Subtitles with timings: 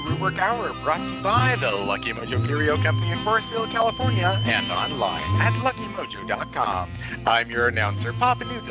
[0.00, 4.26] Mojo Rootwork Hour, brought to you by the Lucky Mojo Curio Company in Forestville, California,
[4.26, 5.52] and online at
[6.10, 7.26] LuckyMojo.com.
[7.26, 8.62] I'm your announcer, Papa Newt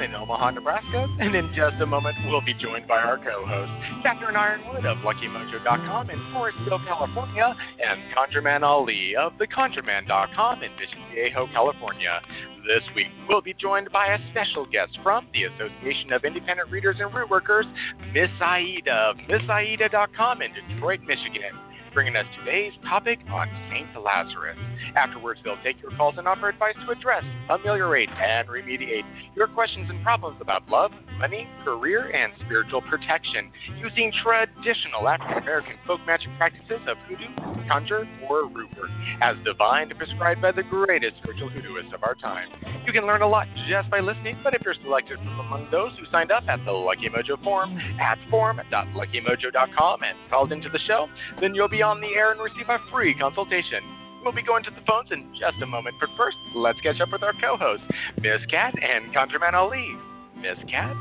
[0.00, 3.72] in Omaha, Nebraska, and in just a moment we'll be joined by our co-host,
[4.02, 11.46] Catherine Yronwode of LuckyMojo.com in Forestville, California, and ConjureMan Ali of TheConjureMan.com in Mission Viejo,
[11.52, 12.20] California.
[12.66, 16.96] This week, we'll be joined by a special guest from the Association of Independent Readers
[17.00, 17.64] and Rootworkers,
[18.12, 23.88] Miss Aida of MissAida.com in Detroit, Michigan bringing us today's topic on St.
[24.02, 24.58] Lazarus.
[24.96, 29.04] Afterwards, they'll take your calls and offer advice to address, ameliorate, and remediate
[29.36, 35.74] your questions and problems about love, money, career, and spiritual protection using traditional African American
[35.86, 37.28] folk magic practices of hoodoo,
[37.68, 38.90] conjure, or rootwork,
[39.22, 42.48] as divined and prescribed by the greatest spiritual hoodooists of our time.
[42.86, 45.92] You can learn a lot just by listening, but if you're selected from among those
[45.98, 51.06] who signed up at the Lucky Mojo forum at forum.luckymojo.com and called into the show,
[51.40, 53.80] then you'll be on the air and receive a free consultation.
[54.22, 57.10] We'll be going to the phones in just a moment, but first, let's catch up
[57.12, 57.86] with our co hosts,
[58.18, 59.96] Miss Cat and ConjureMan Ali.
[60.36, 60.94] Miss Cat?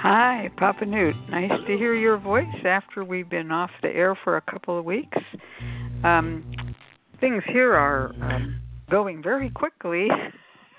[0.00, 1.16] Hi, Papa Newt.
[1.30, 4.84] Nice to hear your voice after we've been off the air for a couple of
[4.84, 5.18] weeks.
[6.04, 6.74] Um,
[7.20, 10.08] things here are um, going very quickly.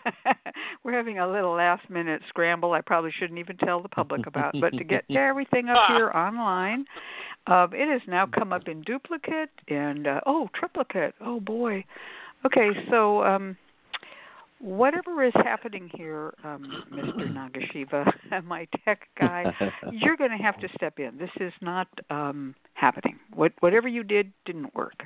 [0.83, 4.55] We're having a little last minute scramble I probably shouldn't even tell the public about,
[4.61, 6.85] but to get everything up here online
[7.47, 11.15] uh, it has now come up in duplicate and uh, oh triplicate.
[11.21, 11.83] Oh boy.
[12.45, 13.57] Okay, so um,
[14.59, 17.31] whatever is happening here, um, Mr.
[17.33, 18.11] Nagasiva,
[18.45, 19.45] my tech guy,
[19.91, 21.17] you're going to have to step in.
[21.17, 23.19] This is not um, happening.
[23.33, 25.03] What whatever you did didn't work.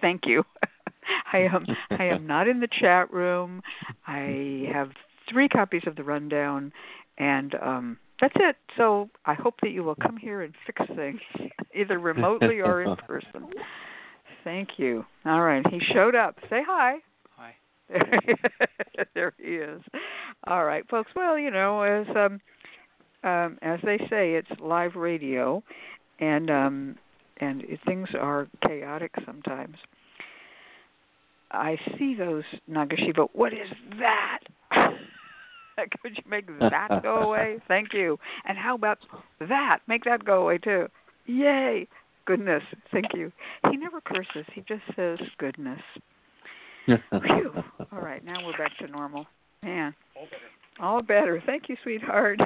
[0.00, 0.44] Thank you.
[1.32, 3.62] I am I am not in the chat room.
[4.06, 4.90] I have
[5.30, 6.72] three copies of the rundown,
[7.18, 8.56] and um, that's it.
[8.76, 11.20] So I hope that you will come here and fix things,
[11.74, 13.50] either remotely or in person.
[14.44, 15.04] Thank you.
[15.24, 16.36] All right, he showed up.
[16.48, 16.96] Say hi.
[17.36, 17.54] Hi.
[19.14, 19.82] there he is.
[20.46, 21.10] All right, folks.
[21.14, 22.40] Well, you know, as um,
[23.28, 25.62] um, as they say, it's live radio,
[26.20, 26.96] and um,
[27.38, 29.76] and it, things are chaotic sometimes.
[31.50, 33.28] I see those Nagasiva.
[33.32, 34.38] What is that?
[36.02, 37.58] Could you make that go away?
[37.68, 38.18] Thank you.
[38.46, 38.98] And how about
[39.40, 39.78] that?
[39.86, 40.86] Make that go away too.
[41.26, 41.86] Yay.
[42.26, 42.62] Goodness.
[42.92, 43.32] Thank you.
[43.70, 44.46] He never curses.
[44.54, 45.80] He just says goodness.
[46.86, 47.52] Phew.
[47.92, 49.26] All right, now we're back to normal.
[49.62, 49.94] Man.
[50.16, 50.42] All better.
[50.80, 51.42] All better.
[51.44, 52.40] Thank you, sweetheart.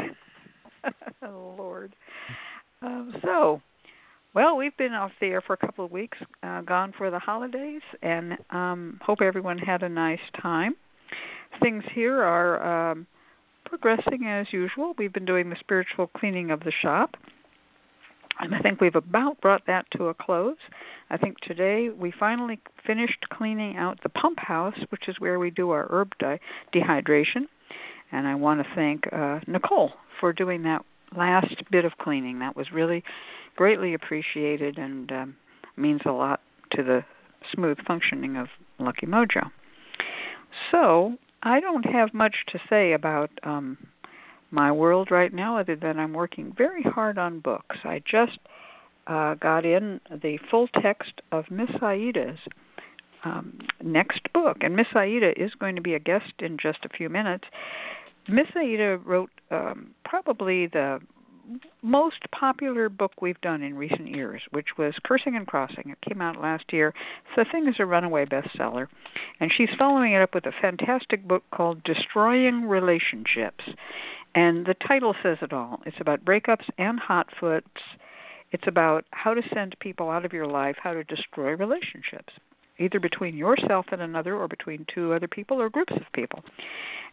[1.23, 1.95] Lord.
[2.83, 3.63] Um, so,
[4.35, 7.19] well, we've been off the air for a couple of weeks, uh, gone for the
[7.19, 10.75] holidays, and um, hope everyone had a nice time.
[11.63, 13.07] Things here are um,
[13.79, 14.95] progressing as usual.
[14.97, 17.17] We've been doing the spiritual cleaning of the shop.
[18.39, 20.57] And I think we've about brought that to a close.
[21.11, 25.51] I think today we finally finished cleaning out the pump house, which is where we
[25.51, 26.39] do our herb de-
[26.73, 27.47] dehydration.
[28.13, 30.85] And I want to thank uh, Nicole for doing that
[31.17, 32.39] last bit of cleaning.
[32.39, 33.03] That was really
[33.57, 35.37] greatly appreciated and um,
[35.77, 36.41] means a lot
[36.77, 37.05] to the
[37.53, 38.47] smooth functioning of
[38.79, 39.51] Lucky Mojo.
[40.71, 43.77] So I don't have much to say about um,
[44.51, 47.77] my world right now, other than I'm working very hard on books.
[47.85, 48.39] I just
[49.07, 52.39] uh, got in the full text of Miss Aida's
[53.25, 56.89] um, next book, and Miss Aida is going to be a guest in just a
[56.89, 57.45] few minutes.
[58.29, 61.01] Miss Aida wrote um, probably the
[61.83, 65.91] most popular book we've done in recent years, which was Cursing and Crossing.
[65.91, 66.95] It came out last year.
[67.37, 68.87] The thing is a runaway bestseller.
[69.41, 73.65] And she's following it up with a fantastic book called Destroying Relationships.
[74.35, 75.81] And the title says it all.
[75.87, 77.63] It's about breakups and hotfoots.
[78.51, 82.33] It's about how to send people out of your life, how to destroy relationships,
[82.79, 86.43] either between yourself and another or between two other people or groups of people.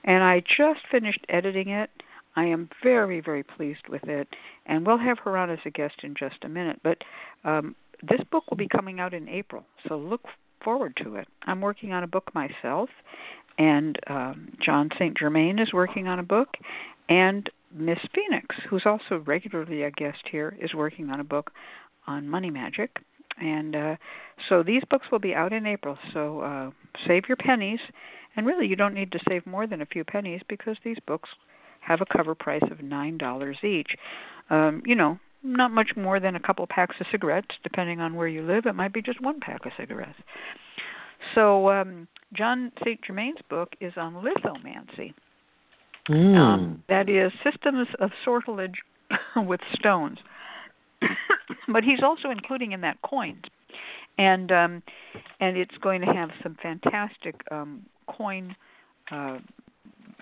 [0.04, 1.90] And I just finished editing it
[2.36, 4.28] I am very, very pleased with it,
[4.66, 6.80] and we'll have her on as a guest in just a minute.
[6.84, 7.00] But
[7.44, 10.24] um, this book will be coming out in April, so look
[10.64, 11.28] forward to it.
[11.44, 12.90] I'm working on a book myself,
[13.58, 15.18] and um, Jon St.
[15.18, 16.56] Germain is working on a book,
[17.10, 21.52] and Miss Phoenix, who's also regularly a guest here, is working on a book
[22.08, 22.98] on money magic.
[23.42, 23.96] And uh,
[24.50, 25.98] so these books will be out in April.
[26.14, 26.72] So uh,
[27.08, 27.80] save your pennies,
[28.36, 31.30] and really you don't need to save more than a few pennies because these books
[31.82, 33.92] have a cover price of nine dollars each.
[34.50, 38.28] Um, you know, not much more than a couple packs of cigarettes, depending on where
[38.28, 38.66] you live.
[38.66, 40.20] It might be just one pack of cigarettes.
[41.36, 43.00] So um, Jon St.
[43.06, 45.14] Germain's book is on lithomancy.
[46.10, 46.38] Mm.
[46.38, 48.76] Um, that is systems of sortilege
[49.36, 50.18] with stones.
[51.68, 53.44] but he's also including in that coins,
[54.18, 54.84] and um,
[55.40, 58.56] and it's going to have some fantastic um, coin
[59.12, 59.38] uh,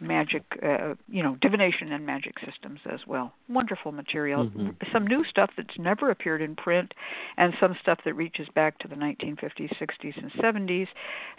[0.01, 3.33] magic, uh, you know, divination and magic systems as well.
[3.47, 4.45] Wonderful material.
[4.45, 4.69] Mm-hmm.
[4.91, 6.93] Some new stuff that's never appeared in print,
[7.37, 10.87] and some stuff that reaches back to the 1950s, 60s, and 70s.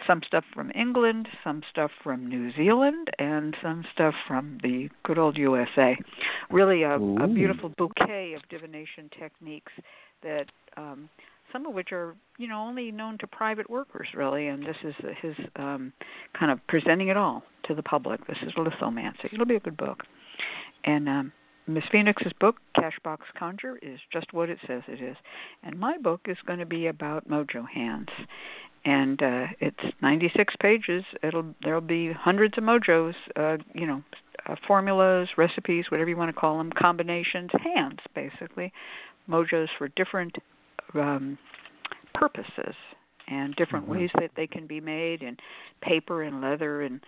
[0.07, 5.17] Some stuff from England, some stuff from New Zealand, and some stuff from the good
[5.17, 5.97] old USA.
[6.49, 9.71] Really, a, a beautiful bouquet of divination techniques
[10.23, 10.45] that.
[10.77, 11.09] Um,
[11.51, 14.95] some of which are you know only known to private workers really and this is
[15.21, 15.93] his um
[16.37, 18.25] kind of presenting it all to the public.
[18.27, 20.03] This is lithomancy it'll be a good book.
[20.83, 21.31] And um
[21.67, 25.17] miss phoenix's book cashbox conjure is just what it says it is.
[25.63, 28.09] And my book is going to be about mojo hands.
[28.83, 31.03] And uh it's 96 pages.
[31.23, 34.03] It'll there'll be hundreds of mojos uh you know
[34.47, 38.71] uh, formulas recipes whatever you want to call them combinations hands basically.
[39.29, 40.35] Mojos for different
[40.95, 41.37] um,
[42.13, 42.75] purposes
[43.27, 43.99] and different mm-hmm.
[43.99, 45.37] ways that they can be made in
[45.81, 47.01] paper and leather and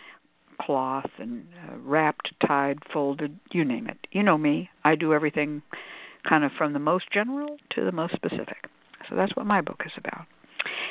[0.62, 3.98] cloth and uh, wrapped, tied, folded, you name it.
[4.12, 5.62] You know me, I do everything
[6.28, 8.70] kind of from the most general to the most specific.
[9.10, 10.26] So that's what my book is about.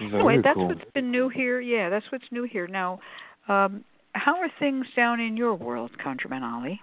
[0.00, 0.68] Very anyway, that's cool.
[0.68, 1.60] what's been new here.
[1.60, 2.66] Yeah, that's what's new here.
[2.66, 3.00] Now,
[3.48, 6.80] um, how are things down in your world, ConjureMan Ali?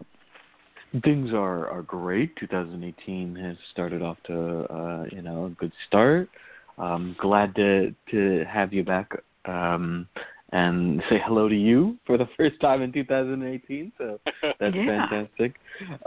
[1.04, 2.36] Things are are great.
[2.38, 6.30] 2018 has started off to uh, you know a good start.
[6.78, 9.12] Um, glad to to have you back
[9.46, 10.08] um,
[10.52, 13.92] and say hello to you for the first time in 2018.
[13.98, 14.20] So
[14.60, 15.08] that's yeah.
[15.08, 15.56] fantastic.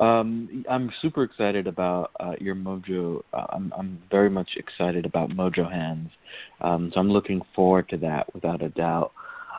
[0.00, 3.22] Um, I'm super excited about uh, your Mojo.
[3.32, 6.10] Uh, I'm I'm very much excited about Mojo Hands.
[6.60, 9.12] Um, so I'm looking forward to that without a doubt.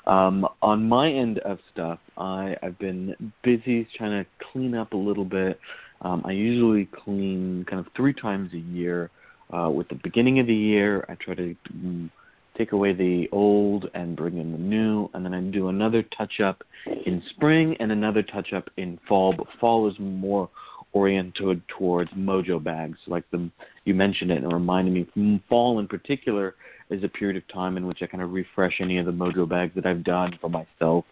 [0.06, 4.98] Um, on my end of stuff, I, I've been busy trying to clean up a
[4.98, 5.60] little bit.
[6.02, 9.10] Um, I usually clean kind of three times a year.
[9.54, 12.10] Uh, with the beginning of the year, I try to mm,
[12.58, 16.40] take away the old and bring in the new, and then I do another touch
[16.40, 16.64] up
[17.06, 19.34] in spring and another touch up in fall.
[19.38, 20.50] But fall is more
[20.92, 23.50] oriented towards mojo bags, like the
[23.86, 25.42] you mentioned it and it reminded me.
[25.50, 26.56] Fall in particular
[26.94, 29.48] is a period of time in which I kind of refresh any of the mojo
[29.48, 31.06] bags that I've done for myself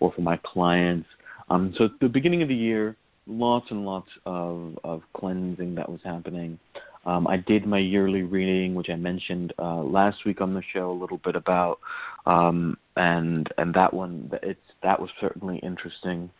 [0.00, 1.08] or for my clients.
[1.48, 2.96] Um, so at the beginning of the year,
[3.26, 6.58] lots and lots of of cleansing that was happening.
[7.04, 10.90] Um, I did my yearly reading, which I mentioned uh, last week on the show
[10.90, 11.78] a little bit about,
[12.26, 16.30] um, and and that one it's that was certainly interesting.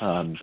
[0.00, 0.36] Um,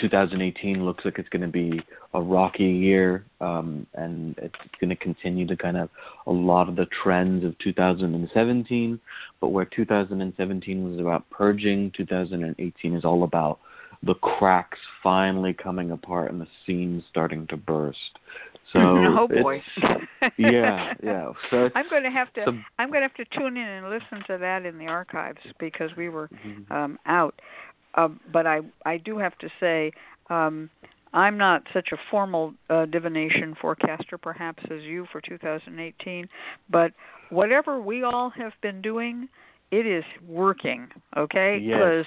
[0.00, 1.80] 2018 looks like it's going to be
[2.14, 5.88] a rocky year, um, and it's going to continue to kind of
[6.26, 9.00] a lot of the trends of 2017.
[9.40, 13.58] But where 2017 was about purging, 2018 is all about
[14.02, 17.98] the cracks finally coming apart and the seams starting to burst.
[18.72, 19.62] So oh boy.
[20.36, 21.32] yeah, yeah.
[21.50, 23.88] So I'm going to have to some, I'm going to have to tune in and
[23.88, 26.72] listen to that in the archives because we were mm-hmm.
[26.72, 27.40] um out.
[27.96, 29.92] Uh, but I I do have to say
[30.30, 30.70] um
[31.12, 36.28] I'm not such a formal uh, divination forecaster perhaps as you for 2018,
[36.70, 36.92] but
[37.30, 39.28] whatever we all have been doing,
[39.70, 41.58] it is working, okay?
[41.62, 42.06] Yes.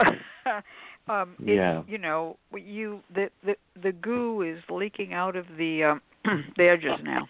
[1.08, 1.82] um it's, Yeah.
[1.88, 6.02] you know you the the the goo is leaking out of the um
[6.56, 7.26] the edges now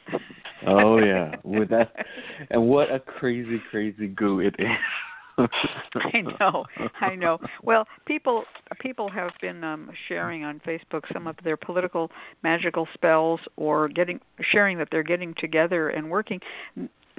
[0.67, 1.93] oh yeah, with that,
[2.51, 4.69] and what a crazy, crazy goo it is.
[5.95, 6.65] I know,
[7.01, 7.39] I know.
[7.63, 8.45] Well, people
[8.81, 12.11] people have been um sharing on Facebook some of their political
[12.43, 16.41] magical spells or getting sharing that they're getting together and working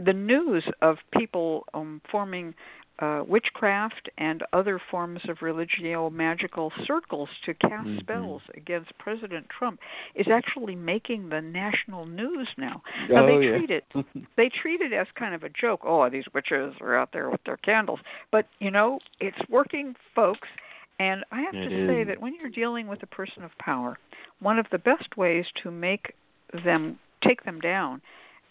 [0.03, 2.53] the news of people um forming
[3.01, 7.99] uh, witchcraft and other forms of religio magical circles to cast Mhm.
[7.99, 9.79] spells against President Trump
[10.15, 12.81] is actually making the national news now.
[13.09, 13.57] oh Now they yeah.
[13.57, 13.85] treat it
[14.37, 15.81] they treat it as kind of a joke.
[15.83, 17.99] Oh, these witches are out there with their candles.
[18.31, 20.47] But you know, it's working, folks.
[20.99, 23.97] And I have It to say that when you're dealing with a person of power,
[24.39, 26.13] one of the best ways to make
[26.63, 28.01] them take them down,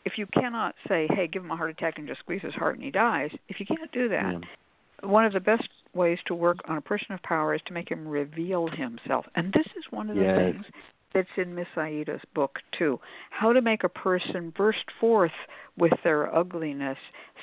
[0.04, 2.74] if you cannot say, "Hey, give him a heart attack and just squeeze his heart
[2.76, 5.08] and he dies," if you can't do that, Yeah.
[5.08, 7.90] one of the best ways to work on a person of power is to make
[7.90, 9.26] him reveal himself.
[9.34, 10.36] And this is one of the Yes.
[10.36, 10.66] things
[11.12, 13.00] that's in Miss Aida's book too.
[13.30, 15.32] How to make a person burst forth
[15.76, 16.98] with their ugliness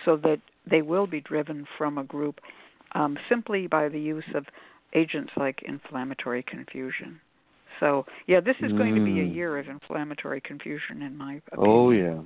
[0.06, 2.40] so that they will be driven from a group
[2.94, 4.48] um, simply by the use of
[4.94, 7.20] agents like inflammatory confusion.
[7.80, 9.36] So, yeah, this is going to be a Mm.
[9.36, 11.70] year of inflammatory confusion in my opinion.
[11.70, 12.22] Oh yeah.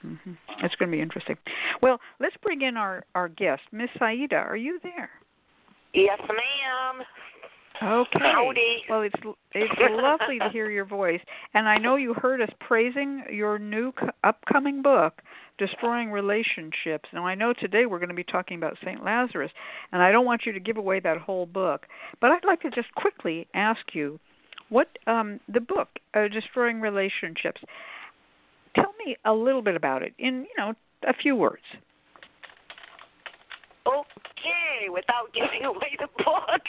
[0.00, 0.14] Hmm
[0.62, 1.36] It's going to be interesting.
[1.82, 4.36] Well, let's bring in our our guest, Miss Aida.
[4.36, 5.10] Are you there?
[5.94, 7.04] Yes, ma'am.
[7.82, 8.18] Okay.
[8.20, 8.82] Howdy.
[8.90, 9.14] Well, it's
[9.52, 11.20] it's lovely to hear your voice,
[11.54, 15.22] and I know you heard us praising your new c- upcoming book,
[15.56, 17.08] Destroying Relationships.
[17.12, 19.02] Now, I know today we're going to be talking about St.
[19.02, 19.50] Lazarus,
[19.92, 21.86] and I don't want you to give away that whole book,
[22.20, 24.20] but I'd like to just quickly ask you,
[24.68, 27.60] what um, the book, uh, Destroying Relationships.
[29.04, 30.74] Me a little bit about it in you know
[31.06, 31.62] a few words.
[33.86, 36.62] Okay, without giving away the book.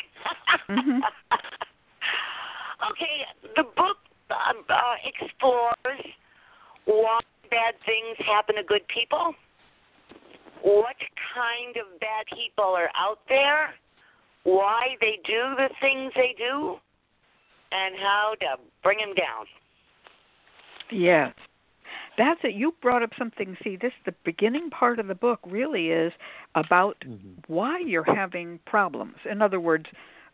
[0.70, 1.00] Mhm.
[2.92, 3.98] okay, the book
[4.32, 6.06] um, uh, explores
[6.86, 7.20] why
[7.50, 9.34] bad things happen to good people,
[10.62, 10.96] what
[11.36, 13.74] kind of bad people are out there,
[14.44, 16.78] why they do the things they do,
[17.72, 19.46] and how to bring them down.
[20.92, 21.34] Yes.
[22.18, 22.54] That's it.
[22.54, 23.58] You brought up something.
[23.64, 26.14] See, this the beginning part of the book really is
[26.56, 27.44] about Mhm.
[27.48, 29.18] why you're having problems.
[29.26, 29.88] In other words,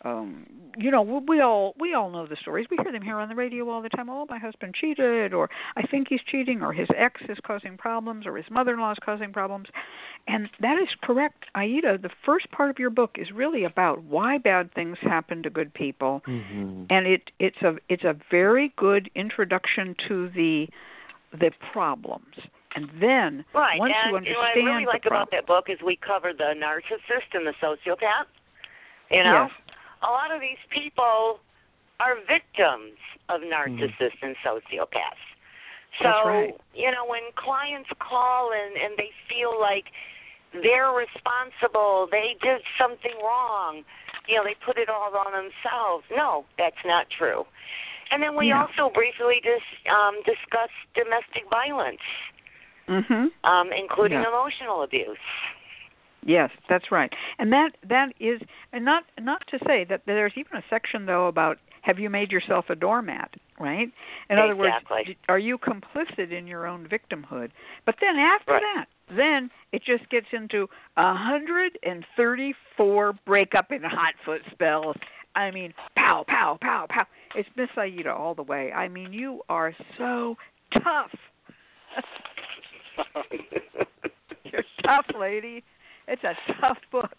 [0.04, 0.46] um,
[0.78, 2.68] you know, we we all we all know the stories.
[2.70, 4.10] We hear them here on the radio all the time.
[4.10, 8.28] Oh, my husband cheated, or I think he's cheating, or his ex is causing problems,
[8.28, 9.70] or his mother-in-law is causing problems.
[10.28, 11.98] And that is correct, Aida.
[11.98, 15.74] The first part of your book is really about why bad things happen to good
[15.74, 16.86] people Mhm.
[16.90, 20.70] and it it's a it's a very good introduction to the
[21.32, 22.36] the problems
[22.76, 25.48] and then Right, once and you you know, what I really like the about that
[25.48, 28.28] book is we cover the narcissist and the sociopath.
[29.10, 29.52] You know, yes
[30.04, 31.40] a lot of these people
[32.00, 32.98] are victims
[33.30, 33.50] of hmm.
[33.50, 35.26] narcissists and sociopaths.
[36.02, 36.54] So, right.
[36.76, 39.86] you know, when clients call and and they feel like
[40.54, 43.84] they're responsible, they did something wrong,
[44.28, 46.06] you know, they put it all on themselves.
[46.12, 47.46] No, that's not true.
[48.12, 48.62] And then we Yeah.
[48.62, 52.02] also briefly just um, discuss domestic violence,
[52.88, 54.28] mhm um, including Yeah.
[54.28, 55.18] emotional abuse.
[56.26, 58.42] yes that's right and that that is
[58.74, 62.32] and not not to say that there's even a section though about have you made
[62.32, 63.90] yourself a doormat right
[64.30, 64.76] in other words
[65.30, 67.52] are you complicit in your own victimhood
[67.86, 68.64] but then after Right.
[68.76, 74.42] that then it just gets into a hundred and thirty four breakup and hot foot
[74.52, 74.98] spells
[75.36, 77.06] I mean, pow, pow, pow, pow.
[77.36, 78.72] It's Miss Aida all the way.
[78.72, 80.36] I mean, you are so
[80.74, 81.12] tough.
[84.44, 85.64] You're tough, lady.
[86.08, 87.16] It's a tough book.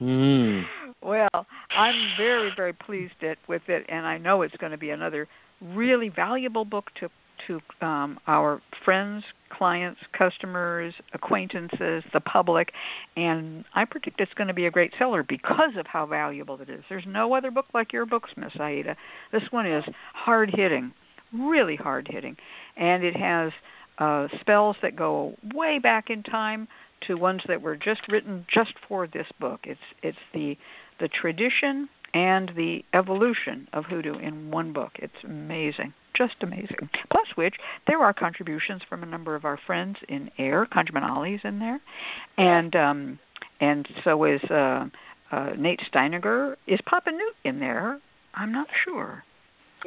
[0.00, 0.62] Mm.
[1.02, 1.46] well,
[1.76, 5.26] I'm very, very pleased it, with it, and I know it's going to be another
[5.74, 7.08] really valuable book to
[7.46, 12.72] to um, our friends, clients, customers, acquaintances, the public,
[13.16, 16.68] and I predict it's going to be a great seller because of how valuable it
[16.68, 16.84] is.
[16.88, 18.96] There's no other book like your books, Miss Aida.
[19.32, 20.92] This one is hard hitting,
[21.32, 22.36] really hard hitting,
[22.76, 23.52] and it has
[23.98, 26.68] uh, spells that go way back in time
[27.06, 29.60] to ones that were just written just for this book.
[29.64, 30.56] It's it's the
[31.00, 34.92] the tradition and the evolution of hoodoo in one book.
[34.96, 36.88] It's amazing, just amazing.
[37.10, 37.54] Plus, which
[37.86, 40.66] there are contributions from a number of our friends in AIRR.
[40.68, 41.80] ConjureMan Ali's in there,
[42.36, 43.18] and um,
[43.60, 44.86] and so is uh,
[45.30, 46.56] uh, Nate Steiniger.
[46.66, 48.00] Is Papa Newt in there?
[48.34, 49.24] I'm not sure.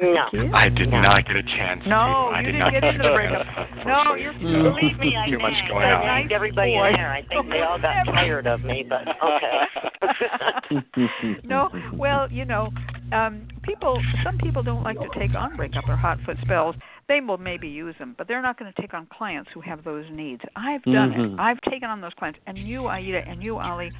[0.00, 0.24] No.
[0.54, 1.00] I did No.
[1.00, 1.82] not get a chance.
[1.86, 2.36] No, to.
[2.36, 3.46] I you did didn't not get into the breakup.
[3.86, 6.18] No, you're Believe me, I Too much named, going I on.
[6.18, 6.88] named everybody Boy.
[6.88, 7.12] in there.
[7.12, 11.36] I think they all got tired of me, but okay.
[11.44, 12.70] no, well, you know,
[13.12, 16.74] um people some people don't like to take on breakup or hot foot spells.
[17.08, 19.84] They will maybe use them, but they're not going to take on clients who have
[19.84, 20.40] those needs.
[20.56, 21.34] I've done Mhm.
[21.34, 21.40] it.
[21.40, 23.92] I've taken on those clients and you Aida and you Ali,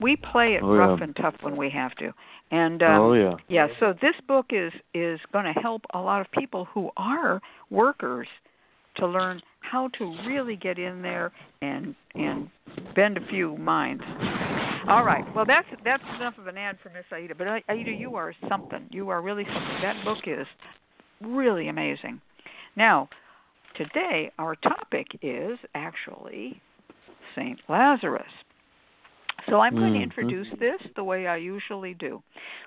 [0.00, 0.80] we play it Oh, yeah.
[0.80, 2.12] rough and tough when we have to.
[2.50, 3.34] And um oh yeah.
[3.48, 7.40] yeah, so this book is is going to help a lot of people who are
[7.70, 8.28] workers
[8.96, 12.48] to learn how to really get in there and and
[12.94, 14.02] bend a few minds.
[14.88, 15.24] All right.
[15.34, 17.34] Well, that's that's enough of an ad for Miss Aida.
[17.34, 18.86] But Aida, you are something.
[18.90, 19.78] You are really something.
[19.82, 20.46] That book is
[21.20, 22.20] really amazing.
[22.76, 23.08] Now,
[23.76, 26.60] today our topic is actually
[27.36, 28.22] Saint Lazarus.
[29.48, 30.02] So I'm going to Mhm.
[30.02, 32.22] introduce this the way I usually do,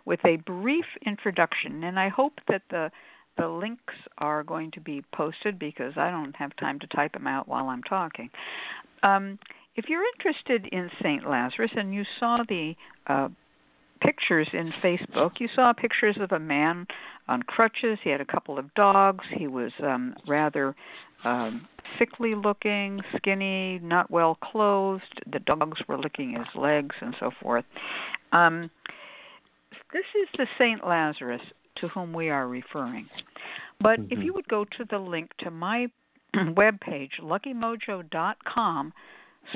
[0.06, 2.92] with a brief introduction, and I hope that the
[3.38, 7.28] the links are going to be posted because I don't have time to type them
[7.28, 8.30] out while I'm talking.
[9.04, 9.40] Um,
[9.76, 11.28] if you're interested in St.
[11.28, 12.76] Lazarus and you saw the
[13.08, 13.30] uh,
[14.02, 16.86] pictures in Facebook, you saw pictures of a man
[17.28, 17.98] on crutches.
[18.04, 19.24] He had a couple of dogs.
[19.38, 20.76] He was um, rather
[21.24, 21.68] um,
[22.00, 25.22] sickly looking, skinny, not well clothed.
[25.32, 27.66] The dogs were licking his legs and so forth.
[28.32, 28.70] Um,
[29.94, 30.86] this is the St.
[30.88, 31.42] Lazarus
[31.78, 33.08] to whom we are referring.
[33.80, 34.26] But if Mhm.
[34.26, 35.88] you would go to the link to my
[36.36, 38.94] webpage, luckymojo.com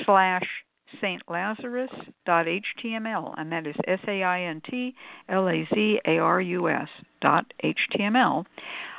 [0.05, 0.64] slash
[1.01, 4.95] saintlazarus.html, and that is S A I N T
[5.29, 6.87] L A Z A R U S
[7.21, 8.45] dot html,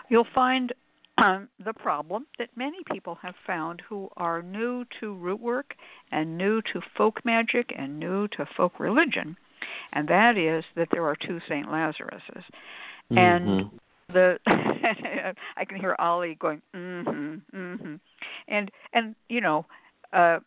[0.09, 0.73] you'll find
[1.19, 5.75] um, the problem that many people have found who are new to root work
[6.13, 9.37] and new to folk magic and new to folk religion,
[9.93, 12.45] and that is that there are two Saint Lazaruses.
[13.11, 13.19] Mm-hmm.
[13.19, 13.71] And
[14.13, 14.39] the
[15.57, 18.01] I can hear Ali going mm mhm mm mhm
[18.49, 19.67] and and you know
[20.13, 20.39] uh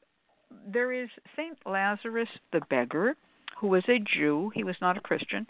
[0.72, 3.16] there is Saint Lazarus the beggar
[3.60, 5.48] who was a Jew he was not a Christian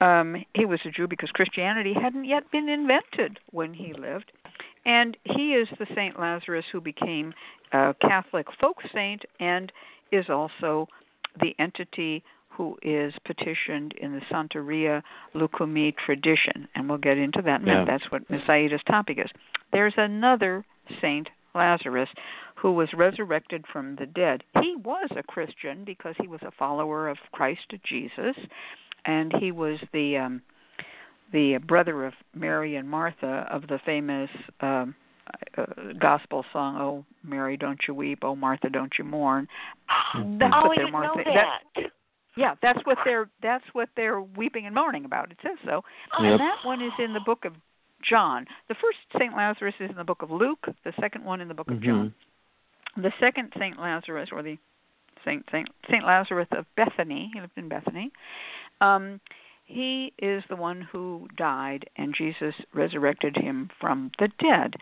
[0.00, 4.32] um he was a Jew because Christianity hadn't yet been invented when he lived
[4.84, 7.32] and he is the Saint Lazarus who became
[7.72, 9.72] a Catholic folk saint and
[10.10, 10.88] is also
[11.40, 12.22] the entity
[12.56, 15.02] who is petitioned in the Santeria
[15.34, 17.66] Lucumi tradition, and we'll get into that.
[17.66, 17.84] Yeah.
[17.86, 19.30] That's what Miss Aida's topic is.
[19.72, 20.64] There's another
[21.00, 22.08] Saint Lazarus
[22.62, 24.44] who was resurrected from the dead.
[24.62, 28.36] He was a Christian because he was a follower of Christ Jesus,
[29.04, 30.42] and he was the um,
[31.32, 34.30] the brother of Mary and Martha of the famous
[34.60, 34.94] um,
[35.58, 35.64] uh,
[36.00, 39.48] gospel song, "Oh Mary, don't you weep, oh Martha, don't you mourn."
[40.14, 41.22] That's oh, what I their didn't know Martha.
[41.34, 41.82] that.
[42.36, 45.32] Yeah, that's what they're that's what they're weeping and mourning about.
[45.32, 45.82] It says so.
[46.20, 46.30] Yep.
[46.30, 47.54] And that one is in the book of
[48.08, 48.46] John.
[48.68, 51.54] The first Saint Lazarus is in the book of Luke, the second one in the
[51.54, 52.14] book of John.
[52.96, 54.58] The second Saint Lazarus or the
[55.24, 58.10] Saint Saint Saint Lazarus of Bethany, he lived in Bethany.
[58.80, 59.20] Um
[59.64, 64.74] he is the one who died and Jesus resurrected him from the dead.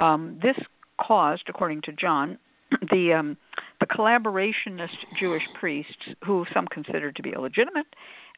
[0.00, 0.56] Um this
[1.00, 2.38] caused according to John
[2.90, 3.36] the um
[3.80, 7.86] the collaborationist Jewish priests, who some considered to be illegitimate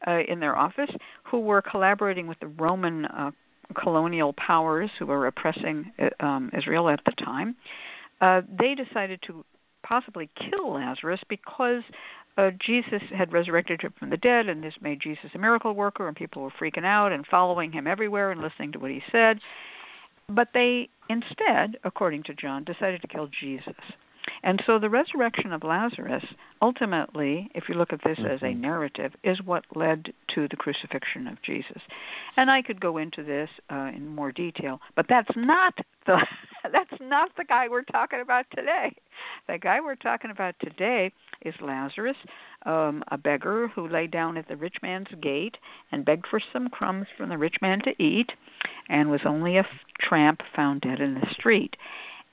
[0.05, 0.89] uh, in their office,
[1.23, 3.31] who were collaborating with the Roman uh,
[3.75, 7.55] colonial powers who were oppressing uh, um, Israel at the time,
[8.21, 9.45] uh, they decided to
[9.83, 11.83] possibly kill Lazarus because
[12.37, 16.07] uh, Jesus had resurrected him from the dead, and this made Jesus a miracle worker,
[16.07, 19.39] and people were freaking out and following him everywhere and listening to what he said.
[20.29, 23.73] But they instead, according to John, decided to kill Jesus.
[24.47, 26.23] And so the resurrection of Lazarus,
[26.61, 28.61] ultimately, if you look at this as a Mhm.
[28.61, 31.81] narrative, is what led to the crucifixion of Jesus.
[32.37, 36.15] And I could go into this uh, in more detail, but that's not the
[36.71, 38.95] that's not the guy we're talking about today.
[39.47, 42.17] The guy we're talking about today is Lazarus,
[42.65, 45.57] um, a beggar who lay down at the rich man's gate
[45.91, 48.31] and begged for some crumbs from the rich man to eat,
[48.87, 51.75] and was only a f- tramp found dead in the street.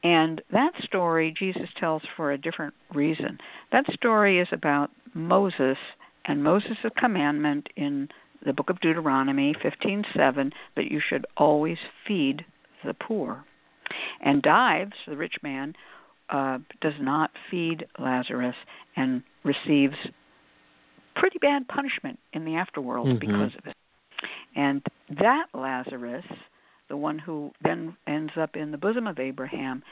[0.05, 3.39] And that story Jesus tells for a different reason.
[3.73, 5.79] That story is about Moses
[6.27, 8.09] and Moses' commandment in
[8.45, 12.45] the book of Deuteronomy 15:7 that you should always feed
[12.85, 13.45] the poor.
[14.21, 15.75] And Dives, the rich man,
[16.29, 18.57] uh, does not feed Lazarus
[18.97, 19.97] and receives
[21.17, 23.21] pretty bad punishment in the afterworld Mhm.
[23.21, 23.77] because of it.
[24.55, 26.27] And that Lazarus
[26.89, 29.83] the one who then ends up in the bosom of Abraham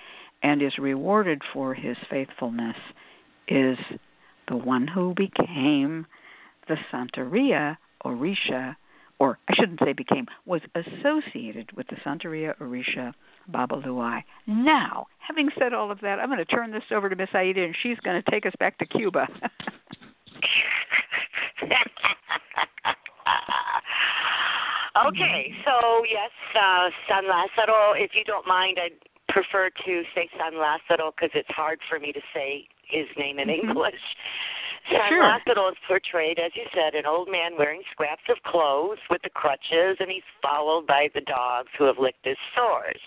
[0.43, 2.77] and is rewarded for his faithfulness,
[3.49, 3.79] is
[4.49, 6.07] the one who became
[6.69, 8.77] the Santeria Orisha,
[9.19, 13.15] or I shouldn't say became, was associated with the Santeria Orisha
[13.51, 14.25] Babalu Aye.
[14.47, 17.63] Now, having said all of that, I'm going to turn this over to Miss Aida,
[17.63, 19.29] and she's going to take us back to Cuba.
[24.97, 27.93] okay, so yes, uh, San Lazaro.
[27.97, 28.99] If you don't mind, I'd
[29.33, 33.49] prefer to say San Lazaro because it's hard for me to say his name in
[33.49, 33.65] Mhm.
[33.65, 34.03] English.
[34.91, 35.23] San Sure.
[35.23, 39.31] Lazaro is portrayed, as you said, an old man wearing scraps of clothes with the
[39.31, 43.01] crutches, and he's followed by the dogs who have licked his sores.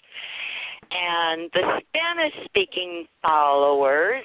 [0.91, 4.23] And the Spanish speaking followers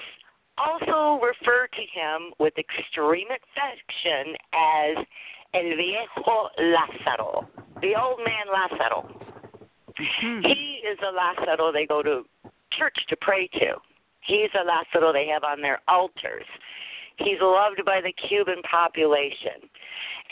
[0.57, 5.05] also refer to him with extreme affection as
[5.53, 7.45] El Viejo Lázaro,
[7.81, 9.05] the old man Lázaro.
[9.97, 10.45] Mhm.
[10.45, 12.25] He is a Lázaro they go to
[12.71, 13.75] church to pray to.
[14.21, 16.45] He's a Lázaro they have on their altars.
[17.17, 19.69] He's loved by the Cuban population.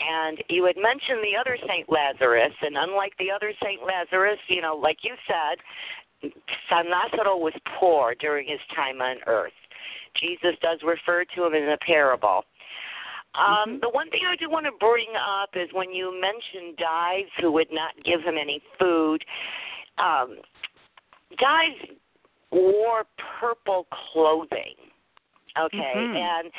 [0.00, 4.62] And you had mentioned the other Saint Lazarus, and unlike the other Saint Lazarus, you
[4.62, 6.32] know, like you said,
[6.68, 9.52] San Lazaro was poor during his time on earth.
[10.14, 12.44] Jesus does refer to him in a parable.
[13.34, 13.80] Um, Mhm.
[13.80, 17.52] The one thing I do want to bring up is when you mentioned Dives, who
[17.52, 19.24] would not give him any food.
[19.98, 20.38] Um,
[21.36, 21.80] Dives
[22.50, 24.74] wore purple clothing.
[25.56, 26.16] Okay, Mhm.
[26.16, 26.52] and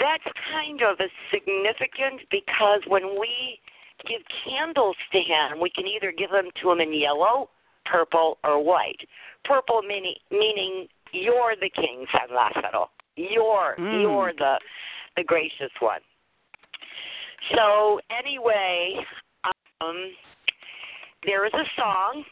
[0.00, 3.60] that's kind of a significant because when we
[4.04, 7.48] give candles to him, we can either give them to him in yellow,
[7.84, 9.08] purple, or white.
[9.44, 12.90] Purple meaning meaning you're the king, San Lazaro.
[13.16, 14.02] You're Mm.
[14.02, 14.60] you're the
[15.16, 16.00] the gracious one.
[17.54, 18.96] So anyway,
[19.80, 20.12] um,
[21.24, 22.24] there is a song,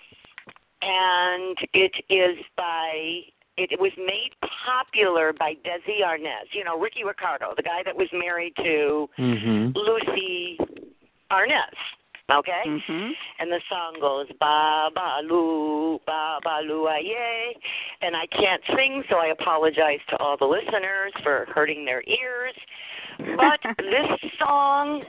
[0.82, 3.20] and it is by.
[3.56, 4.30] It was made
[4.66, 6.52] popular by Desi Arnaz.
[6.52, 9.72] You know, Ricky Ricardo, the guy that was married to Mhm.
[9.76, 10.58] Lucy
[11.30, 11.76] Arnaz.
[12.30, 12.62] Okay?
[12.66, 13.10] Mhm.
[13.38, 17.54] And the song goes ba ba lu ba ba lu aye
[18.00, 22.54] and I can't sing so I apologize to all the listeners for hurting their ears.
[23.18, 25.04] But this song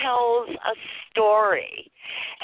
[0.00, 0.74] tells a
[1.10, 1.90] story.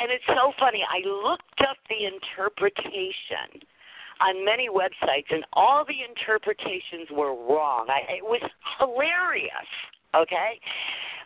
[0.00, 0.82] And it's so funny.
[0.82, 3.62] I looked up the interpretation
[4.20, 7.86] on many websites and all the interpretations were wrong.
[7.88, 8.42] I, it was
[8.78, 9.70] hilarious,
[10.14, 10.60] okay?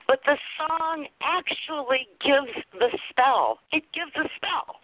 [0.06, 3.58] But the song actually gives the spell.
[3.72, 4.76] It gives a spell.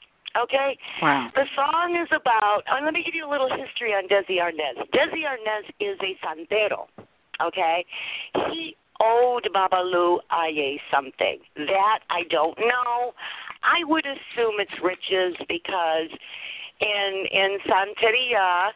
[0.42, 0.78] Okay?
[1.00, 1.28] Wow.
[1.34, 4.80] The song is about, uh, let me give you a little history on Desi Arnaz.
[4.90, 6.86] Desi Arnaz is a santero,
[7.40, 7.84] okay?
[8.50, 11.38] He owed Babalu Aye something.
[11.56, 13.12] That I don't know.
[13.62, 16.08] I would assume it's riches because
[16.80, 18.70] in in Santeria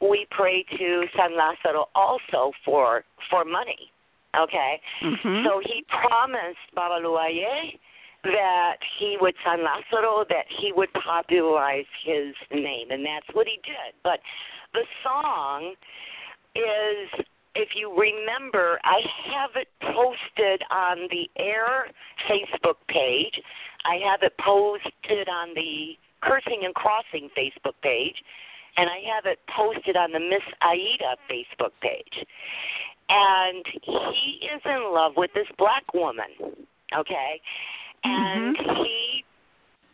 [0.00, 3.90] we pray to San Lazaro also for for money.
[4.36, 4.80] Okay?
[5.02, 5.44] Mhm.
[5.44, 7.78] So he promised Babaluaye
[8.22, 13.58] that he would San Lazaro, that he would popularize his name, and that's what he
[13.64, 13.94] did.
[14.02, 14.20] But
[14.72, 15.74] the song
[16.54, 17.08] is,
[17.54, 19.00] if you remember, I
[19.32, 21.90] have it posted on the AIRR
[22.28, 23.40] Facebook page.
[23.84, 28.22] I have it posted on the Cursing and Crossing Facebook page,
[28.76, 32.26] and I have it posted on the Miss Aida Facebook page
[33.10, 36.30] and he is in love with this black woman,
[36.96, 37.40] okay?
[38.04, 38.84] And mm-hmm.
[38.84, 39.24] he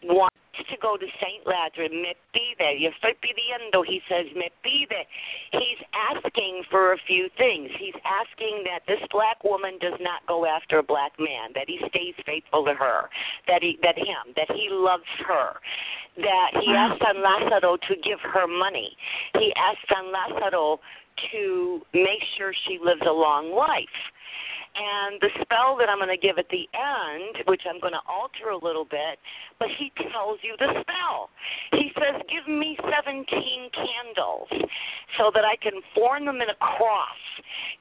[0.04, 0.36] wants
[0.70, 1.44] to go to St.
[1.46, 1.90] Lazarus.
[1.90, 5.06] Me pide, yo estoy pidiendo, he says, me pide.
[5.52, 5.80] He's
[6.12, 7.70] asking for a few things.
[7.78, 11.78] He's asking that this black woman does not go after a black man, that he
[11.88, 13.08] stays faithful to her,
[13.48, 15.56] that he that him, that he loves her,
[16.16, 18.96] that he asked San Lazaro to give her money.
[19.34, 20.80] He asked San Lazaro
[21.32, 23.96] to make sure she lives a long life.
[24.76, 28.04] And the spell that I'm going to give at the end, which I'm going to
[28.04, 29.16] alter a little bit,
[29.58, 31.32] but he tells you the spell.
[31.72, 33.24] He says, Give me 17
[33.72, 34.52] candles
[35.16, 37.24] so that I can form them in a cross.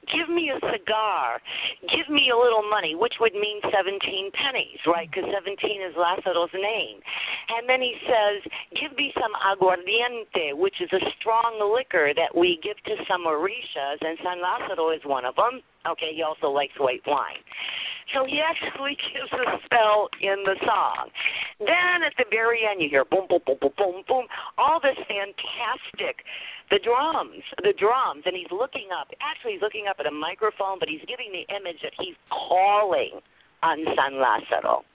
[0.07, 1.43] Give me a cigar.
[1.91, 3.99] Give me a little money, which would mean 17
[4.31, 5.11] pennies, right?
[5.11, 5.51] Because 17
[5.83, 7.03] is Lazaro's name.
[7.51, 8.39] And then he says,
[8.79, 13.99] Give me some aguardiente, which is a strong liquor that we give to some orishas,
[13.99, 15.59] and San Lazaro is one of them.
[15.87, 17.41] Okay, he also likes white wine.
[18.13, 21.09] So he actually gives a spell in the song.
[21.59, 24.25] Then at the very end, you hear boom, boom, boom, boom, boom, boom,
[24.57, 26.21] all this fantastic,
[26.69, 29.09] the drums, the drums, and he's looking up.
[29.21, 33.21] Actually, he's looking up at a microphone, but he's giving the image that he's calling
[33.63, 34.85] on San Lazaro.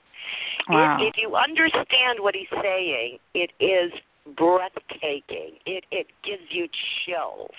[0.69, 0.99] Wow.
[1.01, 3.91] If, if you understand what he's saying, it is
[4.37, 5.59] breathtaking.
[5.67, 6.69] It it gives you
[7.05, 7.51] chills.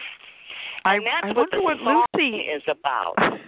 [0.85, 3.15] I, And that's I what wonder the what Lucy is about.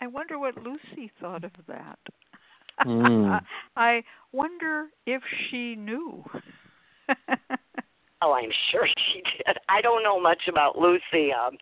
[0.00, 1.98] I wonder what Lucy thought of that.
[2.84, 3.40] Mm.
[3.76, 6.24] I wonder if she knew.
[8.24, 9.58] Oh, I'm sure she did.
[9.68, 11.32] I don't know much about Lucy.
[11.34, 11.58] Um,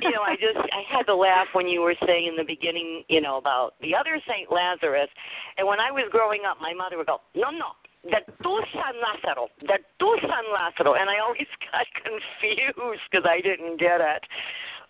[0.00, 3.04] you know, I just I had to laugh when you were saying in the beginning,
[3.08, 5.10] you know, about the other Saint Lazarus.
[5.58, 7.76] And when I was growing up, my mother would go, "No, no,
[8.10, 13.40] that tu San Lazaro, that tu San Lazaro," and I always got confused because I
[13.40, 14.24] didn't get it.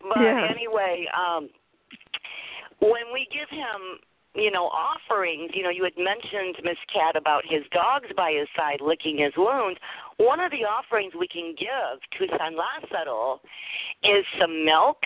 [0.01, 0.51] But Yes.
[0.51, 1.51] anyway, um,
[2.79, 3.99] when we give him
[4.35, 8.47] you know, offerings, you know, you had mentioned, Miss Cat, about his dogs by his
[8.57, 9.81] side licking his wounds.
[10.19, 13.41] One of the offerings we can give to San Lazaro
[14.05, 14.99] is some milk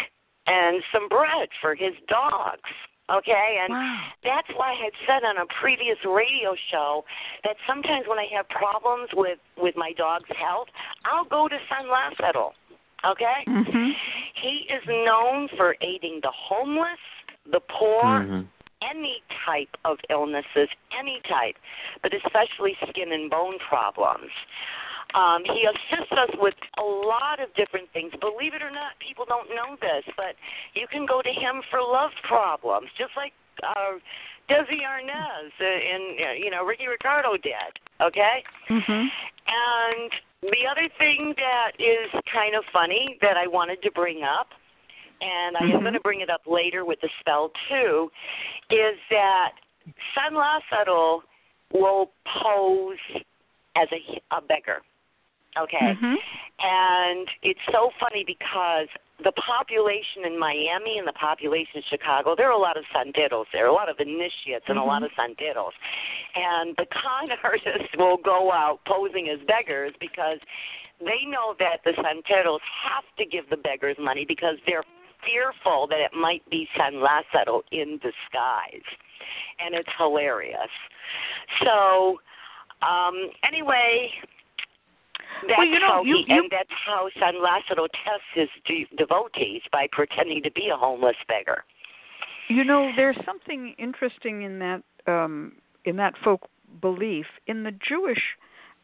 [0.47, 2.69] and some bread for his dogs.
[3.11, 3.99] Okay, and Wow.
[4.23, 7.05] that's why I had said on a previous radio show
[7.45, 10.69] that sometimes when I have problems with with my dog's health,
[11.05, 12.55] I'll go to San Lazaro.
[13.05, 13.97] Okay, Mhm.
[14.35, 17.01] he is known for aiding the homeless,
[17.47, 18.47] the poor, Mhm.
[18.83, 21.57] any type of illnesses, any type,
[22.03, 24.31] but especially skin and bone problems.
[25.15, 28.13] Um, he assists us with a lot of different things.
[28.21, 30.35] Believe it or not, people don't know this, but
[30.75, 34.01] you can go to him for love problems, just like uh,
[34.49, 37.73] Desi Arnaz and uh, you know Ricky Ricardo did.
[38.01, 38.43] Okay.
[38.71, 39.07] Mhm.
[39.47, 40.11] And
[40.43, 44.49] the other thing that is kind of funny that I wanted to bring up,
[45.21, 45.81] and I am Mhm.
[45.83, 48.11] going to bring it up later with the spell too,
[48.71, 49.53] is that
[50.15, 51.23] San Lazaro
[51.73, 52.99] will pose
[53.77, 54.83] as a, a beggar.
[55.59, 55.95] Okay?
[55.95, 56.17] Mhm.
[56.61, 58.89] And it's so funny because
[59.23, 63.47] the population in Miami and the population in Chicago, there are a lot of santeros.
[63.53, 64.79] There are a lot of initiates and mm-hmm.
[64.79, 65.73] a lot of santeros.
[66.35, 70.39] And the con artists will go out posing as beggars because
[71.01, 74.85] they know that the santeros have to give the beggars money because they're
[75.25, 78.87] fearful that it might be San Lazaro in disguise.
[79.59, 80.73] And it's hilarious.
[81.63, 82.19] So,
[82.83, 84.11] um, anyway,
[85.49, 88.49] that's well, you know, how you, he, you, and that's how San Lazaro tests his
[88.67, 91.65] de- devotees by pretending to be a homeless beggar.
[92.49, 95.53] You know, there's something interesting in that um,
[95.85, 96.49] in that folk
[96.81, 98.21] belief in the Jewish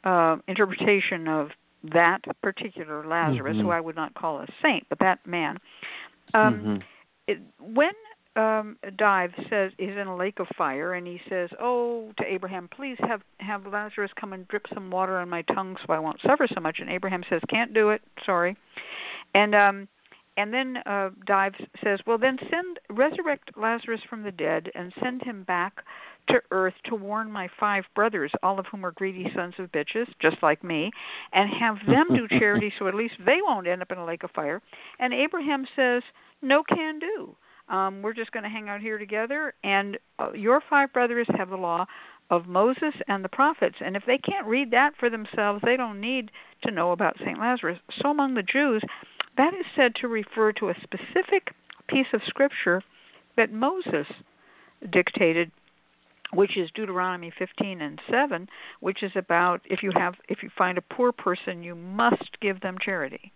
[0.04, 1.48] uh, interpretation of
[1.92, 3.66] that particular Lazarus, mm-hmm.
[3.66, 5.58] who I would not call a saint, but that man.
[6.34, 6.76] Um, mm-hmm.
[7.28, 7.92] it, when
[8.38, 12.68] um Dive says he's in a lake of fire and he says, "Oh, to Abraham,
[12.68, 16.20] please have have Lazarus come and drip some water on my tongue so I won't
[16.20, 18.00] suffer so much." And Abraham says, "Can't do it.
[18.24, 18.56] Sorry."
[19.34, 19.88] And um
[20.36, 25.22] and then uh Dive says, "Well, then send resurrect Lazarus from the dead and send
[25.22, 25.82] him back
[26.28, 30.06] to earth to warn my five brothers, all of whom are greedy sons of bitches,
[30.20, 30.92] just like me,
[31.32, 34.22] and have them do charity so at least they won't end up in a lake
[34.22, 34.62] of fire."
[35.00, 36.04] And Abraham says,
[36.40, 37.34] "No can do."
[37.68, 41.50] Um, we're just going to hang out here together, and uh, your five brothers have
[41.50, 41.86] the law
[42.30, 46.00] of Moses and the prophets, and if they can't read that for themselves, they don't
[46.00, 46.30] need
[46.64, 47.78] to know about Saint Lazarus.
[48.02, 48.82] So among the Jews,
[49.36, 51.54] that is said to refer to a specific
[51.88, 52.82] piece of scripture
[53.36, 54.06] that Moses
[54.92, 55.50] dictated
[56.32, 58.48] which is Deuteronomy 15 and 7,
[58.80, 62.60] which is about if you have if you find a poor person, you must give
[62.60, 63.32] them charity.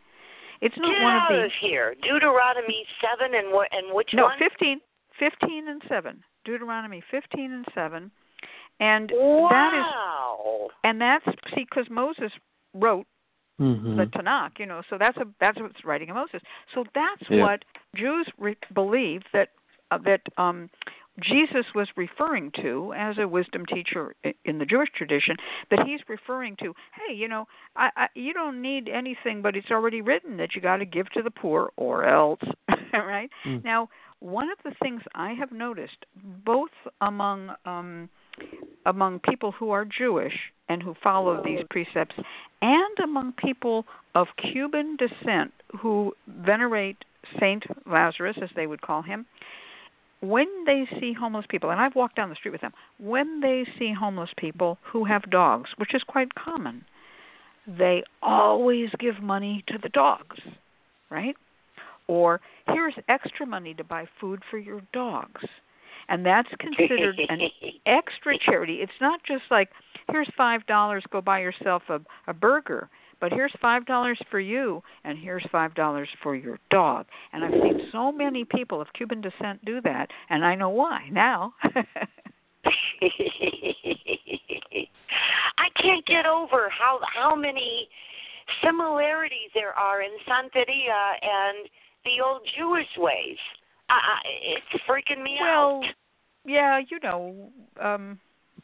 [0.62, 1.94] It's not Get one of out the of here.
[2.03, 4.38] Deuteronomy seven and what and which no one?
[4.38, 4.81] 15,
[5.18, 6.22] 15 and seven.
[6.44, 8.11] Deuteronomy 15 and seven,
[8.81, 9.48] and wow.
[9.51, 12.33] that is and that's see because Moses
[12.75, 13.07] wrote
[13.61, 13.96] mm-hmm.
[13.96, 16.40] the Tanakh, you know, so that's a that's what's writing of Moses.
[16.75, 17.42] So that's Yeah.
[17.42, 17.64] what
[17.96, 19.51] Jews re- believe that
[19.90, 20.70] uh, that um
[21.20, 25.37] Jesus was referring to as a wisdom teacher in the Jewish tradition
[25.70, 26.75] that he's referring to
[27.07, 27.46] hey you know
[27.77, 31.11] I, I you don't need anything but it's already written that you got to give
[31.11, 32.40] to the poor or else
[32.92, 33.64] right Mm.
[33.64, 33.88] now
[34.20, 36.07] one of the things I have noticed
[36.44, 36.70] both
[37.01, 38.09] among um
[38.87, 40.35] among people who are Jewish
[40.68, 42.14] and who follow these precepts
[42.62, 46.96] and among people of Cuban descent who venerate
[47.38, 49.27] Saint Lazarus as they would call him
[50.23, 53.67] when they see homeless people, and I've walked down the street with them, when they
[53.79, 56.85] see homeless people who have dogs, which is quite common,
[57.67, 60.39] they always give money to the dogs,
[61.11, 61.35] right?
[62.07, 65.43] Or here's extra money to buy food for your dogs.
[66.12, 67.40] And that's considered an
[67.87, 68.81] extra charity.
[68.83, 69.70] It's not just like
[70.11, 74.83] here's five dollars, go buy yourself a, a burger, but here's five dollars for you,
[75.05, 77.07] and here's five dollars for your dog.
[77.33, 81.09] And I've seen so many people of Cuban descent do that, and I know why
[81.11, 81.55] now.
[81.64, 81.81] I
[85.81, 87.88] can't get over how how many
[88.62, 91.70] similarities there are in Santeria and
[92.05, 93.38] the old Jewish ways.
[93.88, 95.85] I, it's freaking me well, out.
[96.45, 97.51] Yeah, you know,
[97.81, 98.19] um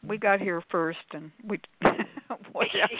[0.07, 1.59] we got here first, and we
[2.51, 2.93] whatever.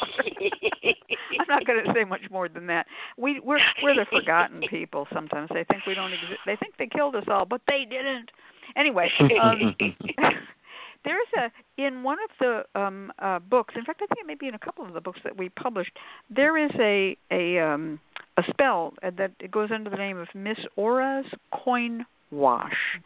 [1.39, 2.87] I'm not going to say much more than that.
[3.17, 5.07] We we're we're the forgotten people.
[5.13, 6.41] Sometimes they think we don't exist.
[6.45, 8.31] They think they killed us all, but they didn't.
[8.75, 9.09] Anyway,
[9.41, 9.75] um,
[11.05, 13.75] there's a in one of the um uh books.
[13.77, 15.49] In fact, I think it may be in a couple of the books that we
[15.49, 15.91] published.
[16.29, 17.99] There is a a um
[18.37, 22.99] a spell that it goes under the name of Miss Aura's coin wash,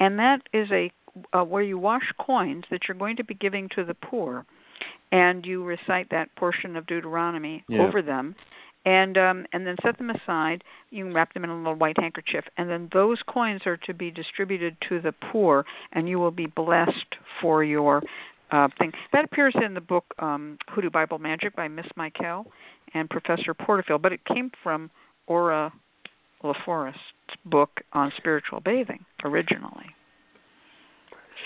[0.00, 0.90] and that is a
[1.32, 4.44] uh, where you wash coins that you're going to be giving to the poor,
[5.12, 7.82] and you recite that portion of Deuteronomy Yeah.
[7.82, 8.34] over them,
[8.84, 10.62] and um, and then set them aside.
[10.90, 13.94] You can wrap them in a little white handkerchief, and then those coins are to
[13.94, 18.02] be distributed to the poor, and you will be blessed for your
[18.50, 18.92] uh, thing.
[19.12, 22.46] That appears in the book um, Hoodoo Bible Magic by Miss Michael
[22.94, 24.90] and Professor Porterfield, but it came from
[25.26, 25.72] Aura
[26.42, 26.98] LaForest's
[27.44, 29.86] book on spiritual bathing originally.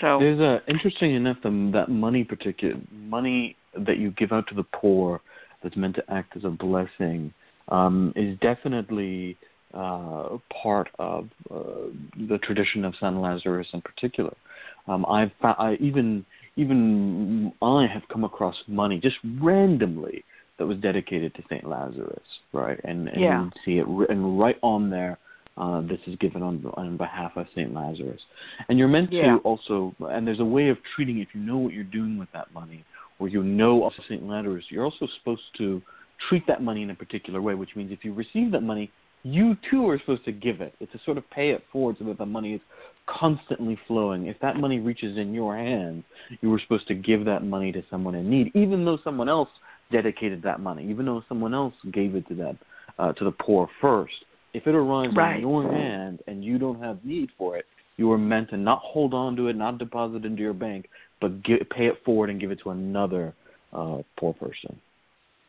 [0.01, 4.55] So There's a interesting enough the, that money particular money that you give out to
[4.55, 5.21] the poor
[5.61, 7.33] that's meant to act as a blessing
[7.69, 9.37] um, is definitely
[9.73, 11.87] uh, part of uh,
[12.27, 14.33] the tradition of San Lazarus in particular.
[14.87, 16.25] Um, I've fou- I even
[16.55, 20.23] even I have come across money just randomly
[20.57, 22.79] that was dedicated to Saint Lazarus, right?
[22.83, 23.43] And and Yeah.
[23.43, 25.17] you see it written right on there.
[25.55, 28.19] Uh, this is given on on behalf of Saint Lazarus,
[28.69, 29.35] and you're meant Yeah.
[29.35, 29.93] to also.
[29.99, 32.83] And there's a way of treating if you know what you're doing with that money,
[33.19, 34.65] or you know also Saint Lazarus.
[34.69, 35.79] You're also supposed to
[36.27, 39.55] treat that money in a particular way, which means if you receive that money, you
[39.69, 40.73] too are supposed to give it.
[40.79, 42.61] It's a sort of pay it forward so that the money is
[43.05, 44.27] constantly flowing.
[44.27, 46.03] If that money reaches in your hands,
[46.41, 49.49] you were supposed to give that money to someone in need, even though someone else
[49.91, 52.55] dedicated that money, even though someone else gave it to that
[52.97, 54.13] uh, to the poor first.
[54.53, 55.35] If it arrives right.
[55.35, 57.65] in your hand and you don't have need for it,
[57.97, 60.89] you are meant to not hold on to it, not deposit it into your bank,
[61.21, 63.33] but get, pay it forward and give it to another
[63.71, 64.79] uh, poor person.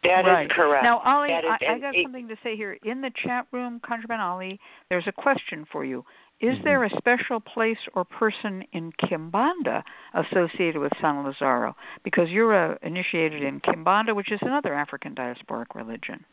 [0.03, 0.45] That right.
[0.47, 0.85] is correct.
[0.85, 2.77] Now, Ali, That is- I, I got it- something to say here.
[2.85, 6.05] In the chat room, ConjureMan Ali, there's a question for you.
[6.41, 6.65] Is Mhm.
[6.65, 11.75] there a special place or person in Kimbanda associated with San Lazaro?
[12.03, 16.25] Because you're uh, initiated in Kimbanda, which is another African diasporic religion.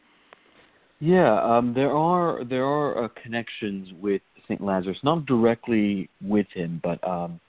[1.02, 6.80] Yeah, um, there are there are uh, connections with Saint Lazarus, not directly with him,
[6.84, 7.40] but um,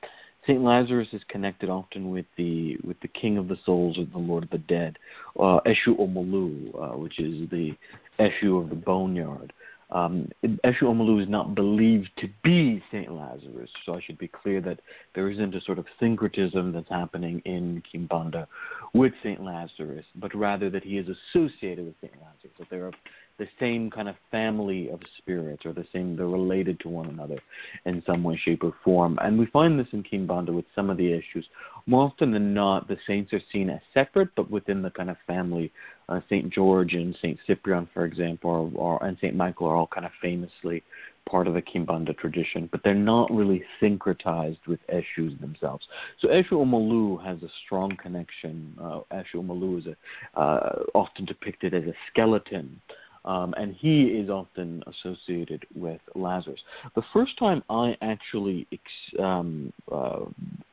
[0.47, 4.17] Saint Lazarus is connected often with the with the King of the Souls or the
[4.17, 4.99] Lord of the Dead,
[5.38, 7.73] uh, Eshu uh, which is the
[8.19, 9.53] Eshu of the Boneyard.
[9.91, 14.81] Um, Eshu is not believed to be Saint Lazarus, so I should be clear that
[15.15, 18.47] there isn't a sort of syncretism that's happening in Kimbanda
[18.95, 22.95] with Saint Lazarus, but rather that he is associated with Saint Lazarus, that they're of
[23.43, 27.39] the same kind of family of spirits, or the same, they're related to one another
[27.87, 29.19] in some way, shape, or form.
[29.21, 31.45] And we find this in Kimbanda with some of the issues.
[31.87, 35.17] More often than not, the saints are seen as separate, but within the kind of
[35.27, 35.73] family.
[36.09, 39.89] Uh, Saint George and Saint Cyprian, for example, are, are, and Saint Michael are all
[39.89, 40.85] kind of famously
[41.29, 45.87] part of the Kimbanda tradition, but they're not really syncretized with Eshus themselves.
[46.21, 48.77] So Eshu Omalu has a strong connection.
[48.81, 52.81] Uh, Eshu Omalu is a, uh, often depicted as a skeleton
[53.25, 56.61] um, and he is often associated with Lazarus.
[56.95, 60.25] The first time I actually ex- um, uh,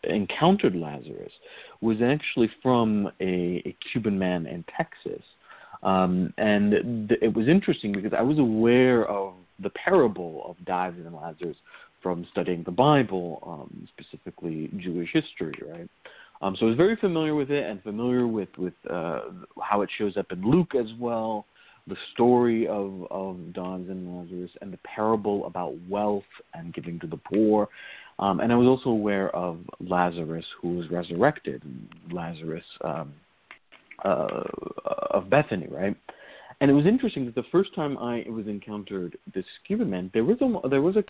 [0.04, 1.32] encountered Lazarus
[1.82, 5.22] was actually from a, a Cuban man in Texas.
[5.84, 10.98] Um, and th- it was interesting because I was aware of the parable of Dives
[11.06, 11.58] and Lazarus
[12.02, 15.90] from studying the Bible, um, specifically Jewish history, right?
[16.42, 19.22] Um, so I was very familiar with it and familiar with with uh,
[19.62, 21.46] how it shows up in Luke as well
[21.90, 26.24] the story of, of Dives and Lazarus and the parable about wealth
[26.54, 27.68] and giving to the poor.
[28.20, 31.64] Um, and I was also aware of Lazarus who was resurrected,
[32.12, 33.14] Lazarus um,
[34.06, 34.44] uh,
[35.12, 35.96] of Bethany, right?
[36.62, 40.26] And it was interesting that the first time I was encountered this Cuban man, there
[40.26, 41.04] was a there was a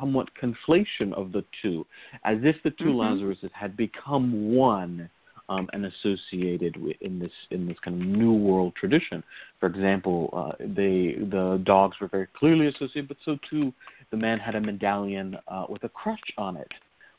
[0.00, 1.86] somewhat conflation of the two,
[2.24, 2.96] as if the 2 Mhm.
[2.96, 5.08] Lazaruses had become one
[5.48, 9.22] um, and associated in this in this kind of new world tradition.
[9.60, 13.72] For example, uh, they the dogs were very clearly associated, but so too
[14.10, 16.70] the man had a medallion uh, with a crutch on it.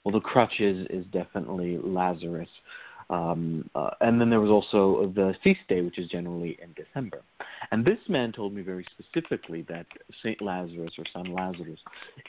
[0.03, 2.49] Well, the crutch is is definitely Lazarus.
[3.09, 7.21] Um, uh, and then there was also the feast day, which is generally in December.
[7.71, 9.85] And this man told me very specifically that
[10.21, 11.79] Saint Lazarus or San Lazarus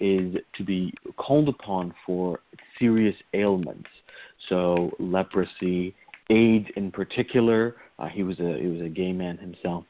[0.01, 2.41] is to be called upon for
[2.79, 3.89] serious ailments.
[4.49, 5.95] So leprosy,
[6.31, 7.77] AIDS in particular.
[7.99, 9.85] Uh, he was a he was a gay man himself.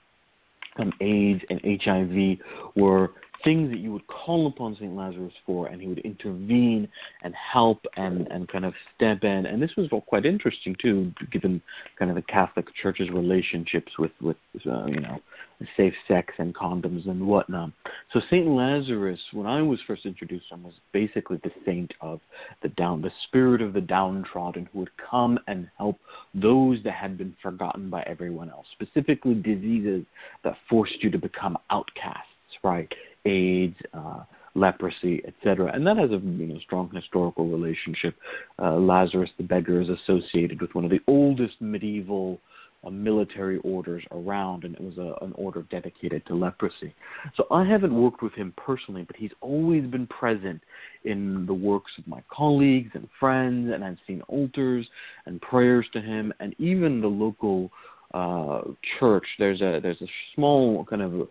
[0.78, 2.38] Um, AIDS and HIV
[2.76, 3.10] were
[3.44, 4.94] things that you would call upon St.
[4.94, 6.88] Lazarus for, and he would intervene
[7.22, 9.46] and help and, and kind of step in.
[9.46, 11.62] And this was quite interesting too, given
[11.98, 15.20] kind of the Catholic Church's relationships with with uh, you know
[15.76, 17.70] safe sex and condoms and whatnot.
[18.12, 18.46] So St.
[18.46, 22.20] Lazarus, when I was first introduced to him, was basically the saint of
[22.62, 25.98] the down, the spirit of the downtrodden, who would come and help
[26.34, 30.04] those that had been forgotten by everyone else, specifically diseases
[30.44, 32.90] that forced you to become outcasts, right?
[33.26, 34.22] AIDS, uh,
[34.54, 35.70] leprosy, etc.
[35.74, 38.14] And that has a you know strong historical relationship.
[38.58, 42.40] Uh, Lazarus the beggar is associated with one of the oldest medieval
[42.90, 46.94] military orders around, and it was a, an order dedicated to leprosy.
[47.36, 50.60] So I haven't worked with him personally, but he's always been present
[51.04, 54.88] in the works of my colleagues and friends, and I've seen altars
[55.26, 57.70] and prayers to him, and even the local
[58.14, 58.62] uh,
[58.98, 59.24] church.
[59.38, 61.28] There's a there's a small kind of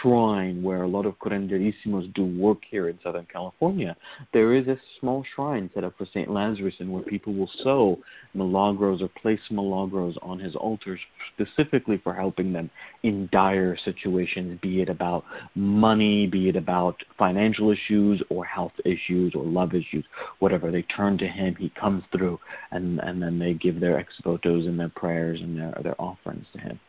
[0.00, 3.96] shrine where a lot of curanderismos do work here in Southern California.
[4.32, 6.30] There is a small shrine set up for St.
[6.30, 7.98] Lazarus and where people will sew
[8.34, 11.00] milagros or place milagros on his altars
[11.34, 12.70] specifically for helping them
[13.02, 15.24] in dire situations, be it about
[15.54, 20.04] money, be it about financial issues or health issues or love issues,
[20.38, 20.70] whatever.
[20.70, 22.38] They turn to him, he comes through,
[22.70, 26.46] and, and then they give their ex votos and their prayers and their, their offerings
[26.54, 26.80] to him.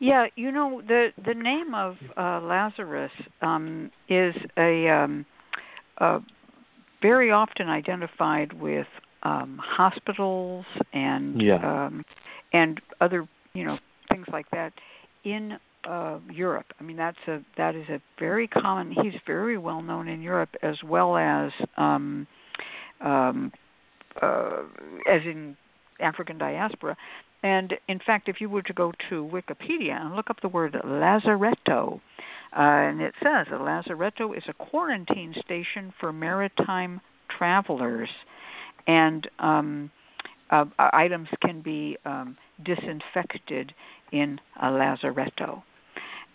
[0.00, 5.26] Yeah, you know the the name of uh, Lazarus um, is a um,
[5.98, 6.20] uh,
[7.02, 8.86] very often identified with
[9.22, 11.86] um, hospitals and Yeah.
[11.86, 12.04] um,
[12.52, 13.78] and other you know
[14.10, 14.72] things like that
[15.22, 16.66] in uh, Europe.
[16.80, 18.92] I mean, that's a that is a very common.
[18.92, 22.26] He's very well known in Europe as well as um,
[23.02, 23.52] um,
[24.20, 24.62] uh,
[25.06, 25.58] as in
[26.00, 26.96] African diaspora.
[27.42, 30.76] And in fact, if you were to go to Wikipedia and look up the word
[30.84, 32.00] lazaretto,
[32.56, 37.00] uh, and it says a lazaretto is a quarantine station for maritime
[37.38, 38.10] travelers,
[38.86, 39.90] and um,
[40.50, 43.72] uh, items can be um, disinfected
[44.12, 45.62] in a lazaretto.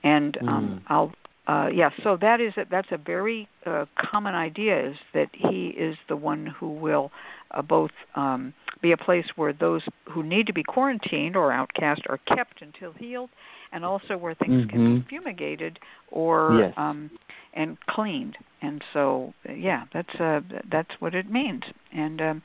[0.03, 0.81] And um, mm.
[0.87, 1.11] I'll
[1.47, 5.67] uh, yeah, so that is a, that's a very uh, common idea is that he
[5.67, 7.11] is the one who will
[7.51, 12.01] uh, both um, be a place where those who need to be quarantined or outcast
[12.09, 13.29] are kept until healed,
[13.71, 14.69] and also where things mm-hmm.
[14.69, 15.77] can be fumigated
[16.09, 16.73] or yes.
[16.77, 17.11] um,
[17.53, 18.37] and cleaned.
[18.63, 20.41] And so yeah, that's uh,
[20.71, 21.61] that's what it means.
[21.93, 22.41] And um,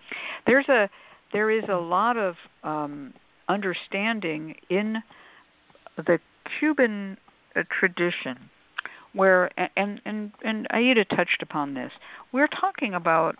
[0.46, 0.90] there's a
[1.32, 2.34] there is a lot of
[2.64, 3.14] um,
[3.48, 5.02] understanding in
[5.96, 6.18] the
[6.58, 7.16] Cuban
[7.56, 8.50] uh, tradition
[9.12, 11.92] where and and and Aida touched upon this.
[12.32, 13.36] We're talking about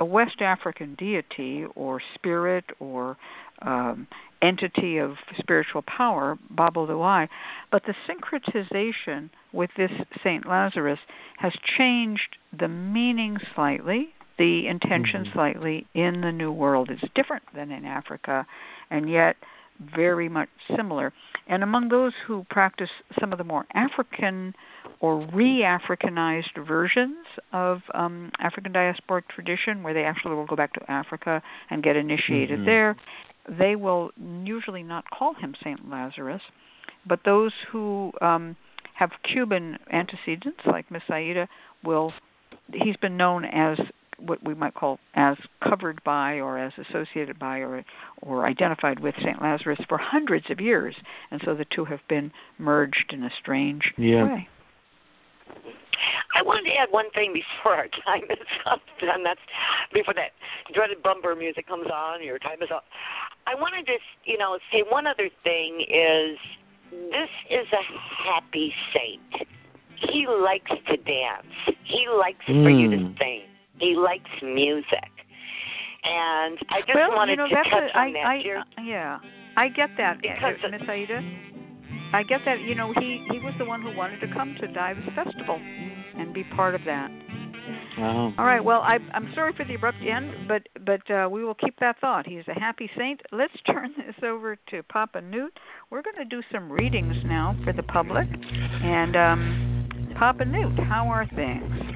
[0.00, 3.16] a West African deity or spirit or
[3.62, 4.06] um,
[4.42, 7.28] entity of spiritual power, Babalu Aye,
[7.70, 9.90] but the syncretization with this
[10.22, 10.98] Saint Lazarus
[11.38, 14.08] has changed the meaning slightly,
[14.38, 15.32] the intention mm-hmm.
[15.32, 16.90] slightly in the New World.
[16.90, 18.46] It's different than in Africa,
[18.90, 19.36] and yet
[19.80, 21.12] very much similar.
[21.46, 22.88] And among those who practice
[23.20, 24.54] some of the more African
[25.00, 30.90] or re-Africanized versions of um, African diasporic tradition, where they actually will go back to
[30.90, 32.66] Africa and get initiated mm-hmm.
[32.66, 32.96] there,
[33.58, 36.42] they will usually not call him Saint Lazarus.
[37.06, 38.56] But those who um,
[38.94, 41.48] have Cuban antecedents, like Miss Aida,
[41.82, 42.12] will
[42.72, 43.78] he's been known as
[44.26, 47.84] what we might call as covered by or as associated by or
[48.22, 50.94] or identified with Saint Lazarus for hundreds of years,
[51.30, 54.24] and so the two have been merged in a strange yeah.
[54.24, 54.48] way.
[56.36, 59.40] I wanted to add one thing before our time is up, and that's
[59.92, 60.32] before that
[60.74, 62.22] dreaded bumper music comes on.
[62.22, 62.84] Your time is up.
[63.46, 66.38] I wanted to, just you know, say one other thing is
[66.90, 67.82] this is a
[68.28, 69.48] happy saint.
[70.10, 71.76] He likes to dance.
[71.84, 72.62] He likes mm.
[72.62, 73.12] for you to Hmm.
[73.18, 73.42] sing.
[73.78, 75.10] He likes music.
[76.04, 78.26] And I just well, wanted you know, to that's touch a, on I, that.
[78.26, 79.18] I, You're, uh, yeah,
[79.56, 81.20] I get that, Because uh, Miss Aida.
[82.12, 82.60] I get that.
[82.60, 86.32] You know, he he was the one who wanted to come to Dives Festival and
[86.32, 87.10] be part of that.
[87.98, 88.32] Oh.
[88.38, 88.62] All right.
[88.62, 91.98] Well, I, I'm sorry for the abrupt end, but but uh, we will keep that
[92.00, 92.26] thought.
[92.26, 93.20] He's a happy saint.
[93.32, 95.58] Let's turn this over to Papa Newt.
[95.90, 98.28] We're going to do some readings now for the public.
[98.30, 101.94] And um, Papa Newt, how are things?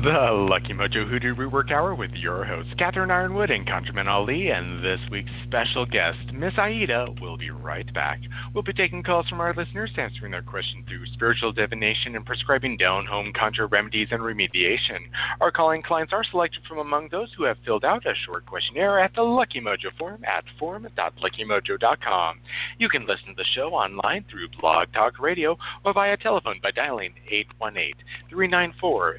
[0.00, 4.78] The Lucky Mojo Hoodoo Rootwork Hour with your hosts, Catherine Yronwode and ConjureMan Ali, and
[4.78, 8.20] this week's special guest, Miss Aida, will be right back.
[8.54, 12.76] We'll be taking calls from our listeners, answering their questions through spiritual divination and prescribing
[12.76, 15.00] down home conjure remedies and remediation.
[15.40, 19.00] Our calling clients are selected from among those who have filled out a short questionnaire
[19.00, 22.40] at the Lucky Mojo forum at forum.luckymojo.com.
[22.78, 26.70] You can listen to the show online through Blog Talk Radio or via telephone by
[26.70, 27.94] dialing 818
[28.30, 29.16] 394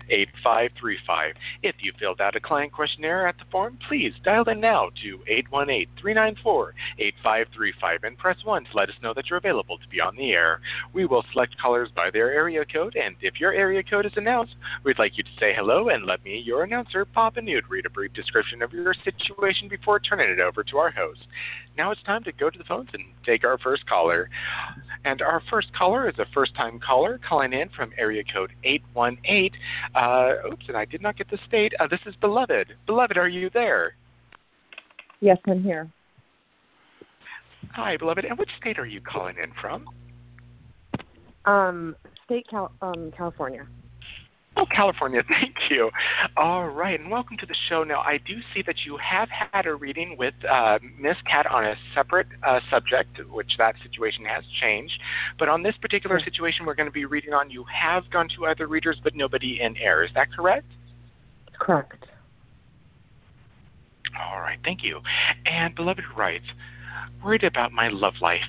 [0.77, 1.35] 8535.
[1.63, 5.19] If you filled out a client questionnaire at the form, please dial in now to
[5.27, 10.01] 818 394 8535 and press 1 to let us know that you're available to be
[10.01, 10.61] on the air.
[10.93, 14.55] We will select callers by their area code, and if your area code is announced,
[14.83, 17.85] we'd like you to say hello and let me, your announcer, pop Papa Newt, read
[17.85, 21.27] a brief description of your situation before turning it over to our host.
[21.77, 24.29] Now it's time to go to the phones and take our first caller.
[25.05, 29.51] And our first caller is a first time caller calling in from area code 818.
[29.95, 31.73] Uh, and I did not get the state.
[31.79, 32.73] Uh, this is Beloved.
[32.85, 33.95] Beloved, are you there?
[35.21, 35.89] Yes, I'm here.
[37.73, 38.25] Hi, Beloved.
[38.25, 39.85] And which state are you calling in from?
[41.45, 41.95] Um,
[42.25, 43.67] state Cal- um, California.
[44.59, 45.89] Oh, California, thank you.
[46.35, 47.85] All right, and welcome to the show.
[47.85, 51.63] Now, I do see that you have had a reading with uh, Miss Cat on
[51.63, 54.99] a separate uh, subject, which that situation has changed.
[55.37, 58.47] But on this particular situation we're going to be reading on, you have gone to
[58.47, 60.05] other readers, but nobody in AIRR.
[60.07, 60.67] Is that correct?
[61.57, 62.05] Correct.
[64.19, 64.99] All right, thank you.
[65.45, 66.45] And Beloved writes,
[67.23, 68.41] worried about my love life.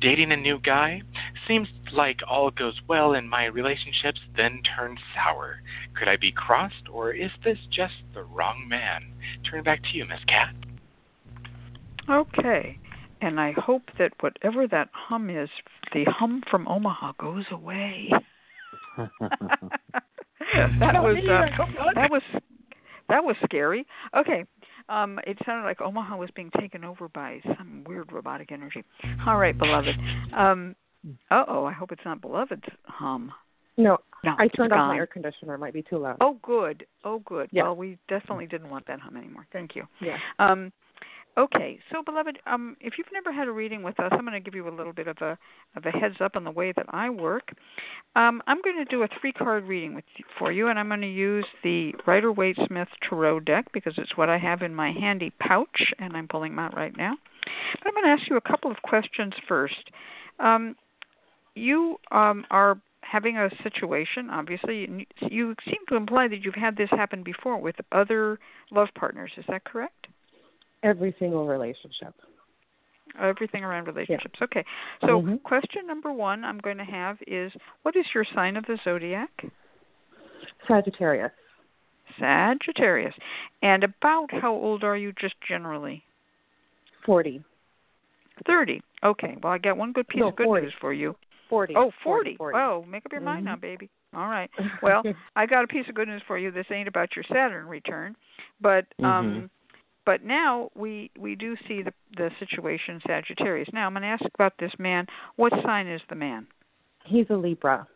[0.00, 1.02] Dating a new guy?
[1.46, 5.60] Seems like all goes well in my relationships, then turns sour.
[5.96, 9.12] Could I be crossed, or is this just the wrong man?
[9.48, 10.54] Turn back to you, Miss Cat.
[12.10, 12.78] Okay.
[13.20, 15.48] And I hope that whatever that hum is,
[15.92, 18.10] the hum from Omaha goes away.
[18.96, 19.08] that
[21.02, 22.22] was uh, that was
[23.08, 23.86] that was scary.
[24.16, 24.44] Okay.
[24.88, 28.84] Um, it sounded like Omaha was being taken over by some weird robotic energy.
[29.26, 29.96] All right, beloved.
[30.36, 30.76] Um,
[31.30, 33.32] Uh oh, I hope it's not beloved's hum.
[33.76, 35.54] No, No, I turned off my air conditioner.
[35.54, 36.16] It might be too loud.
[36.20, 36.86] Oh, good.
[37.04, 37.48] Oh, good.
[37.52, 37.64] Yeah.
[37.64, 39.46] Well, we definitely didn't want that hum anymore.
[39.52, 39.84] Thank you.
[40.00, 40.16] Yeah.
[40.38, 40.72] Um,
[41.36, 44.40] okay, so beloved, um, if you've never had a reading with us, I'm going to
[44.40, 45.36] give you a little bit of a
[45.76, 47.50] of a heads up on the way that I work.
[48.14, 50.04] Um, I'm going to do a three card reading with
[50.38, 54.16] for you, and I'm going to use the Rider Waite Smith Tarot deck because it's
[54.16, 57.14] what I have in my handy pouch, and I'm pulling them out right now.
[57.78, 59.90] But I'm going to ask you a couple of questions first.
[60.40, 60.76] Um,
[61.56, 66.54] you um, are having a situation, obviously, and you- you seem to imply that you've
[66.54, 68.38] had this happen before with other
[68.70, 69.32] love partners.
[69.36, 70.08] Is that correct?
[70.82, 72.14] Every single relationship.
[73.18, 74.42] Everything around relationships.
[74.42, 74.64] Okay.
[75.00, 75.42] So, Mhm.
[75.42, 77.52] question number one I'm going to have is
[77.82, 79.46] what is your sign of the zodiac?
[80.66, 81.32] Sagittarius.
[82.18, 83.14] Sagittarius.
[83.62, 86.04] And about how old are you just generally?
[87.04, 87.42] 40.
[88.44, 88.82] 30.
[89.02, 89.36] Okay.
[89.42, 90.62] Well, I got one good piece No, of good 40.
[90.66, 91.16] news for you.
[91.48, 91.74] 40.
[91.76, 92.36] Oh, 40.
[92.36, 92.58] 40.
[92.58, 93.50] Oh, make up your mind Mhm.
[93.50, 93.88] now, baby.
[94.14, 94.50] All right.
[94.82, 95.02] Well,
[95.34, 96.50] I got a piece of good news for you.
[96.50, 98.16] This ain't about your Saturn return,
[98.60, 99.50] but um Mhm.
[100.04, 103.72] but now we we do see the the situation Sagittarius.
[103.72, 105.06] Now I'm going to ask about this man.
[105.36, 106.46] What sign is the man?
[107.04, 107.86] He's a Libra.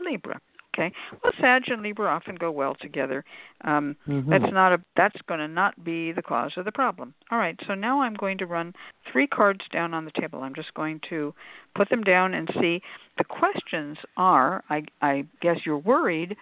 [0.00, 0.40] Libra.
[0.74, 0.92] Okay.
[1.22, 3.24] Well, Sag and Libra often go well together.
[3.64, 4.30] Um Mhm.
[4.30, 7.14] that's not a that's going to not be the cause of the problem.
[7.30, 7.58] All right.
[7.66, 8.74] So now I'm going to run
[9.10, 10.42] three cards down on the table.
[10.42, 11.34] I'm just going to
[11.74, 12.82] put them down and see.
[13.18, 16.36] The questions are I I guess you're worried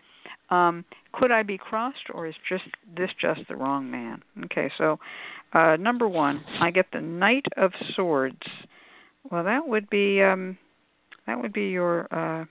[0.51, 2.65] um could I be crossed or is just
[2.97, 4.23] this just the wrong man?
[4.45, 4.71] Okay.
[4.77, 4.99] So
[5.55, 8.47] uh number 1, I get the Knight of Swords.
[9.31, 10.59] Well, that would be um
[11.27, 12.45] that would be your uh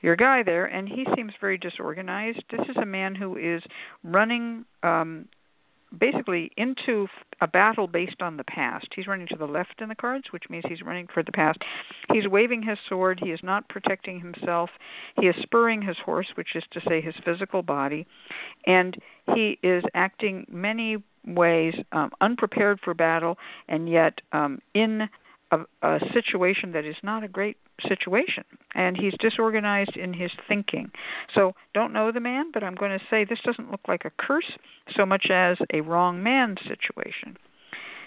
[0.00, 2.42] your guy there and he seems very disorganized.
[2.50, 3.62] This is a man who is
[4.02, 5.28] running um
[5.98, 7.06] basically into
[7.40, 8.86] a battle based on the past.
[8.94, 11.58] He's running to the left in the cards which means he's running for the past.
[12.12, 13.20] He's waving his sword.
[13.22, 14.70] He is not protecting himself.
[15.18, 18.06] He is spurring his horse which is to say his physical body.
[18.66, 18.96] And
[19.34, 23.36] he is acting many ways um unprepared for battle
[23.68, 25.08] and yet um in
[25.50, 30.90] a, a situation that is not a great situation and he's disorganized in his thinking
[31.34, 34.10] so don't know the man but i'm going to say this doesn't look like a
[34.18, 34.50] curse
[34.96, 37.36] so much as a wrong man situation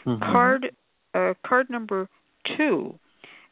[0.05, 0.19] Mhm.
[0.19, 0.71] card
[1.13, 2.09] uh, card number
[2.57, 2.97] two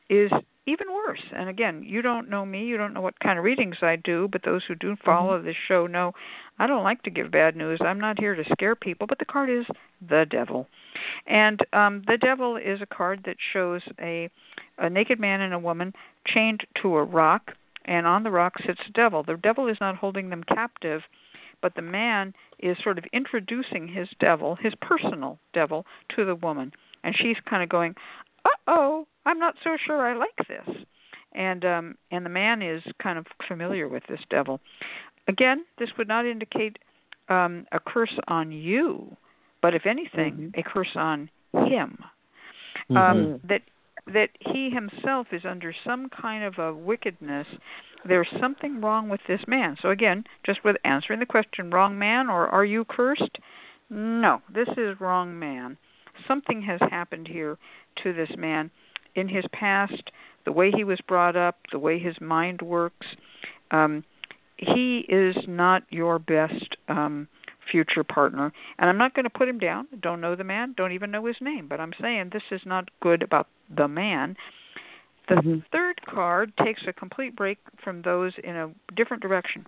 [0.09, 0.31] is
[0.69, 1.21] even worse.
[1.35, 4.27] And again you don't know me you don't know what kind of readings i do
[4.31, 6.13] but those who do follow this show know
[6.59, 7.79] i don't like to give bad news.
[7.81, 9.65] I'm not here to scare people but the card is
[10.07, 10.67] the devil.
[11.27, 14.29] And um the devil is a card that shows a
[14.77, 15.93] a naked man and a woman
[16.25, 17.51] chained to a rock
[17.85, 19.23] and on the rock sits the devil.
[19.23, 21.01] The devil is not holding them captive
[21.61, 26.71] but the man is sort of introducing his devil, his personal devil, to the woman,
[27.03, 27.95] and she's kind of going,
[28.45, 30.75] "Uh oh, I'm not so sure I like this,"
[31.33, 34.59] and um, and the man is kind of familiar with this devil.
[35.27, 36.77] Again, this would not indicate
[37.29, 39.15] um, a curse on you,
[39.61, 41.97] but if anything, a curse on him.
[42.89, 42.97] Mhm.
[42.97, 43.61] Um, that
[44.07, 47.47] that he himself is under some kind of a wickedness
[48.05, 49.75] there's something wrong with this man.
[49.81, 53.37] So again, just with answering the question, wrong man or are you cursed?
[53.89, 55.77] No, this is wrong man.
[56.27, 57.57] Something has happened here
[58.03, 58.71] to this man
[59.15, 60.11] in his past,
[60.45, 63.07] the way he was brought up, the way his mind works.
[63.71, 64.03] Um,
[64.57, 67.27] he is not your best um,
[67.71, 68.51] future partner.
[68.77, 69.87] And I'm not going to put him down.
[70.01, 72.89] Don't know the man, don't even know his name, but I'm saying this is not
[73.01, 74.35] good about the man.
[75.27, 75.63] The Mhm.
[75.71, 79.65] third card takes a complete break from those in a different direction.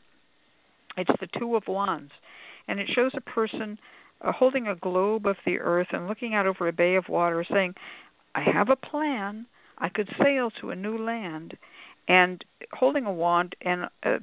[0.97, 2.11] It's the Two of Wands,
[2.67, 3.79] and it shows a person
[4.24, 7.45] uh, holding a globe of the earth and looking out over a bay of water,
[7.49, 7.76] saying,
[8.36, 9.45] I have a plan.
[9.78, 11.57] I could sail to a new land,
[12.07, 14.19] and holding a wand, and uh,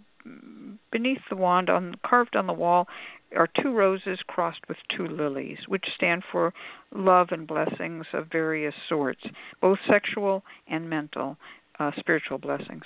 [0.92, 2.86] beneath the wand, on carved on the wall,
[3.36, 6.54] are two roses crossed with two lilies, which stand for
[6.94, 9.20] love and blessings of various sorts,
[9.60, 11.36] both sexual and mental,
[11.78, 12.84] uh, spiritual blessings.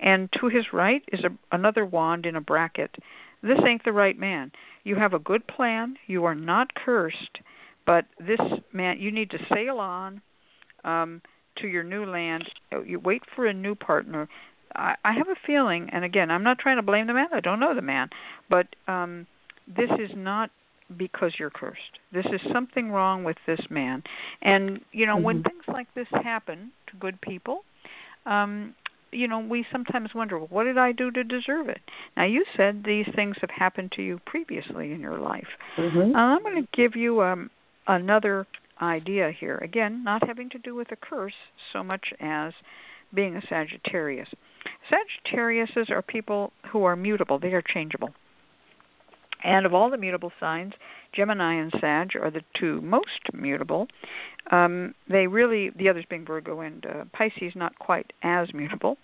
[0.00, 2.94] And to his right is a, another wand in a bracket.
[3.42, 4.52] This ain't the right man.
[4.84, 5.96] You have a good plan.
[6.06, 7.38] You are not cursed,
[7.86, 8.40] but this
[8.72, 10.20] man, you need to sail on
[10.84, 11.20] um,
[11.56, 12.44] to your new land.
[12.86, 14.28] You wait for a new partner.
[14.74, 17.28] I, I have a feeling, and again, I'm not trying to blame the man.
[17.32, 18.08] I don't know the man,
[18.48, 19.26] but um,
[19.66, 20.50] this is not
[20.96, 21.98] because you're cursed.
[22.12, 24.02] This is something wrong with this man.
[24.42, 25.44] And you know, when Mhm.
[25.44, 27.64] things like this happen to good people,
[28.26, 28.74] um,
[29.12, 31.80] you know, we sometimes wonder, well, what did I do to deserve it?
[32.16, 35.48] Now, you said these things have happened to you previously in your life.
[35.76, 36.14] Mhm.
[36.14, 37.50] Uh, I'm going to give you um,
[37.86, 38.46] another
[38.80, 39.58] idea here.
[39.58, 41.34] Again, not having to do with a curse
[41.72, 42.52] so much as
[43.14, 44.28] being a Sagittarius.
[44.90, 48.10] Sagittariuses are people who are mutable, they are changeable.
[49.44, 50.72] And of all the mutable signs,
[51.12, 53.88] Gemini and Sag are the two most mutable.
[54.50, 58.96] Um, they really, the others being Virgo and uh, Pisces, not quite as mutable.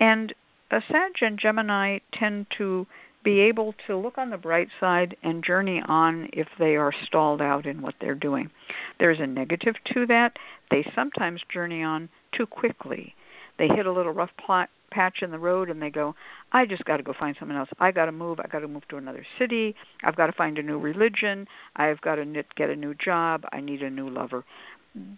[0.00, 0.32] And
[0.70, 2.86] a Sag and Gemini tend to
[3.24, 7.40] be able to look on the bright side and journey on if they are stalled
[7.40, 8.50] out in what they're doing.
[8.98, 10.32] There's a negative to that.
[10.70, 13.14] They sometimes journey on too quickly.
[13.58, 16.14] They hit a little rough plot, patch in the road and they go,
[16.52, 17.68] I just got to go find someone else.
[17.78, 18.38] I got to move.
[18.40, 19.74] I got to move to another city.
[20.04, 21.46] I've got to find a new religion.
[21.76, 23.42] I've got to get a new job.
[23.52, 24.44] I need a new lover.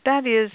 [0.05, 0.51] That is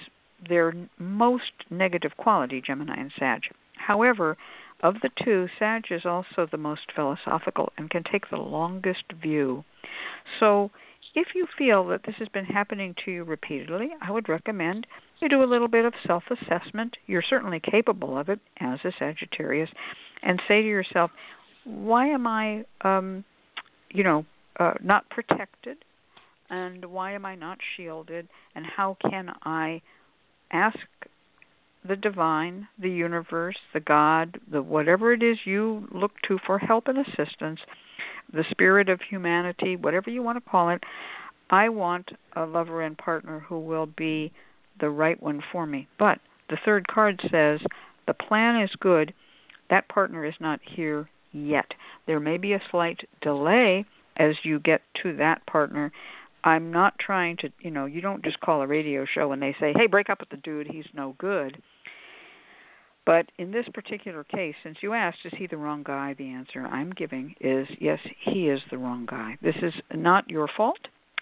[0.50, 3.42] their most negative quality, Gemini and Sag.
[3.78, 4.38] However,
[4.82, 9.64] of the two, Sag is also the most philosophical and can take the longest view.
[10.40, 10.72] So,
[11.16, 14.88] if you feel that this has been happening to you repeatedly, I would recommend
[15.20, 16.98] you do a little bit of self assessment.
[17.08, 19.70] You're certainly capable of it as a Sagittarius,
[20.24, 21.12] and say to yourself,
[21.64, 23.24] why am I, um,
[23.92, 24.26] you know,
[24.60, 25.78] uh, not protected?
[26.50, 28.28] And why am I not shielded?
[28.56, 29.82] And how can I
[30.52, 30.78] ask
[31.88, 36.88] the divine, the universe, the God, the whatever it is you look to for help
[36.88, 37.60] and assistance,
[38.34, 40.84] the spirit of humanity, whatever you want to call it,
[41.50, 44.32] I want a lover and partner who will be
[44.80, 45.88] the right one for me.
[46.00, 46.20] But
[46.50, 47.60] the third card says
[48.08, 49.14] the plan is good,
[49.70, 51.74] that partner is not here yet.
[52.08, 53.86] There may be a slight delay
[54.18, 55.92] as you get to that partner.
[56.44, 59.56] I'm not trying to, you know, you don't just call a radio show and they
[59.60, 61.62] say, "Hey, break up with the dude, he's no good."
[63.06, 66.14] But in this particular case, since you asked, is he the wrong guy?
[66.18, 69.38] The answer I'm giving is yes, he is the wrong guy.
[69.42, 70.80] This is not your fault,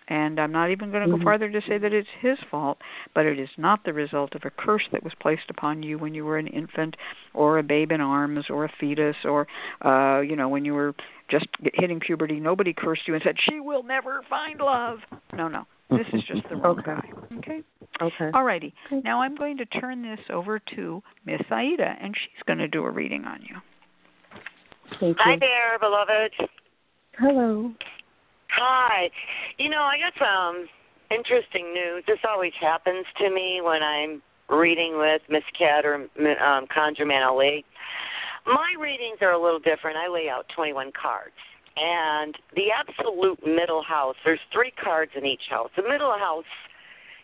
[0.10, 1.24] and I'm not even going to go mm-hmm.
[1.24, 2.80] farther to say that it's his fault,
[3.16, 6.14] but it is not the result of a curse that was placed upon you when
[6.14, 6.98] you were an infant
[7.34, 9.48] or a babe in arms or a fetus or,
[9.86, 10.94] uh, you know, when you were
[11.30, 12.40] just hitting puberty.
[12.40, 15.00] Nobody cursed you and said, she will never find love.
[15.34, 15.66] No, no.
[15.90, 16.86] This is just the wrong okay.
[16.86, 17.38] guy.
[17.38, 17.62] Okay.
[18.02, 18.32] Okay.
[18.34, 18.74] All righty.
[18.88, 19.02] Okay.
[19.04, 22.84] Now I'm going to turn this over to Miss Aida, and she's going to do
[22.84, 23.56] a reading on you.
[25.00, 26.34] Thank Hi there, beloved.
[27.18, 27.72] Hello.
[28.50, 29.10] Hi.
[29.58, 30.68] You know, I got some
[31.12, 32.04] interesting news.
[32.08, 37.66] This always happens to me when I'm reading with Miss Cat or um, ConjureMan Ali.
[38.46, 39.98] My readings are a little different.
[39.98, 41.36] I lay out 21 cards
[41.80, 45.70] and the absolute middle house, there's three cards in each house.
[45.76, 46.44] The middle house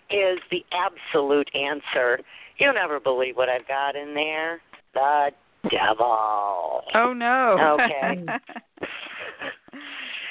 [0.09, 2.19] is the absolute answer.
[2.57, 4.61] You'll never believe what I've got in there.
[4.93, 5.31] The
[5.69, 6.83] devil.
[6.93, 7.77] Oh no.
[7.79, 8.23] Okay.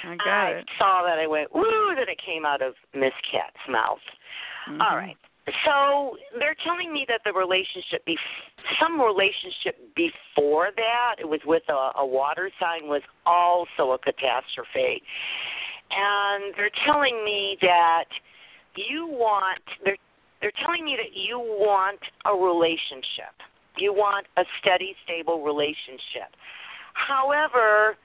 [0.07, 0.69] I got I it.
[0.79, 1.19] saw that.
[1.19, 3.99] I went, woo, that it came out of Miss Cat's mouth.
[4.69, 4.81] Mm-hmm.
[4.81, 5.17] All right.
[5.65, 8.17] So they're telling me that the relationship, be
[8.81, 15.03] some relationship before that, it was with a, a water sign, was also a catastrophe.
[15.91, 18.07] And they're telling me that
[18.75, 19.99] you want they're
[20.41, 23.33] they're telling me that you want a relationship.
[23.79, 26.37] You want a steady, stable relationship.
[26.93, 27.97] However,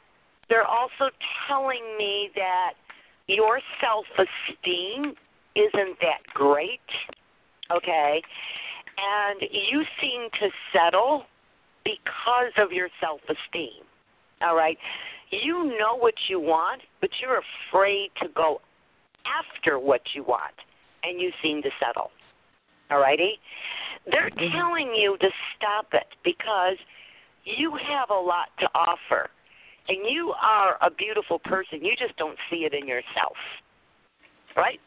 [0.49, 1.09] they're also
[1.47, 2.73] telling me that
[3.27, 5.15] your self esteem
[5.55, 6.79] isn't that great
[7.71, 8.21] okay?
[8.97, 11.23] And you seem to settle
[11.83, 13.83] because of your self esteem,
[14.41, 14.77] all right?
[15.31, 18.61] You know what you want, but you're afraid to go
[19.25, 20.55] after what you want,
[21.03, 22.11] and you seem to settle,
[22.89, 23.39] all righty?
[24.09, 24.57] They're mm-hmm.
[24.57, 26.77] telling you to stop it because
[27.45, 29.29] you have a lot to offer.
[29.87, 31.83] And you are a beautiful person.
[31.83, 33.35] You just don't see it in yourself.
[34.55, 34.79] Right?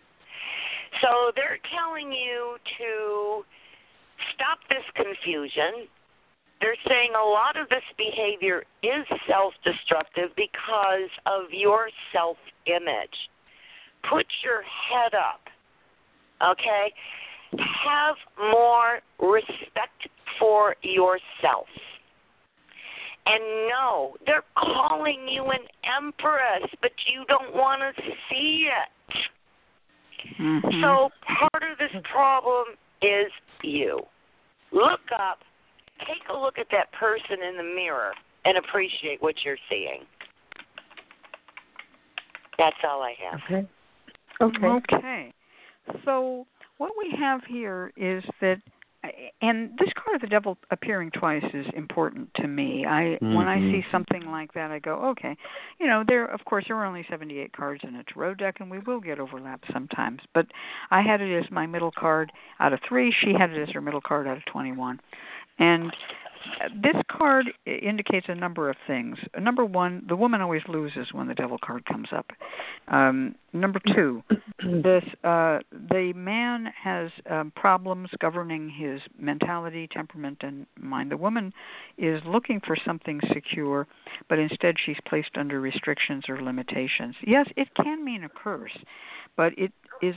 [1.01, 3.43] So they're telling you to
[4.34, 5.88] stop this confusion.
[6.61, 12.36] They're saying a lot of this behavior is self destructive because of your self
[12.66, 13.16] image.
[14.09, 15.43] Put your head up,
[16.43, 16.93] okay?
[17.59, 21.66] Have more respect for yourself.
[23.24, 25.66] And no, they're calling you an
[25.99, 28.88] empress, but you don't want to see it.
[30.40, 30.80] Mm-hmm.
[30.82, 32.64] So part of this problem
[33.02, 33.30] is
[33.62, 34.00] you.
[34.72, 35.38] Look up,
[36.00, 38.12] take a look at that person in the mirror,
[38.44, 40.00] and appreciate what you're seeing.
[42.58, 43.40] That's all I have.
[43.44, 43.68] Okay.
[44.40, 44.66] Okay.
[44.66, 45.32] Okay.
[46.04, 46.46] So
[46.78, 48.56] what we have here is that
[49.40, 52.84] and this card of the devil appearing twice is important to me.
[52.86, 53.34] I mm-hmm.
[53.34, 55.36] when I see something like that, I go, okay,
[55.80, 58.70] you know, there of course there are only 78 cards in a tarot deck, and
[58.70, 60.20] we will get overlap sometimes.
[60.34, 60.46] But
[60.90, 62.30] I had it as my middle card
[62.61, 63.12] out of three.
[63.20, 65.00] She had it as her middle card out of 21,
[65.59, 65.92] and
[66.82, 69.16] this card indicates a number of things.
[69.38, 72.30] Number one, the woman always loses when the devil card comes up.
[72.88, 74.22] Um, number two,
[74.82, 81.11] this uh, the man has um, problems governing his mentality, temperament, and mind.
[81.11, 81.53] The woman
[81.99, 83.86] is looking for something secure,
[84.28, 87.14] but instead she's placed under restrictions or limitations.
[87.26, 88.76] Yes, it can mean a curse,
[89.36, 89.72] but it
[90.03, 90.14] is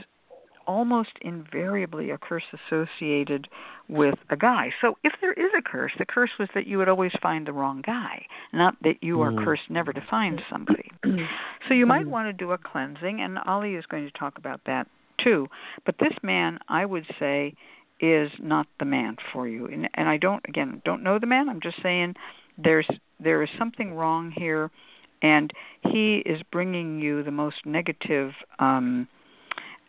[0.66, 3.48] almost invariably a curse associated
[3.88, 4.70] with a guy.
[4.80, 7.52] So if there is a curse, the curse was that you would always find the
[7.52, 9.44] wrong guy, not that you are mm.
[9.44, 10.90] cursed never to find somebody.
[11.68, 12.10] so you might mm.
[12.10, 14.88] want to do a cleansing, and Ali is going to talk about that
[15.22, 15.46] too.
[15.84, 17.54] But this man, I would say,
[18.00, 19.66] is not the man for you.
[19.66, 21.48] And, and I don't, again, don't know the man.
[21.48, 22.14] I'm just saying
[22.58, 22.88] there's
[23.18, 24.70] there is something wrong here,
[25.22, 25.50] and
[25.82, 28.32] he is bringing you the most negative.
[28.58, 29.08] um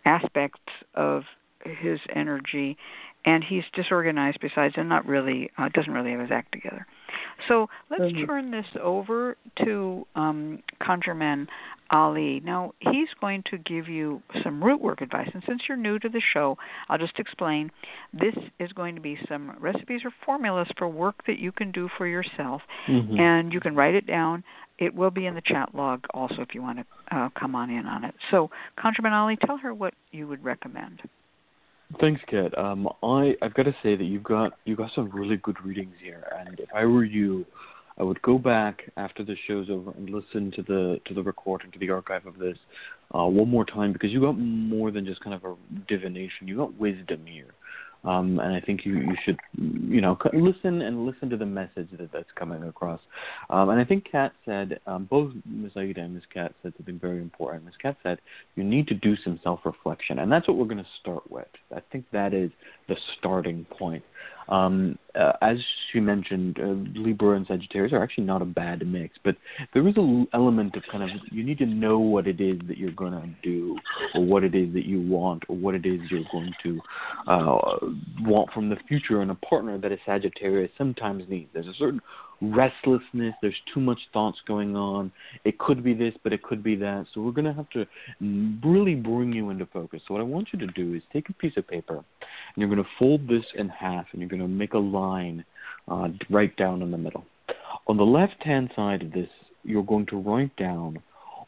[0.07, 0.61] aspects
[0.95, 1.23] of
[1.65, 2.77] his energy
[3.25, 6.87] and he's disorganized besides and not really uh, doesn't really have his act together
[7.47, 8.25] so let's mm-hmm.
[8.25, 11.45] turn this over to um, conjureman
[11.91, 15.99] ali now he's going to give you some root work advice and since you're new
[15.99, 16.57] to the show
[16.89, 17.69] i'll just explain
[18.13, 21.89] this is going to be some recipes or formulas for work that you can do
[21.97, 23.19] for yourself mm-hmm.
[23.19, 24.43] and you can write it down
[24.79, 27.69] it will be in the chat log also if you want to uh, come on
[27.69, 28.15] in on it.
[28.31, 31.01] So, ConjureMan Ali, tell her what you would recommend.
[32.01, 32.57] Thanks, Cat.
[32.57, 35.95] Um, I I've got to say that you've got you got some really good readings
[36.03, 37.45] here, and if I were you,
[37.97, 41.71] I would go back after the show's over and listen to the to the recording
[41.71, 42.57] to the archive of this
[43.15, 45.55] uh, one more time because you got more than just kind of a
[45.87, 46.47] divination.
[46.47, 47.53] You got wisdom here.
[48.03, 51.89] Um, and I think you, you should, you know, listen and listen to the message
[51.99, 53.01] that that's coming across.
[53.49, 55.71] Um, and I think Cat said, um, both Ms.
[55.75, 56.23] Aida and Ms.
[56.33, 57.65] Cat said something very important.
[57.65, 57.73] Ms.
[57.81, 58.19] Cat said,
[58.55, 61.47] you need to do some self-reflection, and that's what we're going to start with.
[61.75, 62.51] I think that is
[62.87, 64.03] the starting point.
[64.49, 65.57] Um, uh, as
[65.91, 69.35] she mentioned, uh, Libra and Sagittarius are actually not a bad mix, but
[69.73, 72.77] there is an element of kind of you need to know what it is that
[72.77, 73.77] you're going to do,
[74.15, 76.79] or what it is that you want, or what it is you're going to
[77.27, 77.57] uh,
[78.21, 81.49] want from the future And a partner that a Sagittarius sometimes needs.
[81.53, 82.01] There's a certain
[82.41, 83.33] restlessness.
[83.41, 85.11] There's too much thoughts going on.
[85.43, 87.05] It could be this, but it could be that.
[87.13, 87.85] So we're going to have to
[88.67, 90.01] really bring you into focus.
[90.07, 92.05] So what I want you to do is take a piece of paper, and
[92.55, 95.43] you're going to fold this in half, and you're going to make a line
[95.87, 97.25] uh, right down in the middle.
[97.87, 99.29] On the left-hand side of this,
[99.63, 100.99] you're going to write down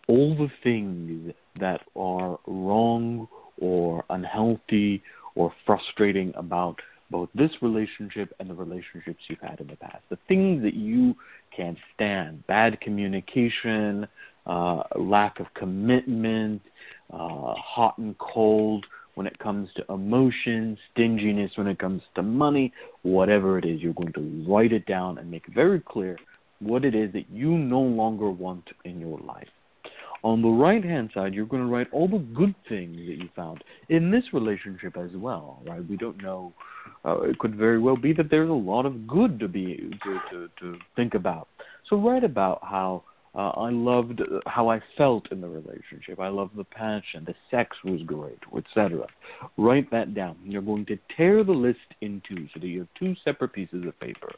[0.07, 3.27] all the things that are wrong
[3.59, 5.03] or unhealthy
[5.35, 6.79] or frustrating about
[7.09, 10.03] both this relationship and the relationships you've had in the past.
[10.09, 11.15] The things that you
[11.55, 14.07] can't stand bad communication,
[14.45, 16.61] uh, lack of commitment,
[17.11, 18.85] uh, hot and cold
[19.15, 23.93] when it comes to emotions, stinginess when it comes to money, whatever it is, you're
[23.93, 26.17] going to write it down and make very clear
[26.59, 29.47] what it is that you no longer want in your life.
[30.23, 33.29] On the right hand side, you're going to write all the good things that you
[33.35, 35.87] found in this relationship as well, right?
[35.87, 36.53] We don't know.
[37.05, 40.19] Uh, it could very well be that there's a lot of good to be to
[40.31, 41.47] to, to think about.
[41.89, 43.03] So write about how
[43.35, 46.19] uh, I loved how I felt in the relationship.
[46.19, 47.23] I loved the passion.
[47.25, 49.05] The sex was great, etc.
[49.57, 50.35] Write that down.
[50.43, 53.85] You're going to tear the list in two so that you have two separate pieces
[53.87, 54.31] of paper.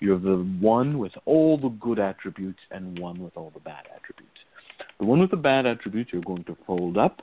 [0.00, 3.84] You have the one with all the good attributes and one with all the bad
[3.94, 4.40] attributes.
[5.02, 7.22] The one with the bad attributes you're going to fold up,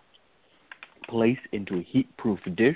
[1.08, 2.76] place into a heat proof dish,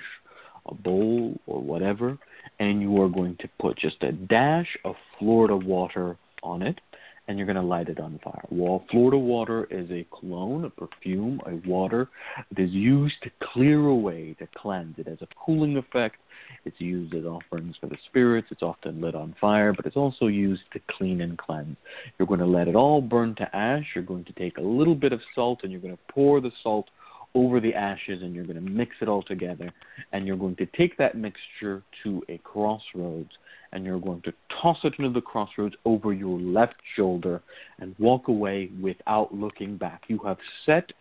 [0.65, 2.17] a bowl, or whatever,
[2.57, 6.79] and you are going to put just a dash of Florida water on it
[7.27, 8.43] and you're going to light it on fire.
[8.49, 12.09] Well, Florida water is a cologne, a perfume, a water
[12.49, 14.97] that is used to clear away, to cleanse.
[14.97, 16.17] It has a cooling effect.
[16.65, 18.47] It's used as offerings for the spirits.
[18.51, 21.77] It's often lit on fire, but it's also used to clean and cleanse.
[22.17, 23.85] You're going to let it all burn to ash.
[23.95, 26.51] You're going to take a little bit of salt and you're going to pour the
[26.61, 26.89] salt
[27.35, 29.71] over the ashes and you're going to mix it all together.
[30.11, 33.31] And you're going to take that mixture to a crossroads
[33.71, 37.41] and you're going to toss it into the crossroads over your left shoulder
[37.79, 40.03] and walk away without looking back.
[40.07, 40.91] You have set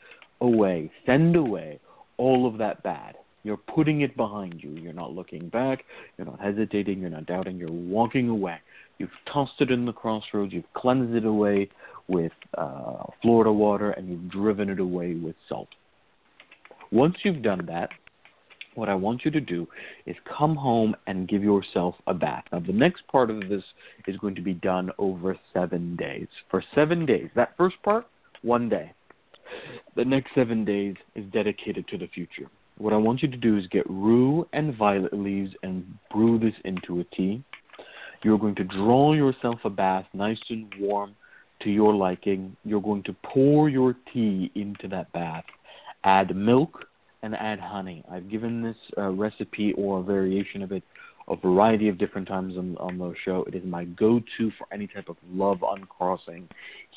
[0.41, 1.78] away, send away
[2.16, 3.16] all of that bad.
[3.45, 4.70] You're putting it behind you.
[4.70, 5.85] You're not looking back.
[6.16, 7.01] You're not hesitating.
[7.01, 7.59] You're not doubting.
[7.59, 8.59] You're walking away.
[8.99, 10.53] You've tossed it in the crossroads.
[10.53, 11.68] You've cleansed it away
[12.07, 15.68] with uh, Florida water, and you've driven it away with salt.
[16.93, 17.88] Once you've done that,
[18.74, 19.66] what I want you to do
[20.07, 22.45] is come home and give yourself a bath.
[22.53, 23.62] Now, the next part of this
[24.07, 26.26] is going to be done over seven days.
[26.51, 28.07] For seven days, that first part,
[28.43, 28.93] one day.
[29.97, 32.49] The next seven days is dedicated to the future.
[32.78, 36.55] What I want you to do is get rue and violet leaves and brew this
[36.64, 37.43] into a tea.
[38.22, 41.14] You're going to draw yourself a bath nice and warm
[41.62, 42.57] to your liking.
[42.64, 45.45] You're going to pour your tea into that bath.
[46.05, 46.87] Add milk
[47.23, 48.05] and add honey.
[48.11, 50.83] I've given this uh, recipe or a variation of it
[51.29, 53.45] a variety of different times on, on the show.
[53.47, 56.49] It is my go-to for any type of love uncrossing,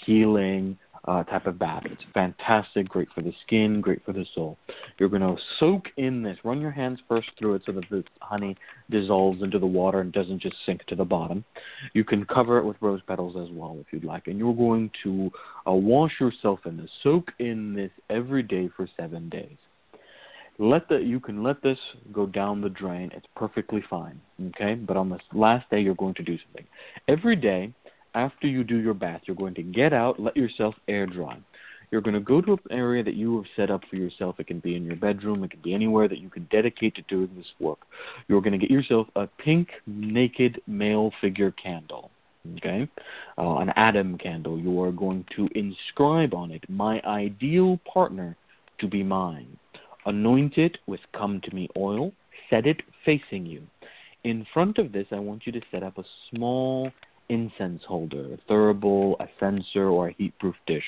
[0.06, 1.84] healing uh, type of bath.
[1.86, 4.58] It's fantastic, great for the skin, great for the soul.
[4.98, 6.38] You're going to soak in this.
[6.44, 8.58] Run your hands first through it so that the honey
[8.90, 11.46] dissolves into the water and doesn't just sink to the bottom.
[11.94, 14.28] You can cover it with rose petals as well if you'd like.
[14.28, 15.32] And you're going to
[15.68, 16.90] uh, wash yourself in this.
[17.04, 19.58] Soak in this every day for seven days
[20.58, 21.78] let the you can let this
[22.12, 23.12] go down the drain.
[23.14, 24.20] It's perfectly fine.
[24.48, 24.76] Okay?
[24.76, 26.66] But on the last day you're going to do something.
[27.08, 27.74] Every day
[28.14, 31.38] after you do your bath, you're going to get out, let yourself air dry.
[31.92, 34.40] You're going to go to an area that you have set up for yourself.
[34.40, 37.02] It can be in your bedroom, it can be anywhere that you can dedicate to
[37.04, 37.80] doing this work.
[38.28, 42.10] You're going to get yourself a pink naked male figure candle.
[42.58, 42.88] Okay?
[43.38, 44.60] Uh, an Adam candle.
[44.60, 48.36] You are going to inscribe on it, My ideal partner
[48.80, 49.58] to be mine.
[50.06, 52.14] Anoint it with come to me oil,
[52.50, 53.64] set it facing you.
[54.24, 56.92] In front of this, I want you to set up a small
[57.30, 60.84] incense holder, a thurible, a censer, or a heat-proof dish.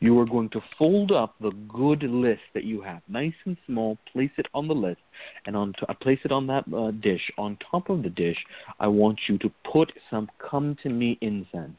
[0.00, 3.98] You are going to fold up the good list that you have, nice and small.
[4.12, 5.00] Place it on the list,
[5.46, 7.30] and on to, uh, place it on that uh, dish.
[7.38, 8.38] On top of the dish,
[8.78, 11.78] I want you to put some "Come to Me" incense.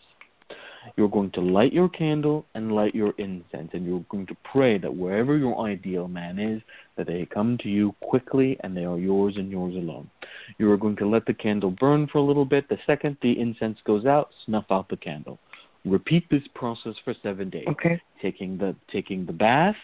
[0.96, 4.78] You're going to light your candle and light your incense, and you're going to pray
[4.78, 6.62] that wherever your ideal man is,
[6.98, 10.10] that they come to you quickly and they are yours and yours alone.
[10.58, 12.70] You are going to let the candle burn for a little bit.
[12.70, 15.40] The second the incense goes out, snuff out the candle.
[15.84, 17.66] Repeat this process for seven days.
[17.68, 18.02] Okay.
[18.22, 19.76] Taking the taking the bath,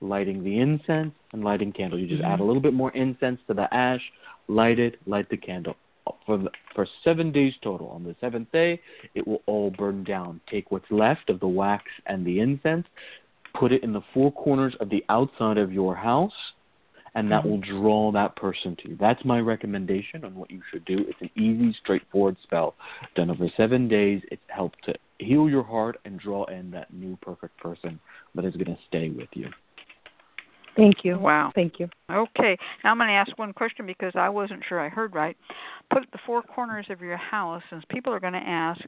[0.00, 1.98] lighting the incense, and lighting candle.
[1.98, 2.32] You just mm-hmm.
[2.32, 4.00] add a little bit more incense to the ash,
[4.48, 5.76] light it, light the candle
[6.26, 7.88] for the, for seven days total.
[7.88, 8.80] On the seventh day,
[9.14, 10.40] it will all burn down.
[10.50, 12.86] Take what's left of the wax and the incense,
[13.58, 16.32] put it in the four corners of the outside of your house,
[17.14, 18.96] and that will draw that person to you.
[19.00, 21.04] That's my recommendation on what you should do.
[21.08, 22.74] It's an easy, straightforward spell
[23.16, 24.22] done over seven days.
[24.30, 27.98] It's helped to heal your heart and draw in that new perfect person
[28.34, 29.48] that is going to stay with you.
[30.80, 31.18] Thank you.
[31.18, 31.52] Wow.
[31.54, 31.90] Thank you.
[32.10, 32.56] Okay.
[32.82, 35.36] Now I'm going to ask one question because I wasn't sure I heard right.
[35.92, 38.80] Put the four corners of your house, since people are going to ask,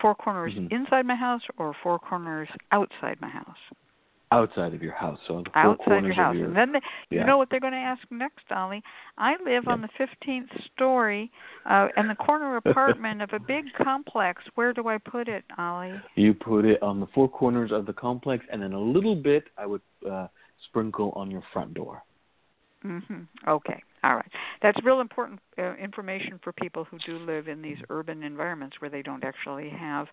[0.00, 0.74] four corners mm-hmm.
[0.74, 3.56] inside my house or four corners outside my house?
[4.32, 6.72] Outside of your house, so the four outside corners your house, of your, and then
[6.72, 6.80] they,
[7.10, 7.20] yeah.
[7.20, 8.82] you know what they're going to ask next, Ali.
[9.16, 9.72] I live yeah.
[9.72, 11.30] on the 15th story
[11.64, 14.42] uh, in the corner apartment of a big complex.
[14.56, 15.92] Where do I put it, Ali?
[16.16, 19.44] You put it on the four corners of the complex, and then a little bit.
[19.56, 20.26] I would uh,
[20.68, 22.02] sprinkle on your front door.
[22.84, 23.26] Mhm.
[23.48, 23.82] Okay.
[24.04, 24.30] All right.
[24.62, 28.90] That's real important uh, information for people who do live in these urban environments where
[28.90, 30.06] they don't actually have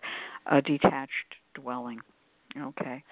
[0.46, 2.00] a detached dwelling.
[2.58, 3.04] Okay.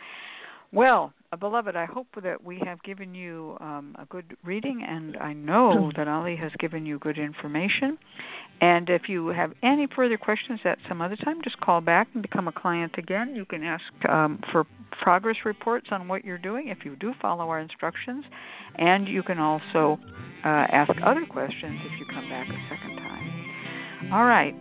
[0.73, 5.33] Well, beloved, I hope that we have given you um, a good reading, and I
[5.33, 7.97] know that Ali has given you good information.
[8.61, 12.23] And if you have any further questions at some other time, just call back and
[12.23, 13.35] become a client again.
[13.35, 14.67] You can ask um, for
[15.01, 18.25] progress reports on what you're doing if you do follow our instructions,
[18.77, 19.99] and you can also
[20.45, 24.13] uh, ask other questions if you come back a second time.
[24.13, 24.55] All right.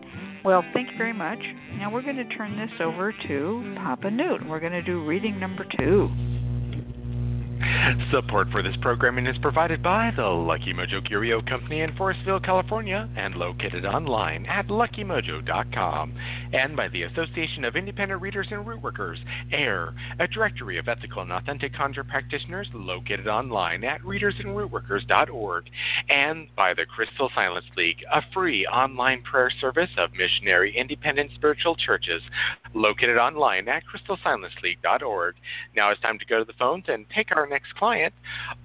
[0.43, 1.39] Well, thank you very much.
[1.78, 4.47] Now we're going to turn this over to Papa Newt.
[4.47, 6.09] We're going to do reading number two.
[8.12, 13.09] Support for this programming is provided by the Lucky Mojo Curio Company in Forestville, California,
[13.16, 16.14] and located online at luckymojo.com,
[16.53, 19.18] and by the Association of Independent Readers and Rootworkers,
[19.53, 25.66] AIRR, a directory of ethical and authentic conjure practitioners located online at readersandrootworkers.org,
[26.09, 31.76] and by the Crystal Silence League, a free online prayer service of missionary independent spiritual
[31.76, 32.22] churches
[32.74, 35.36] located online at crystalsilenceleague.org.
[35.76, 38.14] Now it's time to go to the phones and take our next client.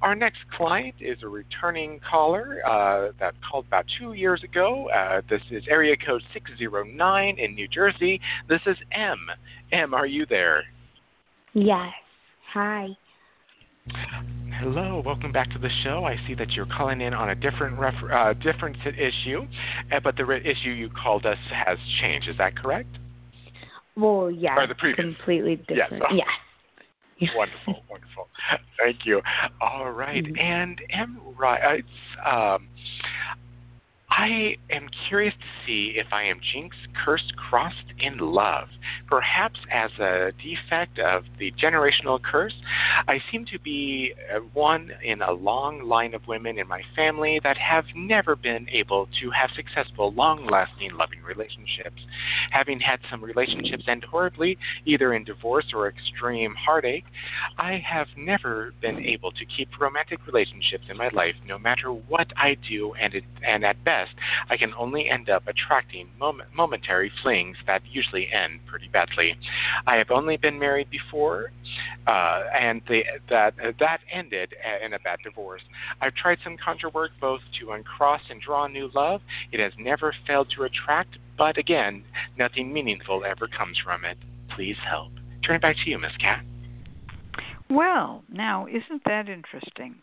[0.01, 4.89] Our next client is a returning caller uh, that called about two years ago.
[4.89, 8.21] Uh, this is area code 609 in New Jersey.
[8.49, 9.19] This is M.
[9.73, 10.63] M, are you there?
[11.53, 11.93] Yes.
[12.55, 12.89] Hi.
[14.61, 16.05] Hello, welcome back to the show.
[16.05, 19.43] I see that you're calling in on a different refer- uh, different issue,
[19.93, 22.29] uh, but the re- issue you called us has changed.
[22.29, 22.89] Is that correct?
[23.97, 24.97] Well, yeah, or the previous.
[24.99, 26.05] completely different.
[26.11, 26.27] Yes.
[26.27, 26.29] yes.
[27.35, 28.29] Wonderful, wonderful.
[28.79, 29.23] Thank you.
[29.61, 30.25] All right.
[30.25, 30.39] mm-hmm.
[30.39, 30.81] and
[31.39, 31.85] right,
[32.25, 32.69] um,
[34.09, 38.69] I am curious to see if I am jinx, cursed, crossed in love.
[39.09, 42.55] Perhaps as a defect of the generational curse,
[43.09, 47.41] I seem to be uh, one in a long line of women in my family
[47.43, 52.01] that have never been able to have successful, long lasting, loving relationships.
[52.53, 57.05] Having had some relationships end horribly, either in divorce or extreme heartache,
[57.59, 62.29] I have never been able to keep romantic relationships in my life no matter what
[62.37, 63.96] I do, and, it, and at best,
[64.51, 69.37] I can only end up attracting moment, momentary flings that usually end pretty badly.
[69.87, 71.53] I have only been married before,
[72.07, 75.63] uh, and the, that, uh, that ended in a bad divorce.
[76.01, 79.21] I've tried some conjure work both to uncross and draw new love.
[79.53, 82.05] It has never failed to attract, but again,
[82.39, 84.19] nothing meaningful ever comes from it.
[84.55, 85.13] Please help.
[85.45, 86.45] Turn it back to you, Miss Cat.
[87.69, 89.97] Well, now isn't that interesting?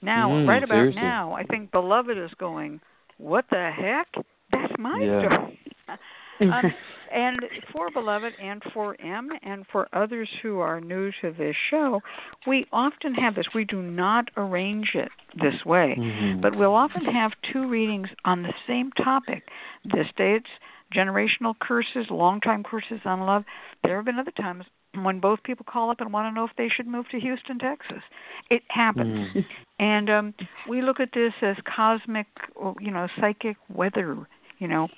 [0.00, 1.02] Now, Mm, right about seriously.
[1.02, 2.80] now, I think Beloved is going,
[3.18, 4.08] "What the heck?
[4.50, 5.20] That's my Yeah.
[5.20, 5.60] story."
[6.40, 6.72] um,
[7.10, 7.40] and
[7.72, 12.02] for Beloved and for M and for others who are new to this show,
[12.46, 13.46] we often have this.
[13.54, 16.40] We do not arrange it this way, Mhm.
[16.40, 19.50] but we'll often have two readings on the same topic.
[19.84, 20.50] This day it's
[20.92, 23.44] generational curses, long-time curses on love.
[23.82, 24.66] There have been other times
[25.04, 27.58] when both people call up and want to know if they should move to Houston,
[27.58, 28.02] Texas.
[28.50, 29.28] It happens.
[29.34, 29.44] Mm.
[29.80, 30.34] And um
[30.68, 32.26] we look at this as cosmic,
[32.56, 34.26] or, you know, psychic weather,
[34.58, 34.88] you know.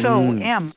[0.00, 0.46] So Mm.
[0.46, 0.74] M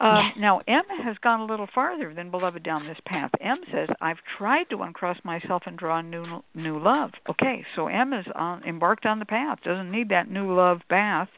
[0.00, 3.30] um, now, M has gone a little farther than Beloved down this path.
[3.40, 8.12] M says, "I've tried to uncross myself and draw new new love." Okay, so M
[8.12, 9.60] is on, embarked on the path.
[9.62, 11.28] Doesn't need that new love path,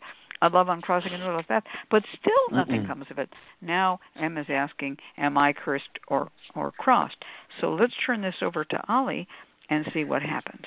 [0.43, 2.87] a love uncrossing a new love path, but still nothing Mm-mm.
[2.87, 3.31] comes of it.
[3.61, 7.25] Now M is asking, "Am I cursed or or crossed?"
[7.61, 9.27] So let's turn this over to Ali
[9.71, 10.65] and see what happens.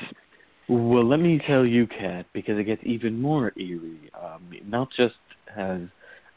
[0.68, 4.12] Well, let me tell you, Cat, because it gets even more eerie.
[4.22, 5.16] Um, not just
[5.56, 5.82] has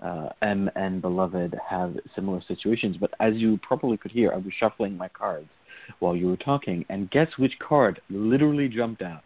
[0.02, 4.52] uh, M and Beloved have similar situations, but as you probably could hear, I was
[4.58, 5.50] shuffling my cards
[5.98, 9.24] while you were talking, and guess which card literally jumped out?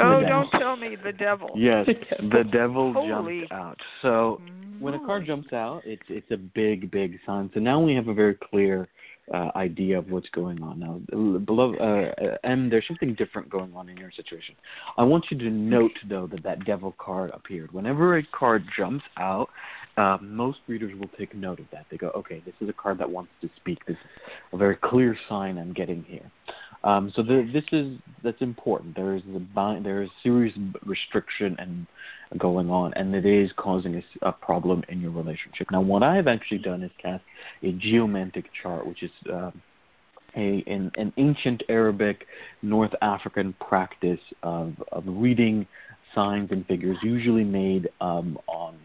[0.00, 1.50] Oh, don't tell me the devil.
[1.56, 1.86] Yes,
[2.18, 3.78] the devil Holy- jumped out.
[4.00, 4.40] So
[4.80, 5.26] when a card moly.
[5.26, 7.50] jumps out, it's it's a big, big sign.
[7.54, 8.88] So now we have a very clear
[9.32, 10.80] uh, idea of what's going on.
[10.80, 11.00] Now,
[11.38, 14.54] beloved, uh, and there's something different going on in your situation.
[14.96, 17.72] I want you to note though that that devil card appeared.
[17.72, 19.48] Whenever a card jumps out,
[19.96, 21.86] uh, most readers will take note of that.
[21.90, 23.84] They go, okay, this is a card that wants to speak.
[23.86, 24.20] This is
[24.52, 26.30] a very clear sign I'm getting here.
[26.84, 28.96] Um, so the, this is that's important.
[28.96, 30.54] There is a there is serious
[30.84, 31.86] restriction and
[32.38, 35.68] going on, and it is causing a problem in your relationship.
[35.70, 37.22] Now, what I've actually done is cast
[37.62, 39.60] a geomantic chart, which is um,
[40.36, 42.26] a an, an ancient Arabic
[42.62, 45.66] North African practice of of reading
[46.14, 48.76] signs and figures, usually made um, on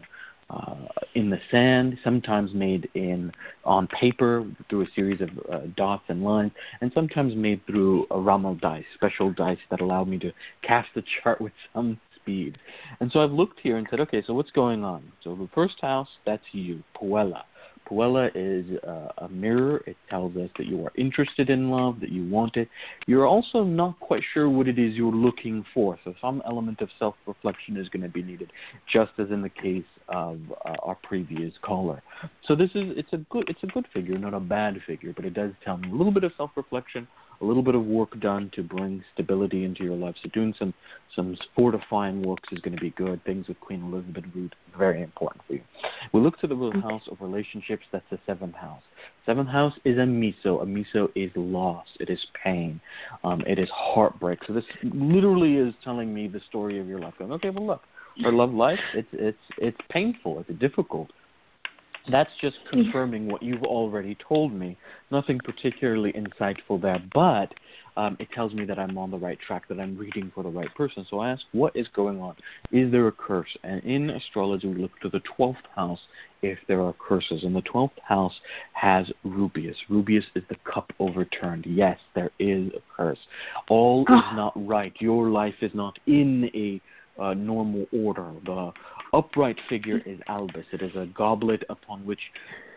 [0.50, 0.74] uh,
[1.14, 3.32] in the sand, sometimes made in
[3.64, 8.18] on paper through a series of uh, dots and lines, and sometimes made through a
[8.18, 10.32] Ramal dice, special dice that allow me to
[10.62, 12.58] cast the chart with some speed.
[13.00, 15.02] And so I've looked here and said, okay, so what's going on?
[15.24, 17.42] So the first house, that's you, Puella.
[17.88, 19.82] Puella is uh, a mirror.
[19.86, 22.68] It tells us that you are interested in love, that you want it.
[23.06, 25.98] You're also not quite sure what it is you're looking for.
[26.04, 28.52] So some element of self-reflection is going to be needed,
[28.92, 32.02] just as in the case of uh, our previous caller.
[32.46, 35.24] So this is it's a good it's a good figure, not a bad figure, but
[35.24, 37.06] it does tell me a little bit of self-reflection,
[37.40, 40.14] a little bit of work done to bring stability into your life.
[40.22, 40.74] So doing some
[41.16, 43.24] some fortifying works is going to be good.
[43.24, 45.62] Things with Queen Elizabeth Root very important for you.
[46.12, 47.82] We look to the real house of relationships.
[47.90, 48.82] That's the seventh house.
[49.26, 50.62] Seventh house is Amissio.
[50.62, 51.86] A miso is loss.
[51.98, 52.80] It is pain.
[53.24, 54.40] Um, it is heartbreak.
[54.46, 57.14] So this literally is telling me the story of your life.
[57.18, 57.82] Going, okay, well look,
[58.24, 60.44] our love life, it's it's it's painful.
[60.48, 61.10] It's difficult.
[62.10, 64.76] That's just confirming what you've already told me.
[65.10, 67.52] Nothing particularly insightful there, but
[67.98, 70.48] um, it tells me that I'm on the right track, that I'm reading for the
[70.48, 71.04] right person.
[71.10, 72.36] So I ask, what is going on?
[72.70, 73.48] Is there a curse?
[73.64, 75.98] And in astrology, we look to the 12th house
[76.40, 77.42] if there are curses.
[77.42, 78.34] And the 12th house
[78.74, 79.74] has Rubeus.
[79.90, 81.66] Rubeus is the cup overturned.
[81.66, 83.18] Yes, there is a curse.
[83.68, 84.92] All is not right.
[85.00, 86.80] Your life is not in a
[87.20, 88.30] uh, normal order.
[88.44, 88.72] The
[89.12, 90.64] upright figure is Albus.
[90.72, 92.20] It is a goblet upon which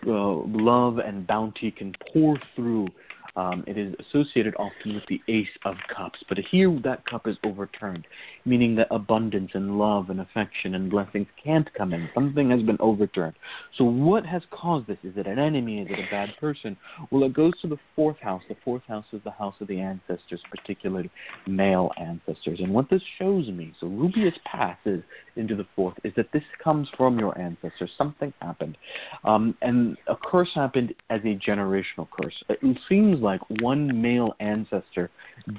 [0.08, 2.88] uh, love and bounty can pour through
[3.36, 7.38] Um, it is associated often with the Ace of Cups, but here that cup is
[7.44, 8.06] overturned,
[8.46, 12.10] meaning that abundance and love and affection and blessings can't come in.
[12.14, 13.36] Something has been overturned.
[13.78, 14.98] So, what has caused this?
[15.04, 15.82] Is it an enemy?
[15.82, 16.76] Is it a bad person?
[17.10, 18.44] Well, it goes to the fourth house.
[18.50, 21.10] The fourth house is the house of the ancestors, particularly
[21.48, 22.60] male ancestors.
[22.60, 25.04] And what this shows me, so Rubeus passes
[25.36, 27.92] into the fourth, is that this comes from your ancestors.
[27.98, 28.78] Something happened.
[29.24, 32.36] Um, and a curse happened as a generational curse.
[32.50, 35.10] It seems like one male ancestor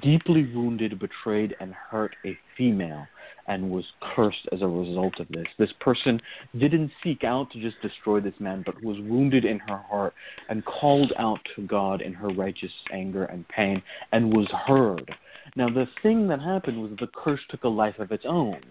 [0.01, 3.05] deeply wounded, betrayed, and hurt a female
[3.47, 3.83] and was
[4.15, 5.47] cursed as a result of this.
[5.57, 6.21] This person
[6.57, 10.13] didn't seek out to just destroy this man, but was wounded in her heart
[10.49, 15.13] and called out to God in her righteous anger and pain and was heard.
[15.55, 18.61] Now, the thing that happened was the curse took a life of its own.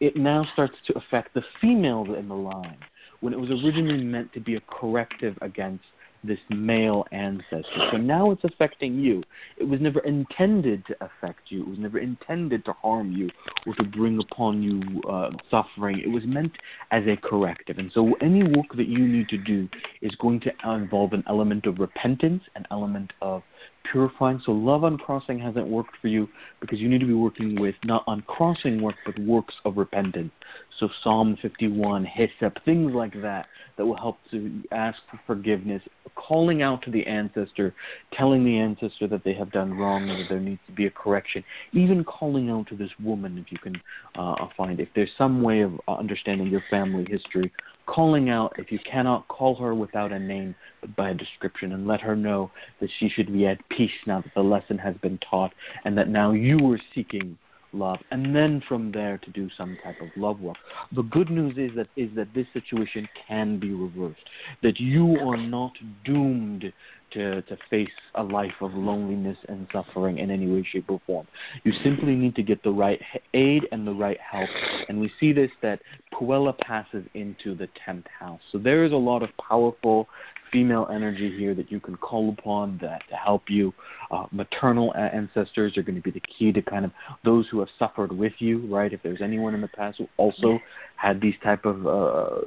[0.00, 2.78] It now starts to affect the females in the line
[3.20, 5.84] when it was originally meant to be a corrective against
[6.24, 7.88] this male ancestor.
[7.92, 9.22] So now it's affecting you.
[9.56, 11.62] It was never intended to affect you.
[11.62, 13.30] It was never intended to harm you
[13.66, 16.00] or to bring upon you uh, suffering.
[16.00, 16.52] It was meant
[16.90, 17.78] as a corrective.
[17.78, 19.68] And so any work that you need to do
[20.02, 23.42] is going to involve an element of repentance, an element of
[23.90, 24.40] purifying.
[24.44, 26.28] So love uncrossing hasn't worked for you
[26.60, 30.32] because you need to be working with not uncrossing work, but works of repentance.
[30.78, 35.82] So Psalm 51, hyssop, things like that that will help to ask for forgiveness,
[36.14, 37.74] calling out to the ancestor,
[38.12, 40.90] telling the ancestor that they have done wrong and that there needs to be a
[40.90, 43.74] correction, even calling out to this woman if you can
[44.16, 47.52] uh, find if there's some way of understanding your family history,
[47.88, 51.86] calling out if you cannot call her without a name but by a description and
[51.86, 55.18] let her know that she should be at peace now that the lesson has been
[55.30, 55.52] taught
[55.84, 57.36] and that now you are seeking
[57.72, 60.56] love and then from there to do some type of love work.
[60.94, 64.22] The good news is that is that this situation can be reversed
[64.62, 65.72] that you are not
[66.04, 66.72] doomed
[67.12, 71.26] to, to face a life of loneliness and suffering in any way, shape, or form.
[71.64, 73.00] You simply need to get the right
[73.34, 74.48] aid and the right help.
[74.88, 75.80] And we see this that
[76.12, 78.40] Puella passes into the 10th house.
[78.52, 80.08] So there is a lot of powerful
[80.52, 83.72] female energy here that you can call upon that to help you.
[84.10, 86.90] Uh, maternal ancestors are going to be the key to kind of
[87.24, 88.92] those who have suffered with you, right?
[88.92, 90.58] If there's anyone in the past who also
[90.96, 92.40] had these type of uh,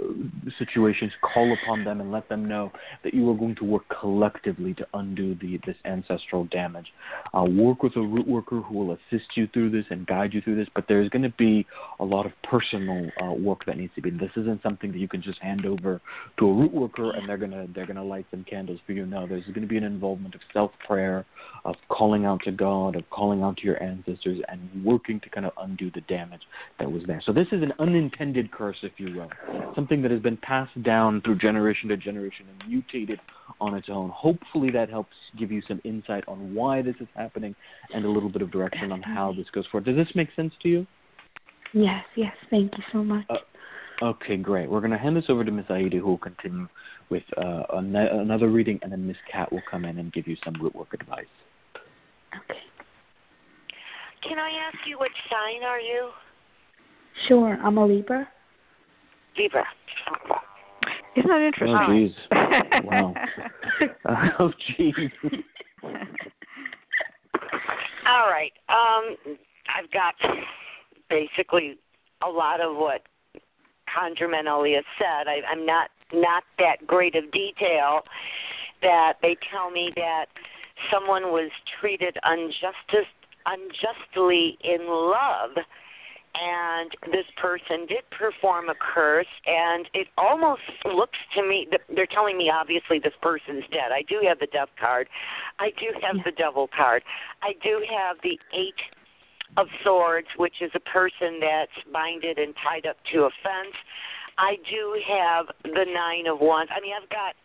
[0.59, 2.71] situations, call upon them and let them know
[3.03, 6.87] that you are going to work collectively to undo the this ancestral damage.
[7.33, 10.41] Uh, work with a root worker who will assist you through this and guide you
[10.41, 11.65] through this, but there's going to be
[11.99, 14.09] a lot of personal uh, work that needs to be.
[14.09, 16.01] This isn't something that you can just hand over
[16.37, 19.05] to a root worker and they're gonna they're going to light some candles for you.
[19.05, 21.25] No, there's going to be an involvement of self prayer,
[21.65, 25.45] of calling out to God, of calling out to your ancestors, and working to kind
[25.45, 26.41] of undo the damage
[26.79, 27.21] that was there.
[27.25, 29.29] So this is an unintended curse, if you will,
[29.75, 33.19] something that has been passed down through generation to generation and mutated
[33.59, 34.09] on its own.
[34.09, 37.55] Hopefully, that helps give you some insight on why this is happening
[37.93, 39.85] and a little bit of direction on how this goes forward.
[39.85, 40.87] Does this make sense to you?
[41.73, 42.33] Yes, yes.
[42.49, 43.25] Thank you so much.
[43.29, 43.35] Uh,
[44.01, 44.69] Okay, great.
[44.69, 46.67] We're going to hand this over to Miss Aida, who will continue
[47.09, 50.55] with uh, another reading, and then Miss Cat will come in and give you some
[50.59, 51.25] root work advice.
[52.35, 52.59] Okay.
[54.27, 56.09] Can I ask you what sign are you?
[57.27, 57.59] Sure.
[57.63, 58.27] I'm a Libra.
[59.37, 59.65] Libra.
[61.15, 62.13] Isn't that interesting?
[62.31, 62.83] Oh, jeez.
[62.85, 63.13] wow.
[64.39, 65.11] oh, jeez.
[68.07, 68.51] All right.
[68.69, 69.15] Um,
[69.77, 70.15] I've got
[71.09, 71.77] basically
[72.25, 73.01] a lot of what
[73.95, 75.27] ConjureMan Ali's said.
[75.27, 78.01] I, I'm not not that great of detail
[78.81, 80.25] that they tell me that
[80.91, 83.07] someone was treated unjustice,
[83.45, 85.51] unjustly in love
[86.33, 92.05] and this person did perform a curse and it almost looks to me that they're
[92.05, 95.09] telling me obviously this person's dead i do have the death card
[95.59, 96.23] i do have yeah.
[96.23, 97.03] the devil card
[97.41, 98.79] i do have the eight
[99.57, 103.75] of Swords, which is a person that's binded and tied up to a fence.
[104.37, 106.71] I do have the Nine of Wands.
[106.75, 107.35] I mean, I've got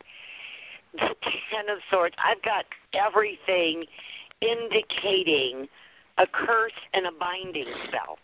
[0.92, 2.14] the Ten of Swords.
[2.18, 2.64] I've got
[2.94, 3.84] everything
[4.40, 5.68] indicating
[6.18, 8.18] a curse and a binding spell.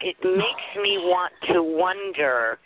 [0.00, 2.58] It makes me want to wonder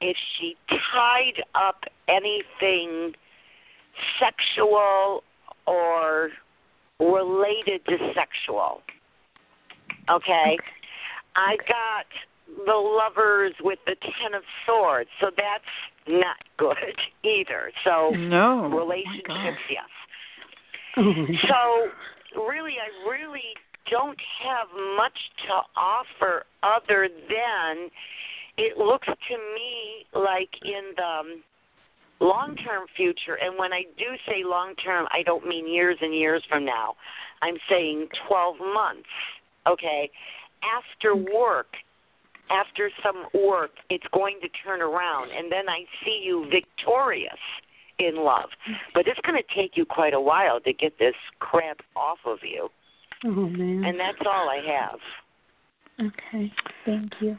[0.00, 3.14] if she tied up anything
[4.20, 5.24] sexual
[5.66, 6.30] or
[7.00, 8.82] related to sexual.
[10.10, 10.56] Okay.
[11.36, 12.06] I got
[12.66, 15.64] the lovers with the ten of swords, so that's
[16.06, 16.76] not good
[17.24, 17.72] either.
[17.84, 19.90] So no oh relationships, yes.
[21.48, 23.54] so really, I really
[23.90, 27.90] don't have much to offer other than
[28.56, 31.42] it looks to me like in the um,
[32.20, 33.36] long term future.
[33.40, 36.94] And when I do say long term, I don't mean years and years from now.
[37.42, 39.08] I'm saying 12 months.
[39.66, 40.10] Okay.
[40.62, 41.68] After work,
[42.50, 45.30] after some work, it's going to turn around.
[45.36, 47.32] And then I see you victorious
[47.98, 48.50] in love.
[48.68, 48.72] Mm-hmm.
[48.94, 52.38] But it's going to take you quite a while to get this crap off of
[52.42, 52.68] you.
[53.24, 53.84] Oh man.
[53.84, 54.98] And that's all I have.
[56.00, 56.52] Okay.
[56.84, 57.38] Thank you.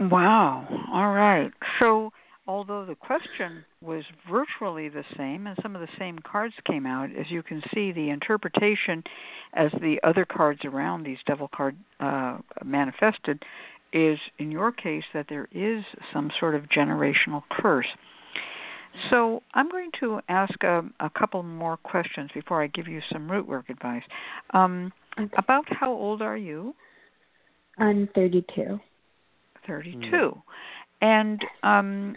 [0.00, 0.66] Wow.
[0.92, 1.50] All right.
[1.80, 2.10] So,
[2.46, 7.10] although the question was virtually the same and some of the same cards came out,
[7.18, 9.02] as you can see, the interpretation
[9.54, 13.42] as the other cards around these devil card uh, manifested
[13.92, 17.88] is, in your case, that there is some sort of generational curse.
[19.10, 23.30] So, I'm going to ask a, a couple more questions before I give you some
[23.30, 24.02] root work advice.
[24.50, 25.30] Um, Okay.
[25.36, 26.74] about how old are you?
[27.78, 28.80] I'm 32.
[29.66, 30.42] 32
[31.00, 32.16] and um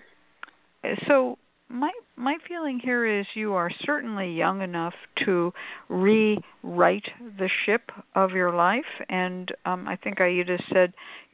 [1.08, 1.38] so
[1.70, 4.94] my my feeling here is you are certainly young enough
[5.26, 5.52] to
[5.90, 10.94] rewrite the ship of your life and um I think Aida said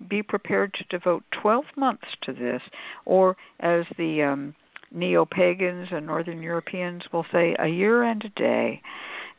[0.10, 2.62] be prepared to devote 12 months to this.
[3.06, 4.56] Or as the um
[4.92, 8.82] neo-pagans and northern Europeans will say a year and a day.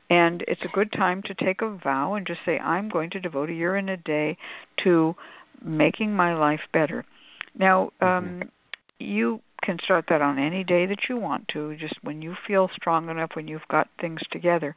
[0.08, 3.20] And it's a good time to take a vow and just say I'm going to
[3.20, 4.36] devote a year and a day
[4.84, 5.14] to
[5.62, 7.04] making my life better.
[7.58, 8.42] Now, um,
[8.98, 12.68] you can start that on any day that you want to, just when you feel
[12.74, 14.74] strong enough, when you've got things together.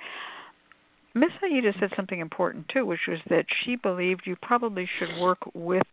[1.14, 5.38] Miss Aida said something important too, which was that she believed you probably should work
[5.54, 5.84] with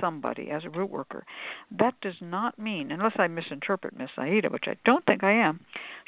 [0.00, 1.24] somebody as a root worker.
[1.78, 5.60] That does not mean, unless I misinterpret Miss Aida, which I don't think I am,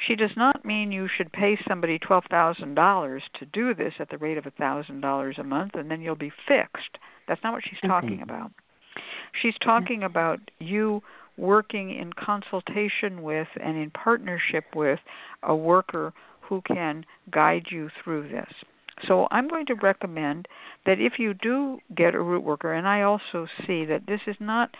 [0.05, 4.09] she does not mean you should pay somebody twelve thousand dollars to do this at
[4.09, 6.97] the rate of a thousand dollars a month and then you'll be fixed.
[7.27, 8.23] That's not what she's talking Mhm.
[8.23, 8.51] about.
[9.41, 11.03] She's talking about you
[11.37, 14.99] working in consultation with and in partnership with
[15.43, 18.49] a worker who can guide you through this.
[19.07, 20.47] So I'm going to recommend
[20.85, 24.35] that if you do get a root worker, and I also see that this is
[24.39, 24.71] not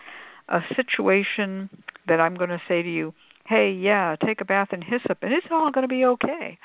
[0.48, 1.68] a situation
[2.08, 3.14] that I'm going to say to you,
[3.46, 6.58] hey, yeah, take a bath in hyssop and it's all going to be okay.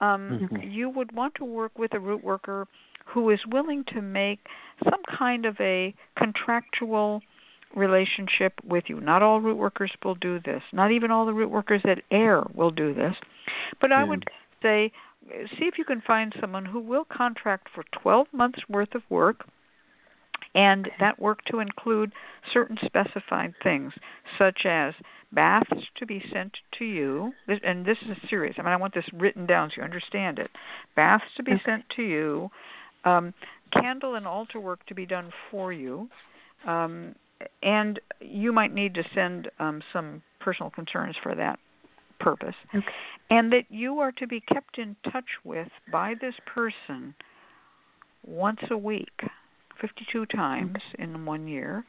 [0.00, 0.72] Um, Mhm.
[0.72, 2.66] You would want to work with a root worker
[3.06, 4.46] who is willing to make
[4.84, 7.22] some kind of a contractual
[7.74, 9.00] relationship with you.
[9.00, 10.62] Not all root workers will do this.
[10.72, 13.14] Not even all the root workers at AIRR will do this.
[13.80, 14.08] But I Yeah.
[14.08, 14.24] would
[14.62, 14.92] say
[15.28, 19.44] see if you can find someone who will contract for 12 months worth of work
[20.54, 22.12] and that work to include
[22.52, 23.92] certain specified things
[24.38, 24.94] such as
[25.32, 27.32] baths to be sent to you
[27.62, 30.50] and this is serious i mean i want this written down so you understand it
[30.96, 31.62] baths to be Okay.
[31.64, 32.50] sent to you
[33.04, 33.32] um,
[33.72, 36.08] candle and altar work to be done for you
[36.66, 37.14] um,
[37.62, 41.58] and you might need to send um, some personal concerns for that
[42.18, 42.86] purpose Okay.
[43.30, 47.14] and that you are to be kept in touch with by this person
[48.26, 49.22] once a week,
[49.80, 51.84] 52 times in one year.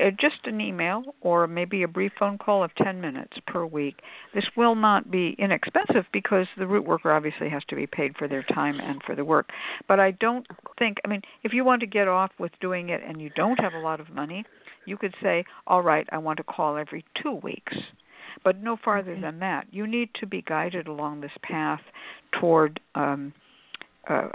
[0.00, 3.96] Uh, just an email or maybe a brief phone call of 10 minutes per week.
[4.32, 8.28] This will not be inexpensive because the root worker obviously has to be paid for
[8.28, 9.48] their time and for the work.
[9.88, 10.46] But I don't
[10.78, 13.58] think, I mean, if you want to get off with doing it and you don't
[13.58, 14.44] have a lot of money,
[14.88, 17.74] you could say, all right, I want to call every two weeks
[18.44, 19.20] but no farther Okay.
[19.20, 19.66] than that.
[19.70, 21.80] You need to be guided along this path
[22.40, 23.32] toward um,
[24.08, 24.28] uh,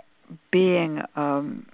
[0.52, 1.66] being um,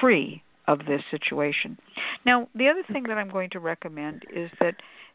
[0.00, 1.78] free of this situation.
[2.26, 4.74] Now, the other thing that I'm going to recommend is that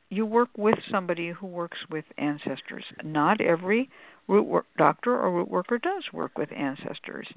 [0.09, 2.85] you work with somebody who works with ancestors.
[3.03, 3.89] Not every
[4.27, 7.27] root work doctor or root worker does work with ancestors.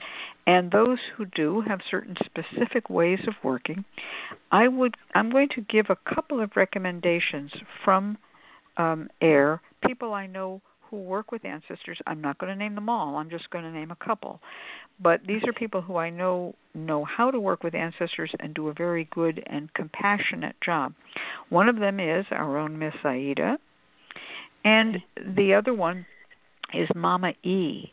[0.46, 3.84] And those who do have certain specific ways of working.
[4.52, 7.50] I would I'm going to give a couple of recommendations
[7.84, 8.18] from
[8.76, 10.60] um, AIRR, people I know
[10.90, 11.98] who work with ancestors.
[12.06, 13.16] I'm not going to name them all.
[13.16, 14.40] I'm just going to name a couple.
[15.00, 18.68] But these are people who I know know how to work with ancestors and do
[18.68, 20.94] a very good and compassionate job.
[21.48, 23.58] One of them is our own Miss Aida,
[24.64, 24.98] and
[25.36, 26.06] the other one
[26.74, 27.92] is Mama E.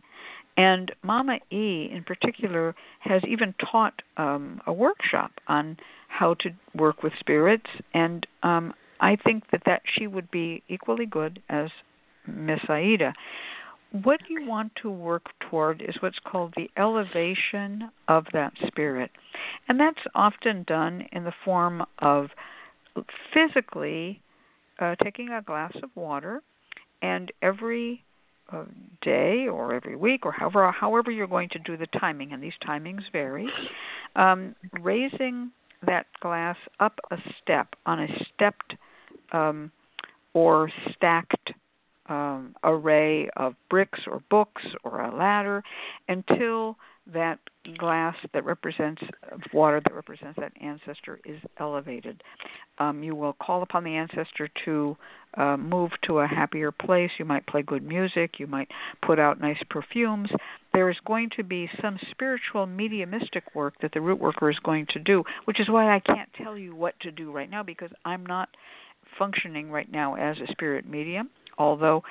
[0.56, 5.78] And Mama E, in particular, has even taught um, a workshop on
[6.08, 11.08] how to work with spirits, and um, I think that that she would be equally
[11.08, 11.70] good as
[12.28, 13.14] Miss Aida.
[14.04, 19.10] What you want to work toward is what's called the elevation of that spirit,
[19.68, 22.28] and that's often done in the form of
[23.34, 24.22] physically
[24.80, 26.42] uh, taking a glass of water,
[27.02, 28.04] and every
[28.52, 28.66] uh,
[29.02, 32.54] day or every week or however however you're going to do the timing, and these
[32.66, 33.48] timings vary,
[34.16, 35.52] um, raising
[35.86, 38.76] that glass up a step on a stepped
[39.32, 39.72] um,
[40.34, 41.52] or stacked
[42.08, 45.64] um, array of bricks or books or a ladder
[46.08, 46.78] until
[47.12, 47.40] that
[47.78, 49.02] glass that represents
[49.54, 52.22] water that represents that ancestor is elevated.
[52.78, 54.98] Um, you will call upon the ancestor to
[55.36, 57.12] uh, move to a happier place.
[57.18, 58.40] You might play good music.
[58.40, 58.70] You might
[59.06, 60.30] put out nice perfumes.
[60.74, 64.88] There is going to be some spiritual mediumistic work that the root worker is going
[64.94, 67.92] to do, which is why I can't tell you what to do right now because
[68.06, 68.50] I'm not
[69.18, 72.04] functioning right now as a spirit medium although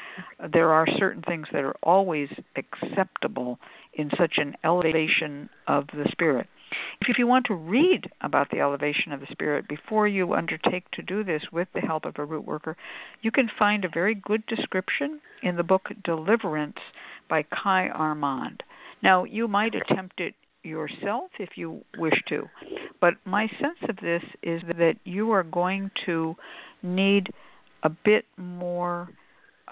[0.52, 3.58] there are certain things that are always acceptable
[3.94, 6.46] in such an elevation of the spirit.
[7.06, 11.02] If you want to read about the elevation of the spirit before you undertake to
[11.02, 12.76] do this with the help of a root worker,
[13.20, 16.78] you can find a very good description in the book Deliverance
[17.28, 18.62] by Khi Armand.
[19.02, 22.48] Now, you might attempt it yourself if you wish to,
[23.00, 26.36] but my sense of this is that you are going to
[26.82, 27.28] need
[27.82, 29.10] a bit more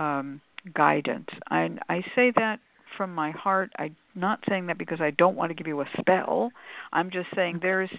[0.01, 0.40] um,
[0.74, 1.28] guidance.
[1.51, 2.59] And I say that
[2.97, 3.70] from my heart.
[3.78, 6.51] I'm not saying that because I don't want to give you a spell.
[6.93, 7.66] I'm just saying mm-hmm.
[7.66, 7.90] there's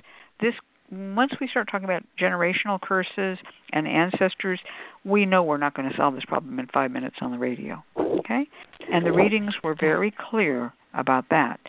[0.42, 0.54] this
[0.92, 3.38] once we start talking about generational curses
[3.72, 4.60] and ancestors,
[5.06, 7.82] we know we're not going to solve this problem in five minutes on the radio.
[7.98, 8.46] Okay?
[8.92, 11.62] And the readings were very clear about that.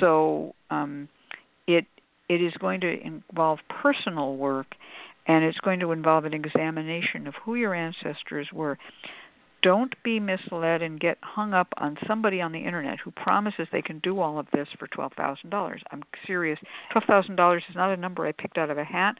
[0.00, 1.08] So um,
[1.66, 1.86] it
[2.28, 4.66] it is going to involve personal work
[5.26, 8.78] and it's going to involve an examination of who your ancestors were
[9.62, 13.82] don't be misled and get hung up on somebody on the internet who promises they
[13.82, 15.78] can do all of this for $12,000.
[15.90, 16.58] I'm serious.
[16.94, 19.16] $12,000 is not a number I picked out of a hat.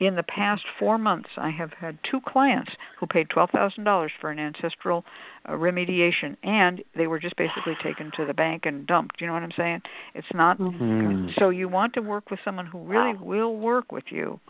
[0.00, 4.40] In the past 4 months, I have had two clients who paid $12,000 for an
[4.40, 5.04] ancestral
[5.46, 9.20] uh, remediation and they were just basically taken to the bank and dumped.
[9.20, 9.82] You know what I'm saying?
[10.14, 11.28] It's not mm-hmm.
[11.38, 14.40] so you want to work with someone who really will work with you.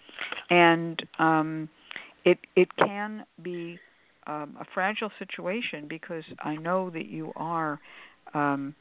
[0.49, 1.69] And um
[2.25, 3.79] it it can be
[4.27, 7.81] um, a fragile situation because I know that you are
[8.33, 8.75] um,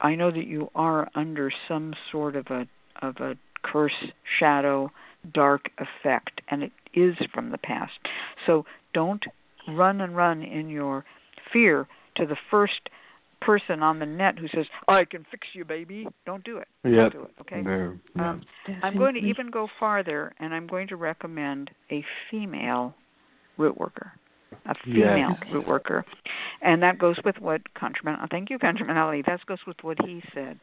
[0.00, 2.66] I know that you are under some sort of a
[3.02, 3.92] of a curse,
[4.38, 4.90] shadow,
[5.32, 7.92] dark effect, and it is from the past.
[8.46, 8.64] So
[8.94, 9.24] don't
[9.68, 11.04] run and run in your
[11.52, 12.88] fear to the first
[13.40, 16.68] person on the net who says, "I can fix you, baby." Don't do it.
[16.84, 16.92] Yep.
[16.94, 17.34] Don't do it.
[17.40, 17.62] Okay.
[17.62, 17.98] No.
[18.24, 18.42] Um,
[18.82, 22.94] I'm going to even go farther, and I'm going to recommend a female
[23.56, 24.12] root worker
[24.66, 25.52] a female yes.
[25.52, 26.04] root worker.
[26.62, 30.22] And that goes with what ConjureMan, thank you, ConjureMan Ali, that goes with what he
[30.34, 30.58] said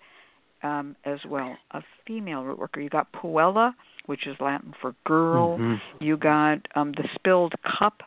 [0.63, 1.57] um, as well.
[1.71, 2.81] A female root worker.
[2.81, 3.73] You got Puella,
[4.05, 5.57] which is Latin for girl.
[5.57, 6.03] Mm-hmm.
[6.03, 8.01] You got um, the spilled cup.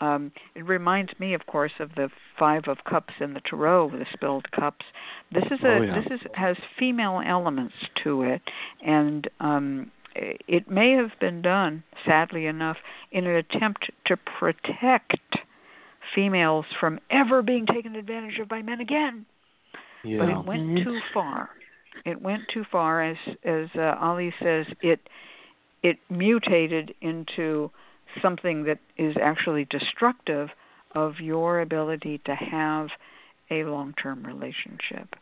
[0.00, 4.06] Um, it reminds me, of course, of the Five of Cups in the Tarot, the
[4.12, 4.84] spilled cups.
[5.32, 6.00] This is a oh, yeah.
[6.00, 7.74] this is has female elements
[8.04, 8.40] to it,
[8.86, 9.90] and um,
[10.46, 12.76] it may have been done, sadly enough,
[13.12, 15.38] in an attempt to protect
[16.14, 19.26] females from ever being taken advantage of by men again.
[20.04, 20.18] Yeah.
[20.18, 20.84] But it went Mm-hmm.
[20.84, 21.50] too far.
[22.04, 24.66] It went too far, as as uh, Ali says.
[24.80, 25.00] It
[25.82, 27.70] it mutated into
[28.22, 30.48] something that is actually destructive
[30.94, 32.88] of your ability to have
[33.50, 35.16] a long-term relationship.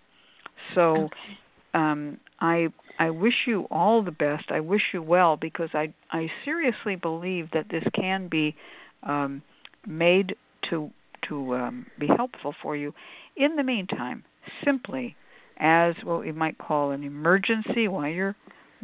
[0.75, 1.07] So.
[1.07, 1.39] Okay
[1.77, 4.47] um, I I wish you all the best.
[4.51, 8.57] I wish you well because I I seriously believe that this can be
[9.03, 9.43] um,
[9.87, 10.35] made
[10.71, 10.91] to
[11.29, 12.95] to um, be helpful for you.
[13.37, 14.25] In the meantime,
[14.65, 15.17] simply
[15.59, 18.37] as what we might call an emergency while you're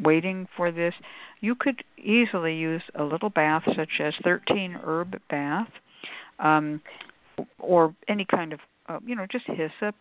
[0.03, 0.95] waiting for this,
[1.41, 5.69] you could easily use a little bath such as 13 herb bath,
[6.39, 6.81] um,
[7.59, 9.95] or any kind of uh, you know just hyssop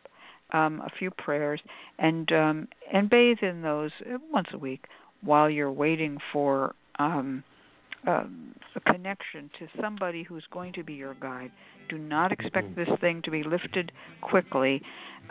[0.53, 1.61] um, a few prayers,
[1.99, 4.85] and um, and bathe in those uh, once a week
[5.23, 7.43] while you're waiting for um,
[8.07, 11.51] um, a connection to somebody who's going to be your guide.
[11.89, 12.91] Do not expect Mm-hmm.
[12.91, 13.91] this thing to be lifted
[14.21, 14.81] quickly.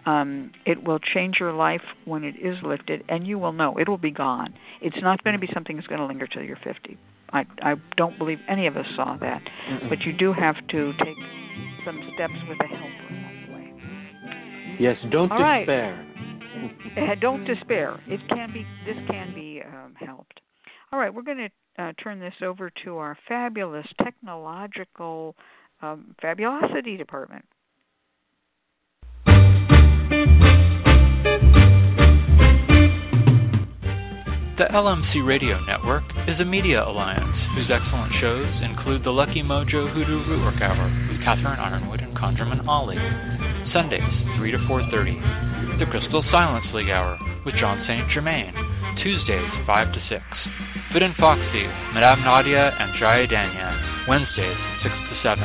[0.07, 3.89] Um, it will change your life when it is lifted, and you will know it
[3.89, 4.55] will be gone.
[4.81, 6.97] It's not going to be something that's going to linger till you're 50.
[7.33, 9.43] I I don't believe any of us saw that,
[9.89, 11.17] but you do have to take
[11.85, 13.30] some steps with a helper.
[14.81, 15.61] Yes, don't All right.
[15.61, 16.07] despair.
[16.97, 18.01] Uh, don't despair.
[18.07, 18.67] It can be.
[18.85, 20.41] This can be um, helped.
[20.93, 25.37] All right, we're going to uh, turn this over to our fabulous technological
[25.81, 27.45] um, fabulosity department.
[34.59, 39.91] The LMC Radio Network is a media alliance whose excellent shows include the Lucky Mojo
[39.95, 42.99] Hoodoo Rootwork Hour with Catherine Yronwode and ConjureMan Ali,
[43.73, 44.03] Sundays
[44.37, 48.11] 3 to 4:30, the Crystal Silence League Hour with Jon St.
[48.11, 48.53] Germain,
[49.03, 50.23] Tuesdays 5 to 6,
[50.93, 55.45] Fit and Foxy, Madame Nadia and Jaya Danya, Wednesdays 6 to 7,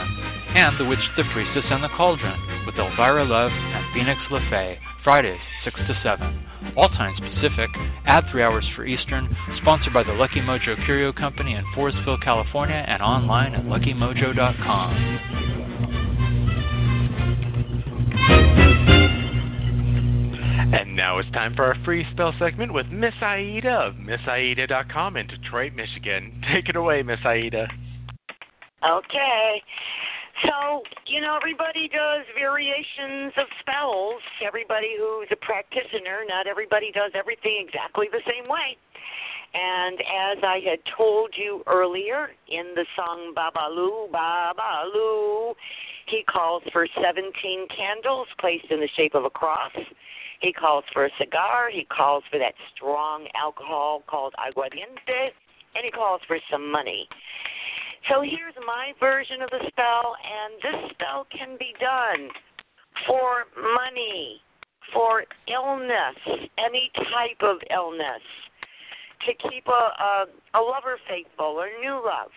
[0.56, 5.40] and The Witch, the Priestess, and the Cauldron with Elvira Love and Phoenix LeFae, Fridays
[5.64, 6.42] 6 to 7.
[6.76, 7.70] All times Pacific,
[8.06, 9.30] add 3 hours for Eastern,
[9.62, 16.05] sponsored by the Lucky Mojo Curio Company in Forestville, California, and online at luckymojo.com.
[20.78, 25.28] And now it's time for our free spell segment with Miss Aida of MissAida.com in
[25.28, 26.42] Detroit, Michigan.
[26.54, 27.68] Take it away, Miss Aida.
[28.84, 29.62] Okay.
[30.44, 34.22] So, you know, everybody does variations of spells.
[34.46, 38.76] Everybody who's a practitioner, not everybody does everything exactly the same way.
[39.54, 45.56] And as I had told you earlier in the song Babalu, Babalu,
[46.08, 47.34] he calls for 17
[47.76, 49.72] candles placed in the shape of a cross.
[50.42, 51.70] He calls for a cigar.
[51.72, 55.34] He calls for that strong alcohol called aguardiente.
[55.76, 57.08] And he calls for some money.
[58.10, 62.30] So here's my version of the spell, and this spell can be done
[63.08, 64.42] for money,
[64.94, 68.22] for illness, any type of illness,
[69.26, 72.30] to keep a, a, a lover faithful or new love.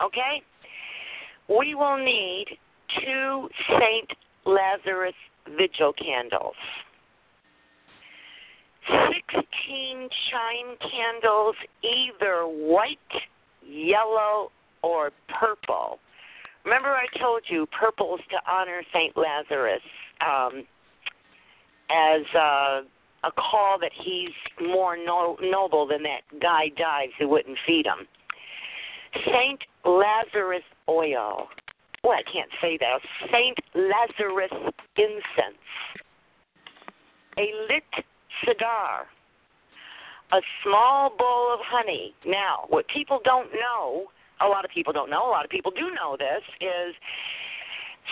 [0.00, 0.42] Okay?
[1.48, 2.46] We will need
[3.04, 4.10] two St.
[4.46, 5.14] Lazarus
[5.56, 6.54] vigil candles.
[8.88, 12.98] 16 chime candles, either white
[13.64, 14.50] yellow,
[14.82, 15.98] or purple.
[16.64, 19.82] Remember, I told you purple is to honor Saint Lazarus
[20.20, 20.64] um,
[21.90, 22.80] as uh,
[23.24, 28.06] a call that he's more no- noble than that guy Dives who wouldn't feed him.
[29.26, 30.62] Saint Lazarus
[30.92, 31.48] oil.
[32.04, 32.98] Well, I can't say that.
[33.32, 34.50] Saint Lazarus
[34.96, 35.62] incense.
[37.38, 38.04] A lit
[38.44, 39.06] cigar
[40.32, 42.14] a small bowl of honey.
[42.26, 44.06] Now, what people don't know,
[44.40, 46.94] a lot of people don't know, a lot of people do know this, is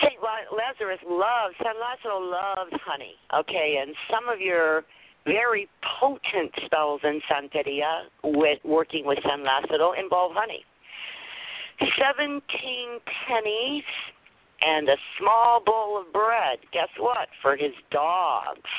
[0.01, 0.21] St.
[0.21, 4.83] Lazarus loves, San Lazaro loves honey, okay, and some of your
[5.25, 5.67] very
[5.99, 10.63] potent spells in Santeria with working with San Lazaro involve honey.
[11.97, 12.41] 17
[13.27, 13.83] pennies
[14.61, 16.59] and a small bowl of bread.
[16.71, 17.29] Guess what?
[17.41, 18.69] For his dogs.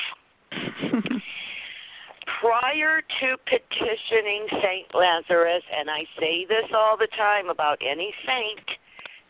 [2.43, 8.67] prior to petitioning Saint Lazarus, and I say this all the time about any saint,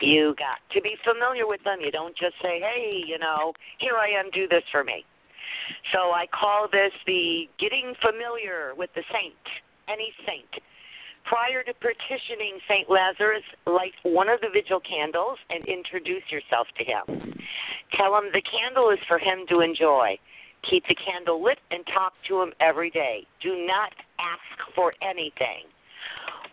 [0.01, 1.79] you got to be familiar with them.
[1.79, 5.05] You don't just say, "Hey, you know, here I am, do this for me."
[5.91, 9.45] So I call this the getting familiar with the saint,
[9.87, 10.49] any saint.
[11.25, 12.89] Prior to petitioning St.
[12.89, 17.39] Lazarus, light one of the vigil candles and introduce yourself to him.
[17.97, 20.17] Tell him the candle is for him to enjoy.
[20.69, 23.25] Keep the candle lit and talk to him every day.
[23.41, 25.67] Do not ask for anything.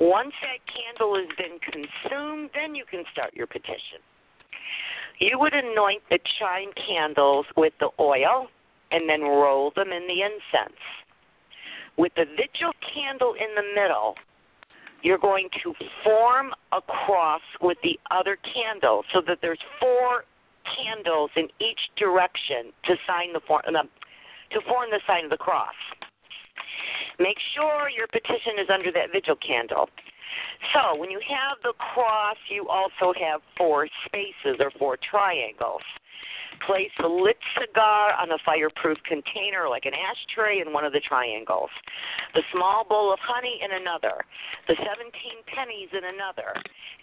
[0.00, 4.00] Once that candle has been consumed, then you can start your petition.
[5.18, 8.48] You would anoint the chime candles with the oil
[8.90, 10.80] and then roll them in the incense.
[11.98, 14.14] With the vigil candle in the middle,
[15.02, 15.74] you're going to
[16.04, 20.24] form a cross with the other candle so that there's four
[20.64, 23.88] candles in each direction to sign the form, um,
[24.52, 25.74] to form the sign of the cross.
[27.18, 29.88] Make sure your petition is under that vigil candle.
[30.72, 35.82] So when you have the cross, you also have four spaces or four triangles.
[36.66, 41.00] Place the lit cigar on a fireproof container like an ashtray in one of the
[41.00, 41.70] triangles.
[42.34, 44.24] The small bowl of honey in another.
[44.68, 44.86] The 17
[45.48, 46.52] pennies in another.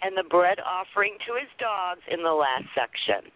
[0.02, 3.30] And the bread offering to his dogs in the last section.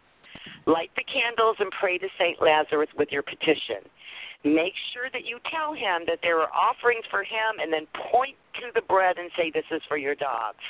[0.67, 2.41] Light the candles and pray to St.
[2.41, 3.83] Lazarus with your petition.
[4.45, 8.37] Make sure that you tell him that there are offerings for him and then point
[8.59, 10.63] to the bread and say, This is for your dogs.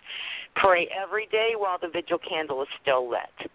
[0.57, 3.51] Pray every day while the vigil candle is still lit.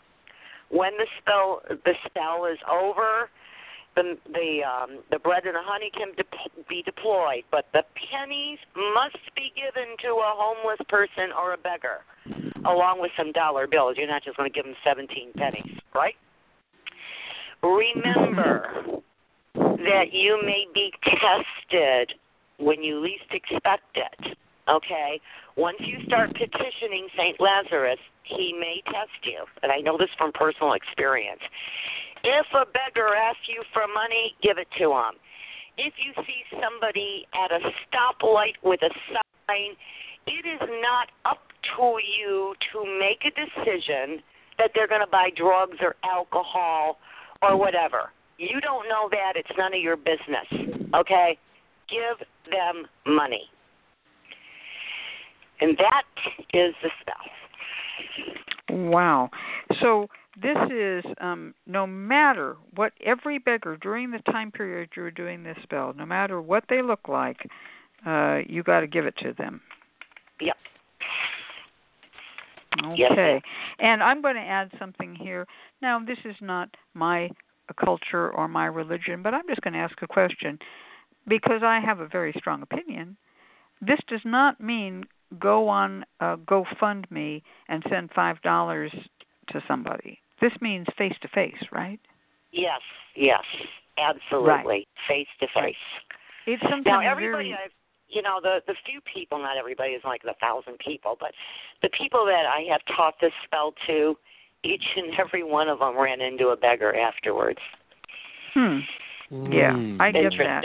[0.70, 3.30] When the spell the spell is over,
[3.96, 8.60] the the um, the bread and the honey can de- be deployed, but the pennies
[8.94, 12.06] must be given to a homeless person or a beggar,
[12.66, 13.96] along with some dollar bills.
[13.98, 16.16] You're not just going to give them 17 pennies, right?
[17.64, 19.02] Remember
[19.56, 22.14] that you may be tested
[22.60, 24.38] when you least expect it.
[24.70, 25.20] Okay?
[25.56, 27.40] Once you start petitioning St.
[27.40, 29.46] Lazarus, he may test you.
[29.64, 31.42] And I know this from personal experience.
[32.24, 35.16] If a beggar asks you for money, give it to him.
[35.78, 39.78] If you see somebody at a stoplight with a sign,
[40.26, 41.40] it is not up
[41.78, 44.24] to you to make a decision
[44.58, 46.98] that they're going to buy drugs or alcohol
[47.42, 48.12] or whatever.
[48.38, 49.34] You don't know that.
[49.36, 50.50] It's none of your business.
[50.96, 51.38] Okay?
[51.90, 53.50] Give them money.
[55.60, 56.04] And that
[56.54, 57.16] is the spell.
[58.70, 59.30] Wow.
[59.82, 60.08] So
[60.42, 65.58] this is um, no matter what every beggar during the time period you're doing this
[65.64, 67.48] spell, no matter what they look like,
[68.06, 69.62] uh, you got to give it to them.
[70.40, 70.56] Yep.
[72.86, 72.96] Okay.
[72.98, 73.42] Yes,
[73.80, 75.48] and I'm going to add something here.
[75.82, 77.30] Now, this is not my
[77.84, 80.60] culture or my religion, but I'm just going to ask a question
[81.28, 83.18] because I have a very strong opinion.
[83.82, 85.06] This does not mean
[85.40, 88.92] go on uh, GoFundMe and send five dollars
[89.50, 90.20] to somebody.
[90.42, 92.00] This means face to face, right?
[92.52, 92.82] Yes,
[93.16, 93.44] yes,
[93.98, 95.76] absolutely, face to face.
[96.46, 97.72] It's sometimes Now, everybody, very I've,
[98.08, 101.32] you know, the the few people, not everybody is like the thousand people, but
[101.82, 104.16] the people that I have taught this spell to,
[104.64, 107.60] each and every one of them ran into a beggar afterwards.
[108.54, 108.80] hmm.
[109.30, 109.76] Yeah.
[110.00, 110.64] I get that.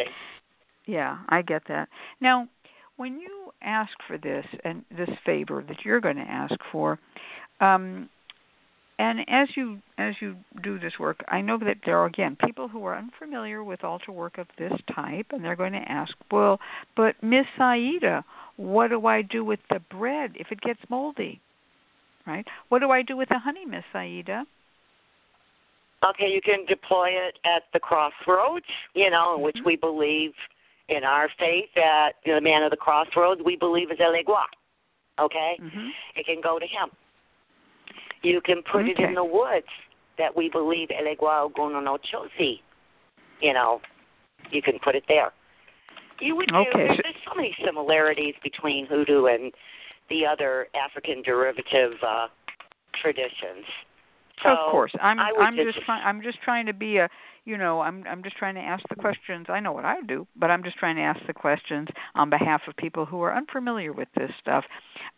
[0.86, 1.88] Yeah, I get that.
[2.20, 2.48] Now,
[3.02, 7.00] when you ask for this and this favor that you're going to ask for,
[7.60, 8.08] um,
[9.00, 12.68] and as you as you do this work, I know that there are again people
[12.68, 16.60] who are unfamiliar with altar work of this type, and they're going to ask, "Well,
[16.96, 18.24] but Miss Aida,
[18.56, 21.40] what do I do with the bread if it gets moldy?"
[22.24, 22.46] Right?
[22.68, 24.46] What do I do with the honey, Miss Aida?
[26.04, 29.64] Okay, you can deploy it at the crossroads, you know, in which Mhm.
[29.64, 30.34] we believe
[30.88, 34.44] in our faith that the man of the crossroads we believe is Elegua.
[35.20, 35.56] Okay?
[35.60, 36.90] hmm It can go to him.
[38.22, 39.66] You can put it in the woods
[40.18, 42.60] that we believe Elegua Ogono no Chosi.
[43.40, 43.80] You know,
[44.50, 45.32] you can put it there.
[46.20, 49.52] You would do, Okay, there's, so- there's so many similarities between hoodoo and
[50.08, 52.26] the other African derivative uh,
[53.00, 53.64] traditions.
[54.42, 57.08] So of course, I'm I'm just- just trying I'm just trying to be a
[57.44, 59.46] you know I'm I'm just trying to ask the questions.
[59.48, 62.62] I know what I do, but I'm just trying to ask the questions on behalf
[62.68, 64.64] of people who are unfamiliar with this stuff.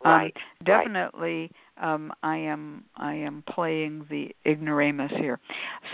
[0.03, 5.39] Um, Right, definitely, um, I am I am playing the ignoramus here.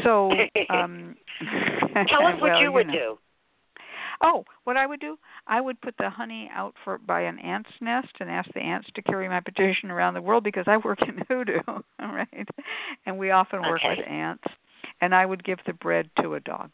[0.03, 0.31] So
[0.69, 1.15] um,
[2.09, 2.93] Tell us what well, you would know.
[2.93, 3.17] do.
[4.23, 5.17] Oh, what I would do?
[5.47, 8.87] I would put the honey out for by an ant's nest and ask the ants
[8.93, 12.47] to carry my petition around the world because I work in hoodoo, all right?
[13.05, 13.97] And we often work Okay.
[13.97, 14.43] with ants.
[15.02, 16.69] And I would give the bread to a dog.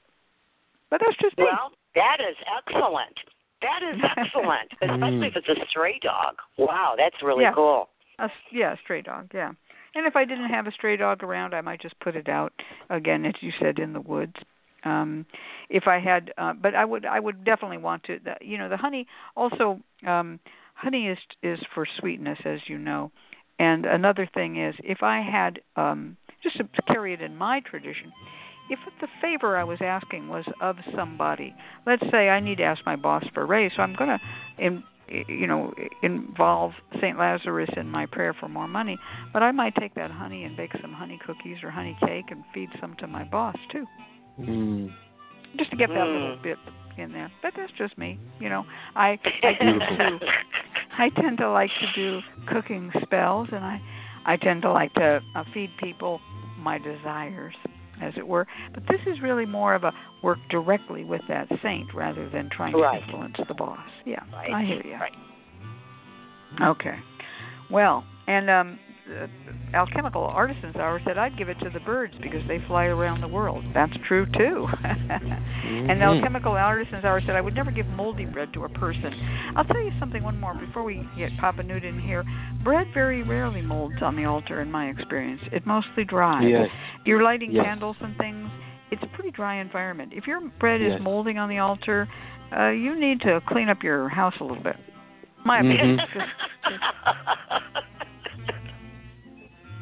[0.90, 1.46] But that's just me.
[1.46, 3.18] Well, that is excellent.
[3.62, 6.36] That is excellent, especially if it's a stray dog.
[6.58, 7.54] Wow, that's really Yeah.
[7.54, 7.90] cool.
[8.20, 9.32] A, yeah, a stray dog.
[9.34, 9.52] Yeah.
[9.96, 12.54] And if I didn't have a stray dog around, I might just put it out
[12.90, 14.36] again, as you said, in the woods.
[14.84, 15.26] Um,
[15.70, 18.20] if I had, uh, but I would, I would definitely want to.
[18.24, 20.40] The, you know, the honey also, um,
[20.76, 23.12] honey is is for sweetness, as you know.
[23.60, 26.16] And another thing is, if I had, um,
[26.56, 28.12] just to carry it in my tradition,
[28.70, 31.54] if the favor I was asking was of somebody,
[31.86, 34.20] let's say I need to ask my boss for a raise, so I'm going to,
[34.58, 34.84] in,
[35.28, 38.98] you know, involve Saint Lazarus in my prayer for more money,
[39.34, 42.44] but I might take that honey and bake some honey cookies or honey cake and
[42.54, 43.86] feed some to my boss too,
[44.40, 44.92] Mm.
[45.58, 46.44] just to get that little Mm.
[46.44, 46.58] bit
[46.98, 47.32] in there.
[47.42, 48.66] But that's just me, you know.
[48.96, 50.20] I I tend to
[50.98, 53.82] I tend to like to do cooking spells, and I
[54.26, 56.20] I tend to like to uh, feed people
[56.68, 57.56] my desires,
[58.02, 58.46] as it were.
[58.74, 62.74] But this is really more of a work directly with that saint rather than trying
[62.74, 63.00] Right.
[63.00, 63.90] to influence the boss.
[64.06, 64.54] Yeah, Right.
[64.54, 64.98] I hear you.
[65.06, 65.14] Right.
[66.62, 66.98] Okay.
[67.72, 69.28] Well, and um uh,
[69.74, 73.28] alchemical artisans hour said I'd give it to the birds because they fly around the
[73.28, 73.64] world.
[73.74, 74.68] That's true too.
[75.68, 76.02] And Mhm.
[76.02, 79.14] alchemical artisans hour said I would never give moldy bread to a person.
[79.56, 82.24] I'll tell you something one more before we get Papa Newt in here.
[82.64, 85.42] Bread very rarely molds on the altar in my experience.
[85.52, 86.46] It mostly dries.
[86.50, 86.70] Yes.
[87.06, 87.66] You're lighting Yes.
[87.66, 88.50] candles and things.
[88.92, 90.14] It's a pretty dry environment.
[90.16, 90.94] If your bread Yes.
[90.98, 92.08] is molding on the altar,
[92.58, 94.78] uh, you need to clean up your house a little bit.
[95.44, 95.98] My opinion.
[95.98, 96.14] Just-
[96.70, 96.84] just-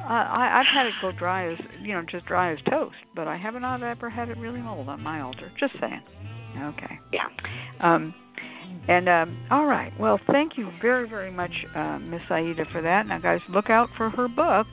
[0.05, 3.27] uh, I, I've had it go dry as you know, just dry as toast, but
[3.27, 5.51] I haven't ever had it really mold on my altar.
[5.59, 6.01] Just saying.
[6.57, 6.99] Okay.
[7.11, 7.27] yeah.
[7.81, 8.13] Um,
[8.87, 9.91] and um, all right.
[9.99, 13.07] Well, thank you very, very much, uh, Miss Aida, for that.
[13.07, 14.67] Now, guys, look out for her book.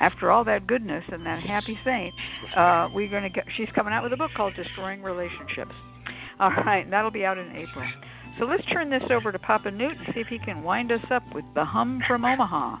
[0.00, 2.14] After all that goodness and that happy saint,
[2.56, 3.44] uh, we're going to get.
[3.56, 5.74] She's coming out with a book called Destroying Relationships.
[6.38, 7.84] All right, and that'll be out in April.
[8.38, 11.04] So let's turn this over to Papa Newt and see if he can wind us
[11.10, 12.76] up with the hum from Omaha.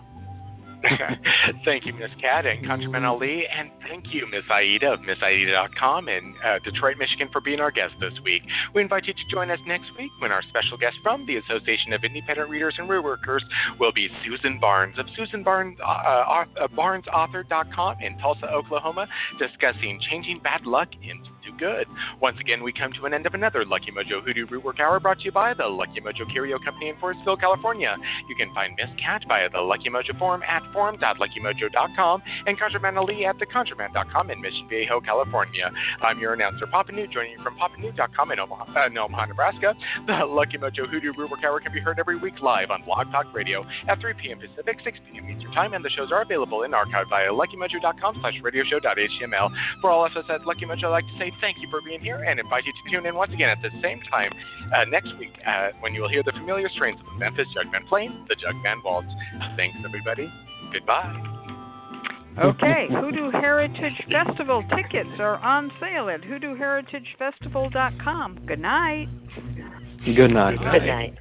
[1.64, 6.34] thank you, Miss Cat and ConjureMan Ali, and thank you, Miss Aida of MissAida.com in
[6.44, 8.42] uh, Detroit, Michigan, for being our guest this week.
[8.74, 11.92] We invite you to join us next week when our special guest from the Association
[11.92, 13.40] of Independent Readers and Rootworkers
[13.80, 19.06] will be Susan Barnes of Susan Barnes, uh, uh, BarnesAuthor.com in Tulsa, Oklahoma,
[19.38, 21.86] discussing changing bad luck into do good.
[22.20, 25.18] Once again, we come to an end of another Lucky Mojo Hoodoo Rootwork Hour brought
[25.18, 27.96] to you by the Lucky Mojo Curio Company in Forestville, California.
[28.28, 33.24] You can find Miss Cat via the Lucky Mojo forum at forum.luckymojo.com and ConjureMan Ali
[33.24, 35.70] at theconjureman.com in Mission Viejo, California.
[36.02, 39.74] I'm your announcer, Papa Newt, joining you from papanewt.com in Omaha, uh, in Omaha, Nebraska.
[40.06, 43.32] The Lucky Mojo Hoodoo Rootwork Hour can be heard every week live on Blog Talk
[43.34, 44.38] Radio at 3 p.m.
[44.38, 45.28] Pacific, 6 p.m.
[45.28, 49.50] Eastern Time, and the shows are available in archive via luckymojo.com slash radioshow.html.
[49.80, 52.00] For all of us at Lucky Mojo, I'd like to say thank you for being
[52.00, 54.32] here and invite you to tune in once again at the same time
[54.74, 57.72] uh, next week uh, when you will hear the familiar strains of the Memphis Jug
[57.72, 59.08] Band playing the Jug Band Waltz.
[59.56, 60.30] Thanks, everybody.
[60.72, 61.34] Goodbye.
[62.38, 68.38] Okay, Hoodoo Heritage Festival tickets are on sale at hoodooheritagefestival.com.
[68.46, 69.08] Good night.
[70.04, 70.58] Good night.
[70.58, 71.18] Good night.